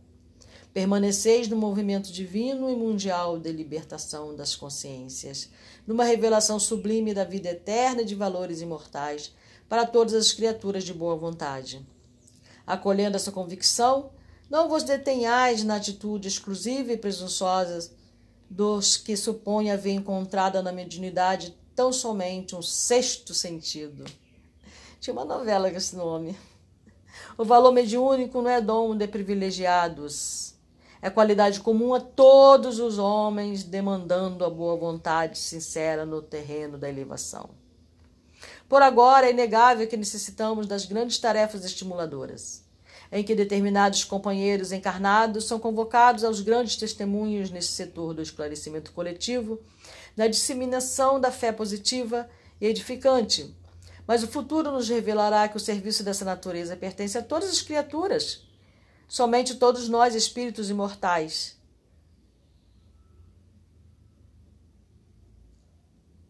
Permaneceis 0.72 1.48
no 1.48 1.56
movimento 1.56 2.12
divino 2.12 2.70
e 2.70 2.76
mundial 2.76 3.38
de 3.38 3.50
libertação 3.50 4.36
das 4.36 4.54
consciências, 4.54 5.50
numa 5.86 6.04
revelação 6.04 6.60
sublime 6.60 7.12
da 7.12 7.24
vida 7.24 7.50
eterna 7.50 8.02
e 8.02 8.04
de 8.04 8.14
valores 8.14 8.60
imortais 8.60 9.34
para 9.68 9.86
todas 9.86 10.14
as 10.14 10.32
criaturas 10.32 10.84
de 10.84 10.94
boa 10.94 11.16
vontade. 11.16 11.84
Acolhendo 12.66 13.16
essa 13.16 13.32
convicção, 13.32 14.10
não 14.48 14.68
vos 14.68 14.84
detenhais 14.84 15.64
na 15.64 15.76
atitude 15.76 16.28
exclusiva 16.28 16.92
e 16.92 16.96
presunçosa 16.96 17.90
dos 18.48 18.96
que 18.96 19.16
supõem 19.16 19.70
haver 19.70 19.92
encontrado 19.92 20.60
na 20.62 20.72
mediunidade 20.72 21.56
tão 21.74 21.92
somente 21.92 22.54
um 22.56 22.62
sexto 22.62 23.32
sentido. 23.32 24.04
Tinha 25.00 25.14
uma 25.14 25.24
novela 25.24 25.70
com 25.70 25.76
esse 25.76 25.94
nome. 25.96 26.36
O 27.38 27.44
valor 27.44 27.72
mediúnico 27.72 28.42
não 28.42 28.50
é 28.50 28.60
dom 28.60 28.96
de 28.96 29.06
privilegiados, 29.06 30.49
é 31.02 31.08
qualidade 31.08 31.60
comum 31.60 31.94
a 31.94 32.00
todos 32.00 32.78
os 32.78 32.98
homens, 32.98 33.64
demandando 33.64 34.44
a 34.44 34.50
boa 34.50 34.76
vontade 34.76 35.38
sincera 35.38 36.04
no 36.04 36.20
terreno 36.20 36.76
da 36.76 36.88
elevação. 36.88 37.50
Por 38.68 38.82
agora, 38.82 39.26
é 39.26 39.30
inegável 39.30 39.86
que 39.86 39.96
necessitamos 39.96 40.66
das 40.66 40.84
grandes 40.84 41.18
tarefas 41.18 41.64
estimuladoras, 41.64 42.62
em 43.10 43.24
que 43.24 43.34
determinados 43.34 44.04
companheiros 44.04 44.72
encarnados 44.72 45.44
são 45.44 45.58
convocados 45.58 46.22
aos 46.22 46.40
grandes 46.40 46.76
testemunhos 46.76 47.50
nesse 47.50 47.68
setor 47.68 48.14
do 48.14 48.22
esclarecimento 48.22 48.92
coletivo, 48.92 49.58
na 50.16 50.28
disseminação 50.28 51.18
da 51.18 51.32
fé 51.32 51.50
positiva 51.50 52.28
e 52.60 52.66
edificante. 52.66 53.54
Mas 54.06 54.22
o 54.22 54.28
futuro 54.28 54.70
nos 54.70 54.88
revelará 54.88 55.48
que 55.48 55.56
o 55.56 55.60
serviço 55.60 56.04
dessa 56.04 56.24
natureza 56.24 56.76
pertence 56.76 57.16
a 57.16 57.22
todas 57.22 57.48
as 57.48 57.62
criaturas 57.62 58.49
somente 59.10 59.56
todos 59.56 59.88
nós, 59.88 60.14
espíritos 60.14 60.70
imortais. 60.70 61.58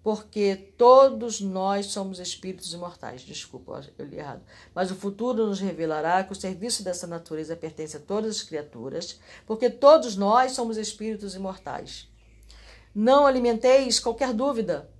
Porque 0.02 0.56
todos 0.78 1.42
nós 1.42 1.86
somos 1.86 2.18
espíritos 2.18 2.72
imortais. 2.72 3.20
Desculpa, 3.20 3.86
eu 3.98 4.06
li 4.06 4.16
errado. 4.16 4.42
Mas 4.74 4.90
o 4.90 4.94
futuro 4.94 5.46
nos 5.46 5.60
revelará 5.60 6.24
que 6.24 6.32
o 6.32 6.34
serviço 6.34 6.82
dessa 6.82 7.06
natureza 7.06 7.54
pertence 7.54 7.98
a 7.98 8.00
todas 8.00 8.36
as 8.36 8.42
criaturas, 8.42 9.20
porque 9.46 9.68
todos 9.68 10.16
nós 10.16 10.52
somos 10.52 10.78
espíritos 10.78 11.34
imortais. 11.34 12.08
Não 12.94 13.26
alimenteis 13.26 14.00
qualquer 14.00 14.32
dúvida 14.32 14.90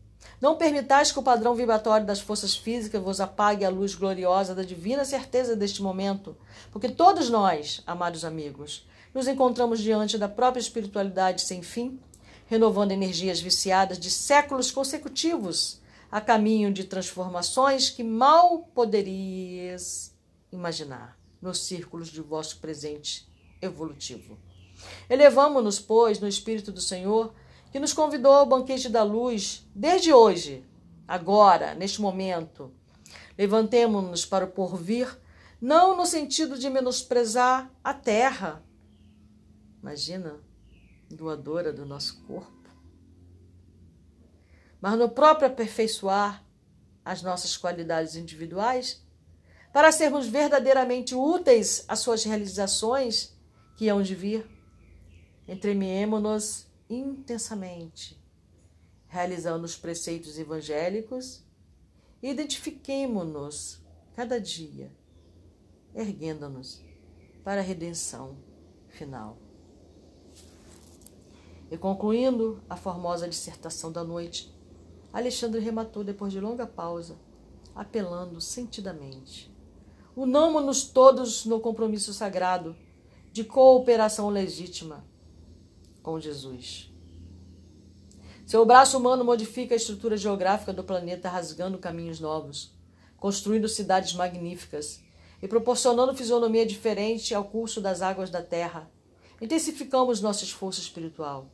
não 0.41 0.57
permitais 0.57 1.13
que 1.13 1.19
o 1.19 1.23
padrão 1.23 1.55
vibratório 1.55 2.07
das 2.07 2.21
forças 2.21 2.57
físicas 2.57 3.03
vos 3.03 3.21
apague 3.21 3.65
a 3.65 3.71
luz 3.71 3.95
gloriosa 3.95 4.55
da 4.55 4.63
divina 4.63 5.05
certeza 5.05 5.55
deste 5.55 5.83
momento, 5.83 6.37
porque 6.73 6.89
todos 6.89 7.29
nós, 7.29 7.83
amados 7.87 8.25
amigos, 8.25 8.89
nos 9.13 9.29
encontramos 9.29 9.81
diante 9.81 10.17
da 10.17 10.29
própria 10.29 10.61
espiritualidade 10.61 11.43
sem 11.43 11.63
fim, 11.63 12.01
renovando 12.47 12.93
energias 12.93 13.41
viciadas 13.41 13.99
de 13.99 14.11
séculos 14.11 14.71
consecutivos 14.71 15.81
a 16.11 16.21
caminho 16.21 16.73
de 16.73 16.85
transformações 16.85 17.91
que 17.91 18.03
mal 18.03 18.61
poderias 18.75 20.13
imaginar 20.51 21.17
nos 21.41 21.59
círculos 21.59 22.09
de 22.09 22.21
vosso 22.21 22.59
presente 22.59 23.29
evolutivo. 23.63 24.39
Elevamo-nos, 25.09 25.79
pois, 25.79 26.19
no 26.19 26.27
Espírito 26.27 26.73
do 26.73 26.81
Senhor 26.81 27.33
que 27.71 27.79
nos 27.79 27.93
convidou 27.93 28.33
ao 28.33 28.47
banquete 28.47 28.89
da 28.89 29.03
luz 29.03 29.67
desde 29.75 30.13
hoje, 30.13 30.65
agora, 31.07 31.75
neste 31.75 32.01
momento. 32.01 32.73
Levantemo-nos 33.39 34.27
para 34.27 34.45
o 34.45 34.51
porvir, 34.51 35.19
não 35.61 35.97
no 35.97 36.07
sentido 36.07 36.59
de 36.59 36.69
menosprezar 36.69 37.71
a 37.83 37.95
terra. 37.95 38.63
Imagina, 39.81 40.41
doadora 41.09 41.73
do 41.73 41.87
nosso 41.87 42.21
corpo. 42.27 42.71
Mas 44.81 44.99
no 44.99 45.09
próprio 45.09 45.49
aperfeiçoar 45.49 46.45
as 47.05 47.23
nossas 47.23 47.57
qualidades 47.57 48.15
individuais, 48.15 49.05
para 49.73 49.93
sermos 49.93 50.27
verdadeiramente 50.27 51.15
úteis 51.15 51.85
às 51.87 52.01
suas 52.01 52.25
realizações 52.25 53.37
que 53.77 53.89
hão 53.89 54.03
de 54.03 54.15
vir. 54.15 54.47
Entremiemo-nos 55.47 56.70
intensamente, 56.91 58.21
realizando 59.07 59.65
os 59.65 59.77
preceitos 59.77 60.39
evangélicos, 60.39 61.45
identifiquemo-nos 62.21 63.81
cada 64.17 64.41
dia, 64.41 64.93
erguendo-nos 65.95 66.83
para 67.45 67.61
a 67.61 67.65
redenção 67.65 68.37
final. 68.89 69.39
E 71.71 71.79
concluindo 71.79 72.61
a 72.69 72.77
formosa 72.77 73.29
dissertação 73.29 73.93
da 73.93 74.03
noite, 74.03 74.53
Alexandre 75.13 75.61
rematou 75.61 76.03
depois 76.03 76.33
de 76.33 76.41
longa 76.41 76.67
pausa, 76.67 77.17
apelando 77.75 78.41
sentidamente. 78.41 79.49
Unamo-nos 80.17 80.83
todos 80.83 81.45
no 81.45 81.61
compromisso 81.61 82.13
sagrado 82.13 82.77
de 83.33 83.45
cooperação 83.45 84.29
legítima 84.29 85.05
com 86.11 86.19
Jesus. 86.19 86.91
Seu 88.45 88.67
braço 88.67 88.99
humano 88.99 89.25
modifica 89.25 89.75
a 89.75 89.77
estrutura 89.77 90.17
geográfica 90.17 90.73
do 90.73 90.83
planeta, 90.83 91.29
rasgando 91.29 91.79
caminhos 91.79 92.19
novos, 92.19 92.75
construindo 93.17 93.69
cidades 93.69 94.13
magníficas 94.15 95.01
e 95.41 95.47
proporcionando 95.47 96.17
fisionomia 96.17 96.67
diferente 96.67 97.33
ao 97.33 97.45
curso 97.45 97.81
das 97.81 98.03
águas 98.03 98.29
da 98.29 98.43
Terra. 98.43 98.91
Intensificamos 99.41 100.21
nosso 100.21 100.43
esforço 100.43 100.81
espiritual, 100.81 101.47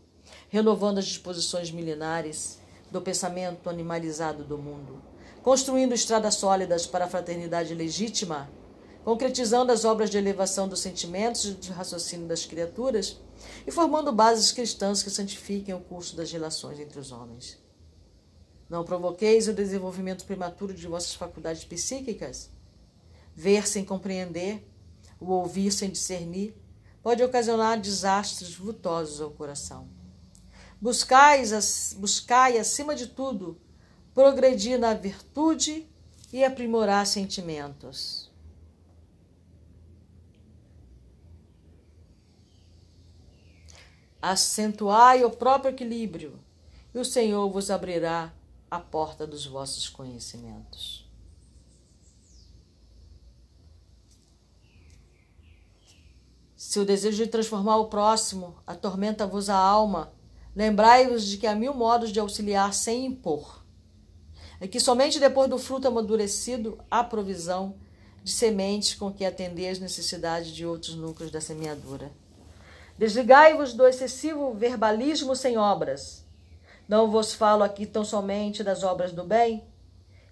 renovando 0.49 0.99
as 0.99 1.05
disposições 1.05 1.71
milenares 1.71 2.59
do 2.91 3.03
pensamento 3.03 3.69
animalizado 3.69 4.43
do 4.43 4.57
mundo, 4.57 5.03
construindo 5.43 5.93
estradas 5.93 6.37
sólidas 6.37 6.87
para 6.87 7.05
a 7.05 7.09
fraternidade 7.09 7.75
legítima, 7.75 8.49
concretizando 9.05 9.71
as 9.71 9.85
obras 9.85 10.09
de 10.09 10.17
elevação 10.17 10.67
dos 10.67 10.81
sentimentos 10.81 11.45
e 11.45 11.53
de 11.53 11.71
raciocínio 11.71 12.27
das 12.27 12.47
criaturas 12.47 13.19
e 13.67 13.71
formando 13.71 14.13
bases 14.13 14.53
cristãs 14.53 15.03
que 15.03 15.11
santifiquem 15.11 15.75
o 15.75 15.81
curso 15.81 16.17
das 16.17 16.31
relações 16.31 16.79
entre 16.79 16.99
os 16.99 17.13
homens. 17.13 17.59
Não 18.69 18.85
provoqueis 18.85 19.47
o 19.49 19.53
desenvolvimento 19.53 20.25
prematuro 20.25 20.75
de 20.75 20.87
vossas 20.87 21.15
faculdades 21.15 21.65
psíquicas? 21.65 22.51
Ver 23.35 23.67
sem 23.67 23.85
compreender, 23.85 24.69
o 25.21 25.31
ouvir 25.31 25.71
sem 25.71 25.91
discernir, 25.91 26.57
pode 27.03 27.23
ocasionar 27.23 27.81
desastres 27.81 28.55
vultosos 28.55 29.21
ao 29.21 29.31
coração. 29.31 29.89
Buscais, 30.81 31.95
buscai, 31.97 32.59
acima 32.59 32.95
de 32.95 33.07
tudo, 33.07 33.61
progredir 34.13 34.79
na 34.79 34.93
virtude 34.93 35.89
e 36.33 36.45
aprimorar 36.45 37.07
sentimentos. 37.07 38.31
Acentuai 44.31 45.25
o 45.25 45.31
próprio 45.31 45.73
equilíbrio, 45.73 46.39
e 46.95 46.99
o 46.99 47.05
Senhor 47.05 47.49
vos 47.51 47.71
abrirá 47.71 48.33
a 48.71 48.81
porta 48.81 49.27
dos 49.27 49.47
vossos 49.47 49.89
conhecimentos. 49.89 51.05
Se 56.57 56.81
o 56.81 56.85
desejo 56.85 57.25
de 57.25 57.31
transformar 57.31 57.77
o 57.77 57.89
próximo 57.89 58.57
atormenta-vos 58.67 59.49
a 59.49 59.57
alma, 59.57 60.13
Lembrai-vos 60.57 61.27
de 61.27 61.37
que 61.37 61.47
há 61.47 61.55
mil 61.55 61.75
modos 61.75 62.11
de 62.11 62.19
auxiliar 62.19 62.73
sem 62.73 63.05
impor, 63.05 63.63
e 64.59 64.67
que 64.67 64.81
somente 64.81 65.21
depois 65.21 65.51
do 65.51 65.59
fruto 65.59 65.87
amadurecido 65.87 66.79
há 66.91 67.05
provisão 67.05 67.75
de 68.25 68.33
sementes 68.33 68.95
com 68.95 69.13
que 69.13 69.27
atender 69.27 69.69
às 69.69 69.79
necessidades 69.79 70.51
de 70.51 70.65
outros 70.65 70.95
núcleos 70.95 71.31
da 71.31 71.43
semeadura. 71.43 72.11
Desligai-vos 72.99 73.75
do 73.75 73.87
excessivo 73.87 74.55
verbalismo 74.55 75.37
sem 75.37 75.59
obras. 75.59 76.27
Não 76.89 77.11
vos 77.11 77.35
falo 77.35 77.63
aqui 77.63 77.85
tão 77.85 78.05
somente 78.05 78.65
das 78.65 78.83
obras 78.83 79.13
do 79.13 79.23
bem, 79.23 79.67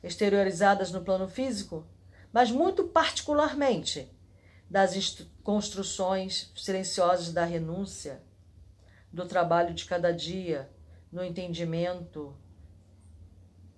exteriorizadas 0.02 0.90
no 0.90 1.02
plano 1.02 1.28
físico, 1.28 1.86
mas 2.32 2.50
muito 2.50 2.84
particularmente 2.84 4.10
das 4.70 4.94
construções 5.42 6.50
silenciosas 6.56 7.32
da 7.32 7.44
renúncia, 7.44 8.22
do 9.12 9.26
trabalho 9.26 9.74
de 9.74 9.84
cada 9.84 10.10
dia, 10.10 10.70
no 11.12 11.22
entendimento 11.22 12.34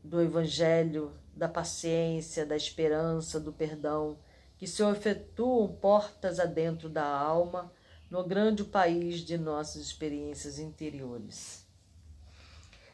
do 0.02 0.22
Evangelho, 0.22 1.12
da 1.34 1.48
paciência, 1.48 2.46
da 2.46 2.56
esperança, 2.56 3.40
do 3.40 3.52
perdão, 3.52 4.18
que 4.56 4.66
se 4.66 4.82
efetuam 4.82 5.68
portas 5.68 6.38
adentro 6.38 6.88
da 6.88 7.04
alma 7.04 7.70
no 8.10 8.24
grande 8.24 8.64
país 8.64 9.20
de 9.20 9.36
nossas 9.36 9.82
experiências 9.82 10.58
interiores. 10.58 11.66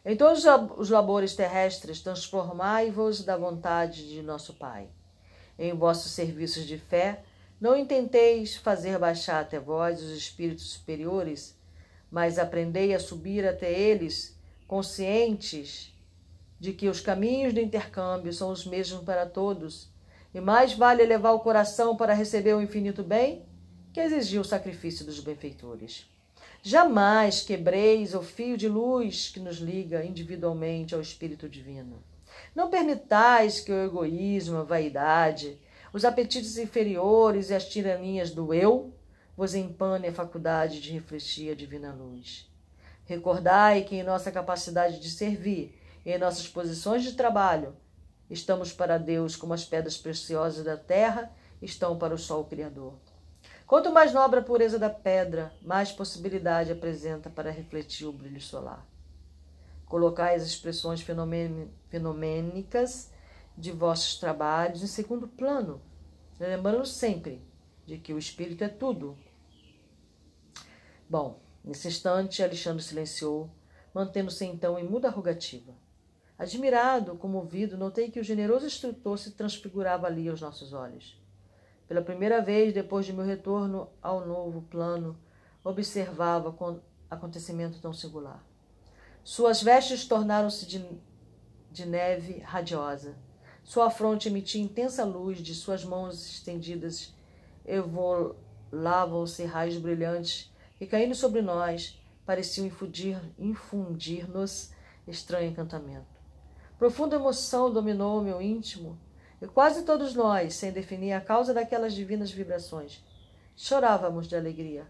Em 0.04 0.16
todos 0.16 0.44
os 0.76 0.90
labores 0.90 1.36
terrestres, 1.36 2.00
transformai-vos 2.00 3.22
da 3.22 3.36
vontade 3.36 4.08
de 4.08 4.22
nosso 4.22 4.54
Pai. 4.54 4.88
Em 5.58 5.72
vossos 5.74 6.12
serviços 6.12 6.66
de 6.66 6.78
fé, 6.78 7.22
não 7.60 7.76
intenteis 7.76 8.56
fazer 8.56 8.98
baixar 8.98 9.42
até 9.42 9.60
vós 9.60 10.02
os 10.02 10.10
espíritos 10.10 10.72
superiores, 10.72 11.56
mas 12.10 12.38
aprendei 12.38 12.94
a 12.94 12.98
subir 12.98 13.46
até 13.46 13.72
eles, 13.72 14.36
conscientes 14.66 15.92
de 16.58 16.72
que 16.72 16.88
os 16.88 17.00
caminhos 17.00 17.52
do 17.52 17.60
intercâmbio 17.60 18.32
são 18.32 18.50
os 18.50 18.66
mesmos 18.66 19.04
para 19.04 19.26
todos, 19.26 19.88
e 20.34 20.40
mais 20.40 20.72
vale 20.72 21.02
elevar 21.02 21.34
o 21.34 21.40
coração 21.40 21.96
para 21.96 22.14
receber 22.14 22.54
o 22.54 22.62
infinito 22.62 23.04
bem 23.04 23.44
que 23.93 24.01
exigir 24.01 24.40
o 24.40 24.45
sacrifício 24.45 25.05
dos 25.05 25.20
benfeitores. 25.20 26.07
Jamais 26.62 27.43
quebreis 27.43 28.14
o 28.14 28.22
fio 28.22 28.57
de 28.57 28.68
luz 28.68 29.28
que 29.28 29.40
nos 29.40 29.57
liga 29.59 30.05
individualmente 30.05 30.95
ao 30.95 31.01
Espírito 31.01 31.49
Divino. 31.49 32.03
Não 32.55 32.70
permitais 32.70 33.61
que 33.61 33.72
o 33.72 33.84
egoísmo, 33.84 34.59
a 34.59 34.62
vaidade, 34.62 35.59
os 35.93 36.05
apetites 36.05 36.57
inferiores 36.57 37.51
e 37.51 37.55
as 37.55 37.68
tiranias 37.68 38.30
do 38.30 38.55
eu 38.55 38.95
vos 39.36 39.55
empane 39.55 40.09
a 40.09 40.12
faculdade 40.12 40.80
de 40.80 40.93
refletir 40.93 41.51
a 41.51 41.55
divina 41.55 41.93
luz. 41.93 42.51
Recordai 43.05 43.82
que 43.82 43.97
em 43.97 44.03
nossa 44.03 44.30
capacidade 44.30 45.01
de 45.01 45.11
servir 45.11 45.78
e 46.05 46.12
em 46.12 46.18
nossas 46.18 46.49
posições 46.49 47.03
de 47.03 47.12
trabalho, 47.12 47.76
estamos 48.30 48.72
para 48.72 48.97
Deus 48.97 49.36
como 49.36 49.53
as 49.53 49.64
pedras 49.64 49.99
preciosas 49.99 50.64
da 50.64 50.76
terra 50.76 51.30
estão 51.61 51.99
para 51.99 52.14
o 52.14 52.18
sol 52.18 52.45
criador. 52.45 52.95
Quanto 53.73 53.91
mais 53.91 54.12
nobre 54.12 54.39
a 54.39 54.43
pureza 54.43 54.79
da 54.79 54.91
pedra, 54.91 55.51
mais 55.62 55.91
possibilidade 55.91 56.70
apresenta 56.70 57.31
para 57.31 57.51
refletir 57.51 58.07
o 58.07 58.12
brilho 58.12 58.39
solar. 58.39 58.87
Colocai 59.87 60.35
as 60.35 60.43
expressões 60.43 61.01
fenomênicas 61.89 63.11
de 63.57 63.73
vossos 63.73 64.20
trabalhos 64.20 64.83
em 64.83 64.87
segundo 64.87 65.27
plano, 65.27 65.81
lembrando 66.39 66.85
sempre 66.85 67.43
de 67.87 67.97
que 67.97 68.12
o 68.12 68.18
espírito 68.18 68.62
é 68.62 68.68
tudo. 68.68 69.16
Bom, 71.09 71.41
nesse 71.64 71.89
instante, 71.89 72.43
Alexandre 72.43 72.83
silenciou, 72.83 73.49
mantendo-se 73.95 74.45
então 74.45 74.79
em 74.79 74.85
muda 74.85 75.09
rogativa. 75.09 75.73
Admirado, 76.39 77.16
comovido, 77.16 77.79
notei 77.79 78.11
que 78.11 78.20
o 78.20 78.25
generoso 78.25 78.66
instrutor 78.66 79.18
se 79.18 79.31
transfigurava 79.31 80.07
ali 80.07 80.29
aos 80.29 80.43
nossos 80.43 80.75
olhos. 80.75 81.22
Pela 81.93 82.01
primeira 82.01 82.40
vez 82.40 82.72
depois 82.72 83.05
de 83.05 83.12
meu 83.12 83.22
retorno 83.22 83.86
ao 84.01 84.26
novo 84.26 84.62
plano, 84.62 85.14
observava 85.62 86.51
com 86.51 86.80
acontecimento 87.11 87.82
tão 87.82 87.93
singular. 87.93 88.43
Suas 89.22 89.62
vestes 89.62 90.07
tornaram-se 90.07 90.64
de, 90.64 90.82
de 91.70 91.84
neve 91.84 92.38
radiosa. 92.38 93.14
Sua 93.62 93.90
fronte 93.90 94.28
emitia 94.28 94.62
intensa 94.62 95.05
luz, 95.05 95.36
de 95.40 95.55
suas 95.55 95.84
mãos 95.84 96.24
estendidas 96.24 97.14
evolavam-se 97.62 99.45
raios 99.45 99.76
brilhantes 99.76 100.51
que, 100.78 100.86
caindo 100.86 101.14
sobre 101.14 101.43
nós, 101.43 102.03
pareciam 102.24 102.66
infundir-nos 102.66 103.30
infundir 103.38 104.74
estranho 105.07 105.51
encantamento. 105.51 106.07
Profunda 106.78 107.16
emoção 107.16 107.70
dominou 107.70 108.22
meu 108.22 108.40
íntimo 108.40 108.99
e 109.43 109.47
quase 109.49 109.82
todos 109.82 110.14
nós, 110.14 110.55
sem 110.55 110.70
definir 110.70 111.14
a 111.14 111.20
causa 111.20 111.53
daquelas 111.53 111.93
divinas 111.95 112.30
vibrações, 112.30 113.03
chorávamos 113.57 114.28
de 114.28 114.36
alegria, 114.36 114.86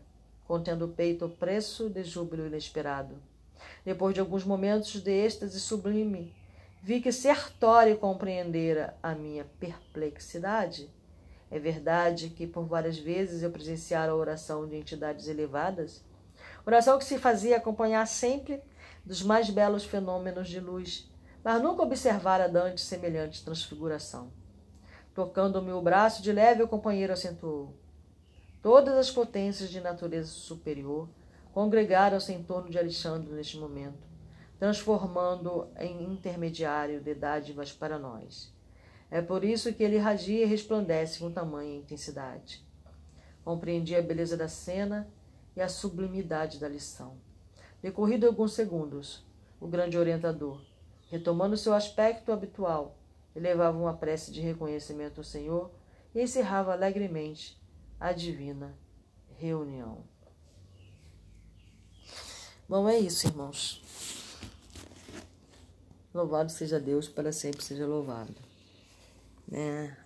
contendo 0.47 0.85
o 0.85 0.89
peito 0.89 1.25
opresso 1.25 1.89
de 1.89 2.05
júbilo 2.05 2.47
inesperado. 2.47 3.15
Depois 3.83 4.13
de 4.13 4.21
alguns 4.21 4.45
momentos 4.45 5.01
de 5.01 5.11
êxtase 5.11 5.59
sublime, 5.59 6.35
vi 6.83 7.01
que 7.01 7.11
Sertório 7.11 7.97
compreendera 7.97 8.95
a 9.03 9.15
minha 9.15 9.47
perplexidade. 9.59 10.91
É 11.51 11.59
verdade 11.59 12.29
que 12.29 12.47
por 12.47 12.67
várias 12.67 12.99
vezes 12.99 13.43
eu 13.43 13.51
presenciara 13.51 14.13
a 14.13 14.17
oração 14.17 14.69
de 14.69 14.77
entidades 14.77 15.29
elevadas, 15.29 16.05
oração 16.67 16.99
que 16.99 17.07
se 17.07 17.17
fazia 17.17 17.57
acompanhar 17.57 18.07
sempre 18.07 18.61
dos 19.03 19.23
mais 19.23 19.49
belos 19.49 19.87
fenômenos 19.87 20.47
de 20.47 20.61
luz, 20.61 21.11
mas 21.43 21.63
nunca 21.63 21.83
observara 21.83 22.51
Dante 22.51 22.83
semelhante 22.83 23.43
transfiguração. 23.43 24.42
Tocando-me 25.15 25.73
o 25.73 25.83
braço 25.83 26.23
de 26.23 26.33
leve, 26.33 26.63
o 26.63 26.69
companheiro 26.69 27.13
acentuou. 27.13 27.77
Todas 28.63 28.95
as 28.95 29.11
potências 29.11 29.71
de 29.71 29.81
natureza 29.81 30.31
superior 30.31 31.09
congregaram-se 31.53 32.33
em 32.33 32.43
torno 32.43 32.71
de 32.71 32.79
Alexandre 32.79 33.33
neste 33.33 33.59
momento, 33.59 34.07
transformando-o 34.59 35.69
em 35.79 36.03
intermediário 36.13 37.01
de 37.01 37.15
dádivas 37.15 37.73
para 37.73 37.99
nós. 37.99 38.53
É 39.11 39.21
por 39.21 39.45
isso 39.45 39.73
que 39.75 39.83
ele 39.83 39.97
irradia 39.97 40.45
e 40.45 40.49
resplandece 40.49 41.19
com 41.19 41.31
tamanha 41.31 41.77
intensidade. 41.77 42.65
Compreendi 43.45 43.95
a 43.95 44.01
beleza 44.01 44.37
da 44.37 44.49
cena 44.49 45.07
e 45.55 45.61
a 45.61 45.69
sublimidade 45.69 46.59
da 46.59 46.69
lição. 46.69 47.19
Decorrido 47.83 48.27
alguns 48.27 48.55
segundos, 48.55 49.27
o 49.61 49.67
grande 49.67 49.99
orientador, 49.99 50.63
retomando 51.11 51.59
seu 51.59 51.75
aspecto 51.75 52.33
habitual, 52.33 52.97
elevava 53.35 53.79
uma 53.79 53.97
prece 53.97 54.31
de 54.31 54.41
reconhecimento 54.41 55.19
ao 55.19 55.25
Senhor 55.25 55.71
e 56.15 56.21
encerrava 56.21 56.73
alegremente 56.73 57.61
a 57.99 58.13
divina 58.13 58.77
reunião. 59.37 60.05
Bom, 62.69 62.89
é 62.89 62.99
isso, 62.99 63.27
irmãos. 63.27 63.83
Louvado 66.15 66.51
seja 66.51 66.79
Deus, 66.79 67.09
para 67.09 67.33
sempre 67.33 67.63
seja 67.63 67.87
louvado. 67.87 68.35
Né? 69.49 69.97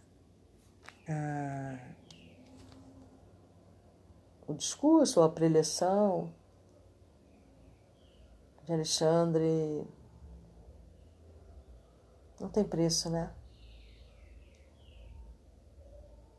Ah, 1.08 1.78
o 4.46 4.54
discurso, 4.54 5.20
a 5.22 5.28
preleção 5.28 6.32
de 8.64 8.72
Alexandre 8.72 9.86
não 12.38 12.48
tem 12.48 12.64
preço, 12.64 13.08
né? 13.08 13.32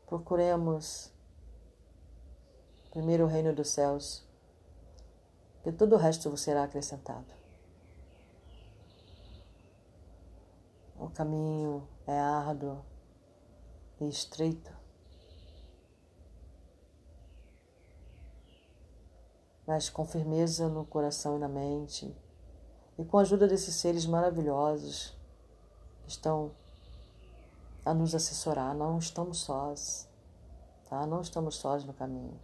Procuremos 0.06 1.12
primeiro 2.90 3.24
o 3.24 3.26
reino 3.26 3.54
dos 3.54 3.68
céus, 3.68 4.24
que 5.62 5.72
todo 5.72 5.94
o 5.94 5.98
resto 5.98 6.30
vos 6.30 6.40
será 6.40 6.64
acrescentado. 6.64 7.26
O 10.96 11.10
caminho 11.10 11.86
é 12.06 12.18
árduo 12.18 12.84
e 14.00 14.08
estreito, 14.08 14.72
mas 19.66 19.90
com 19.90 20.04
firmeza 20.04 20.68
no 20.68 20.84
coração 20.86 21.36
e 21.36 21.40
na 21.40 21.48
mente, 21.48 22.16
e 22.98 23.04
com 23.04 23.18
a 23.18 23.22
ajuda 23.22 23.46
desses 23.46 23.74
seres 23.74 24.06
maravilhosos 24.06 25.17
estão 26.08 26.50
a 27.84 27.94
nos 27.94 28.14
assessorar. 28.14 28.74
Não 28.74 28.98
estamos 28.98 29.38
sós, 29.38 30.08
tá? 30.88 31.06
Não 31.06 31.20
estamos 31.20 31.56
sós 31.56 31.84
no 31.84 31.92
caminho. 31.92 32.38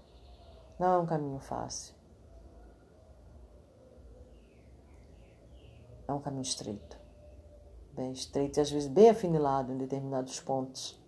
Não 0.79 0.95
é 0.95 0.99
um 0.99 1.07
caminho 1.07 1.39
fácil. 1.41 1.95
É 6.07 6.13
um 6.13 6.21
caminho 6.21 6.43
estreito. 6.43 6.97
Bem 7.93 8.13
estreito 8.13 8.59
e 8.59 8.61
às 8.61 8.71
vezes 8.71 8.89
bem 8.89 9.11
afinilado 9.11 9.73
em 9.73 9.79
determinados 9.79 10.39
pontos. 10.41 11.01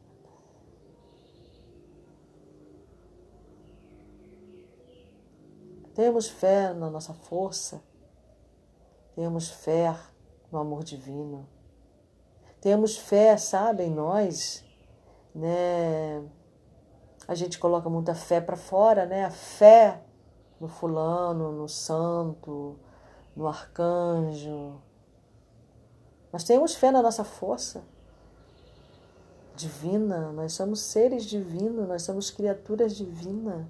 Temos 5.95 6.29
fé 6.29 6.75
na 6.75 6.91
nossa 6.91 7.15
força 7.15 7.83
Tenhamos 9.17 9.49
fé 9.49 9.99
no 10.53 10.59
amor 10.59 10.85
divino. 10.85 11.49
Tenhamos 12.67 12.97
fé, 12.97 13.37
sabe, 13.37 13.85
em 13.85 13.91
nós, 13.91 14.65
né? 15.33 16.21
A 17.29 17.33
gente 17.33 17.61
coloca 17.61 17.89
muita 17.89 18.13
fé 18.13 18.41
para 18.41 18.57
fora, 18.57 19.07
né? 19.07 19.25
A 19.25 19.31
fé 19.31 20.03
no 20.61 20.67
fulano, 20.67 21.53
no 21.53 21.69
santo, 21.69 22.75
no 23.37 23.47
arcanjo. 23.47 24.83
Nós 26.33 26.43
temos 26.43 26.75
fé 26.75 26.91
na 26.91 27.01
nossa 27.01 27.23
força 27.23 27.85
divina, 29.55 30.33
nós 30.33 30.53
somos 30.53 30.81
seres 30.81 31.25
divinos, 31.25 31.87
nós 31.87 32.03
somos 32.03 32.33
criaturas 32.33 32.97
divinas. 32.97 33.65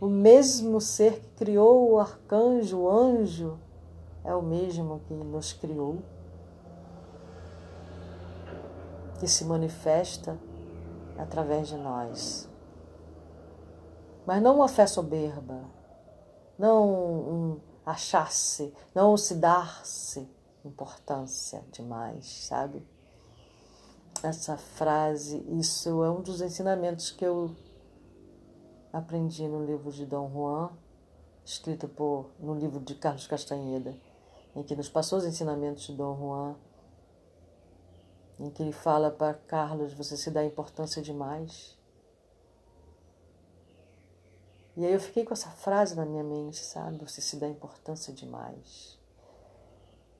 O 0.00 0.08
mesmo 0.08 0.80
ser 0.80 1.20
que 1.20 1.44
criou 1.44 1.92
o 1.92 2.00
arcanjo, 2.00 2.78
o 2.78 2.90
anjo, 2.90 3.60
é 4.24 4.34
o 4.34 4.42
mesmo 4.42 5.02
que 5.06 5.14
nos 5.14 5.52
criou, 5.52 6.02
que 9.18 9.26
se 9.26 9.44
manifesta 9.44 10.38
através 11.18 11.68
de 11.68 11.76
nós. 11.76 12.48
Mas 14.26 14.42
não 14.42 14.56
uma 14.56 14.68
fé 14.68 14.86
soberba, 14.86 15.64
não 16.58 16.88
um 16.88 17.60
achar-se, 17.84 18.74
não 18.94 19.16
se 19.16 19.34
dar-se 19.34 20.28
importância 20.64 21.64
demais, 21.72 22.26
sabe? 22.46 22.86
Essa 24.22 24.56
frase, 24.56 25.38
isso 25.58 26.02
é 26.02 26.10
um 26.10 26.20
dos 26.20 26.40
ensinamentos 26.40 27.10
que 27.10 27.24
eu 27.24 27.54
aprendi 28.92 29.46
no 29.46 29.64
livro 29.64 29.92
de 29.92 30.04
Dom 30.04 30.30
Juan, 30.30 30.70
escrito 31.44 31.88
por, 31.88 32.30
no 32.38 32.54
livro 32.54 32.80
de 32.80 32.94
Carlos 32.94 33.26
Castanheda, 33.26 33.96
em 34.54 34.62
que 34.62 34.74
nos 34.74 34.88
passou 34.88 35.18
os 35.18 35.24
ensinamentos 35.24 35.84
de 35.84 35.94
Dom 35.94 36.16
Juan, 36.16 36.56
em 38.38 38.50
que 38.50 38.62
ele 38.62 38.72
fala 38.72 39.10
para 39.10 39.34
Carlos: 39.34 39.92
você 39.92 40.16
se 40.16 40.30
dá 40.30 40.44
importância 40.44 41.02
demais. 41.02 41.76
E 44.76 44.84
aí 44.84 44.92
eu 44.92 45.00
fiquei 45.00 45.24
com 45.24 45.32
essa 45.32 45.50
frase 45.50 45.96
na 45.96 46.04
minha 46.04 46.22
mente, 46.22 46.58
sabe? 46.58 46.98
Você 46.98 47.20
se 47.20 47.36
dá 47.36 47.48
importância 47.48 48.12
demais. 48.12 48.96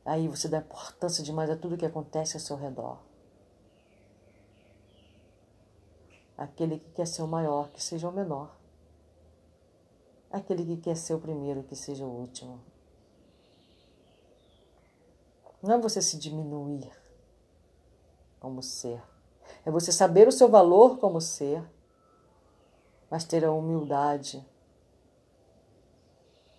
Aí 0.04 0.26
você 0.26 0.48
dá 0.48 0.58
importância 0.58 1.22
demais 1.22 1.48
a 1.48 1.56
tudo 1.56 1.76
que 1.76 1.86
acontece 1.86 2.36
ao 2.36 2.40
seu 2.40 2.56
redor. 2.56 2.98
Aquele 6.36 6.80
que 6.80 6.90
quer 6.90 7.06
ser 7.06 7.22
o 7.22 7.28
maior, 7.28 7.70
que 7.70 7.82
seja 7.82 8.08
o 8.08 8.12
menor. 8.12 8.56
Aquele 10.30 10.64
que 10.64 10.76
quer 10.82 10.96
ser 10.96 11.14
o 11.14 11.20
primeiro, 11.20 11.62
que 11.62 11.76
seja 11.76 12.04
o 12.04 12.20
último. 12.20 12.60
Não 15.62 15.74
é 15.74 15.78
você 15.78 16.02
se 16.02 16.18
diminuir 16.18 16.97
como 18.40 18.62
ser. 18.62 19.02
É 19.64 19.70
você 19.70 19.90
saber 19.90 20.28
o 20.28 20.32
seu 20.32 20.48
valor 20.48 20.98
como 20.98 21.20
ser 21.20 21.62
mas 23.10 23.24
ter 23.24 23.44
a 23.44 23.52
humildade 23.52 24.44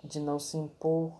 de 0.03 0.19
não 0.19 0.39
se 0.39 0.57
impor, 0.57 1.13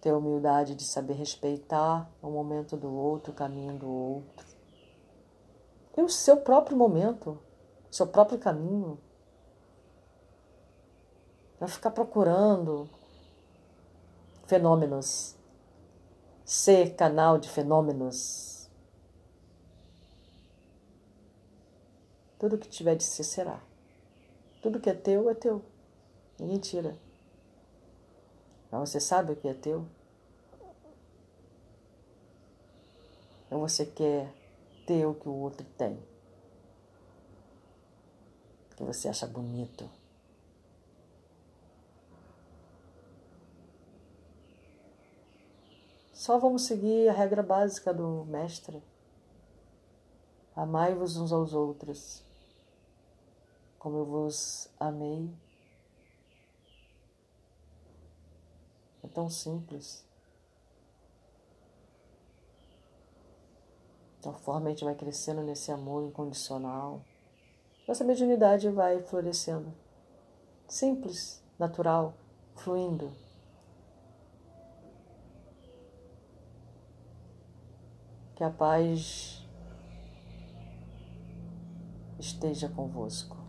ter 0.00 0.10
a 0.10 0.16
humildade 0.16 0.74
de 0.74 0.84
saber 0.84 1.14
respeitar 1.14 2.10
o 2.20 2.28
momento 2.28 2.76
do 2.76 2.92
outro, 2.92 3.32
o 3.32 3.36
caminho 3.36 3.78
do 3.78 3.88
outro. 3.88 4.46
E 5.96 6.02
o 6.02 6.08
seu 6.08 6.38
próprio 6.38 6.76
momento, 6.76 7.38
seu 7.90 8.06
próprio 8.06 8.38
caminho. 8.38 8.98
Não 11.58 11.68
ficar 11.68 11.90
procurando 11.90 12.88
fenômenos, 14.46 15.36
ser 16.44 16.94
canal 16.94 17.38
de 17.38 17.48
fenômenos. 17.48 18.49
Tudo 22.40 22.56
que 22.56 22.70
tiver 22.70 22.96
de 22.96 23.04
ser 23.04 23.22
será. 23.22 23.60
Tudo 24.62 24.80
que 24.80 24.88
é 24.88 24.94
teu 24.94 25.28
é 25.28 25.34
teu. 25.34 25.62
Ninguém 26.38 26.58
tira. 26.58 26.96
Mas 28.72 28.88
você 28.88 28.98
sabe 28.98 29.32
o 29.32 29.36
que 29.36 29.46
é 29.46 29.52
teu? 29.52 29.86
Ou 33.50 33.60
você 33.60 33.84
quer 33.84 34.32
ter 34.86 35.04
o 35.04 35.14
que 35.14 35.28
o 35.28 35.34
outro 35.34 35.66
tem? 35.76 36.02
Que 38.74 38.84
você 38.84 39.06
acha 39.06 39.26
bonito? 39.26 39.86
Só 46.14 46.38
vamos 46.38 46.62
seguir 46.62 47.06
a 47.10 47.12
regra 47.12 47.42
básica 47.42 47.92
do 47.92 48.24
Mestre. 48.24 48.82
Amai-vos 50.56 51.18
uns 51.18 51.32
aos 51.32 51.52
outros 51.52 52.29
como 53.80 53.96
eu 53.96 54.04
vos 54.04 54.68
amei. 54.78 55.34
É 59.02 59.08
tão 59.08 59.28
simples. 59.30 60.06
Conforme 64.22 64.66
a 64.66 64.70
gente 64.70 64.84
vai 64.84 64.94
crescendo 64.94 65.42
nesse 65.42 65.72
amor 65.72 66.04
incondicional, 66.04 67.02
nossa 67.88 68.04
mediunidade 68.04 68.68
vai 68.68 69.00
florescendo. 69.02 69.72
Simples, 70.68 71.42
natural, 71.58 72.12
fluindo. 72.56 73.10
Que 78.36 78.44
a 78.44 78.50
paz 78.50 79.42
esteja 82.18 82.68
convosco. 82.68 83.39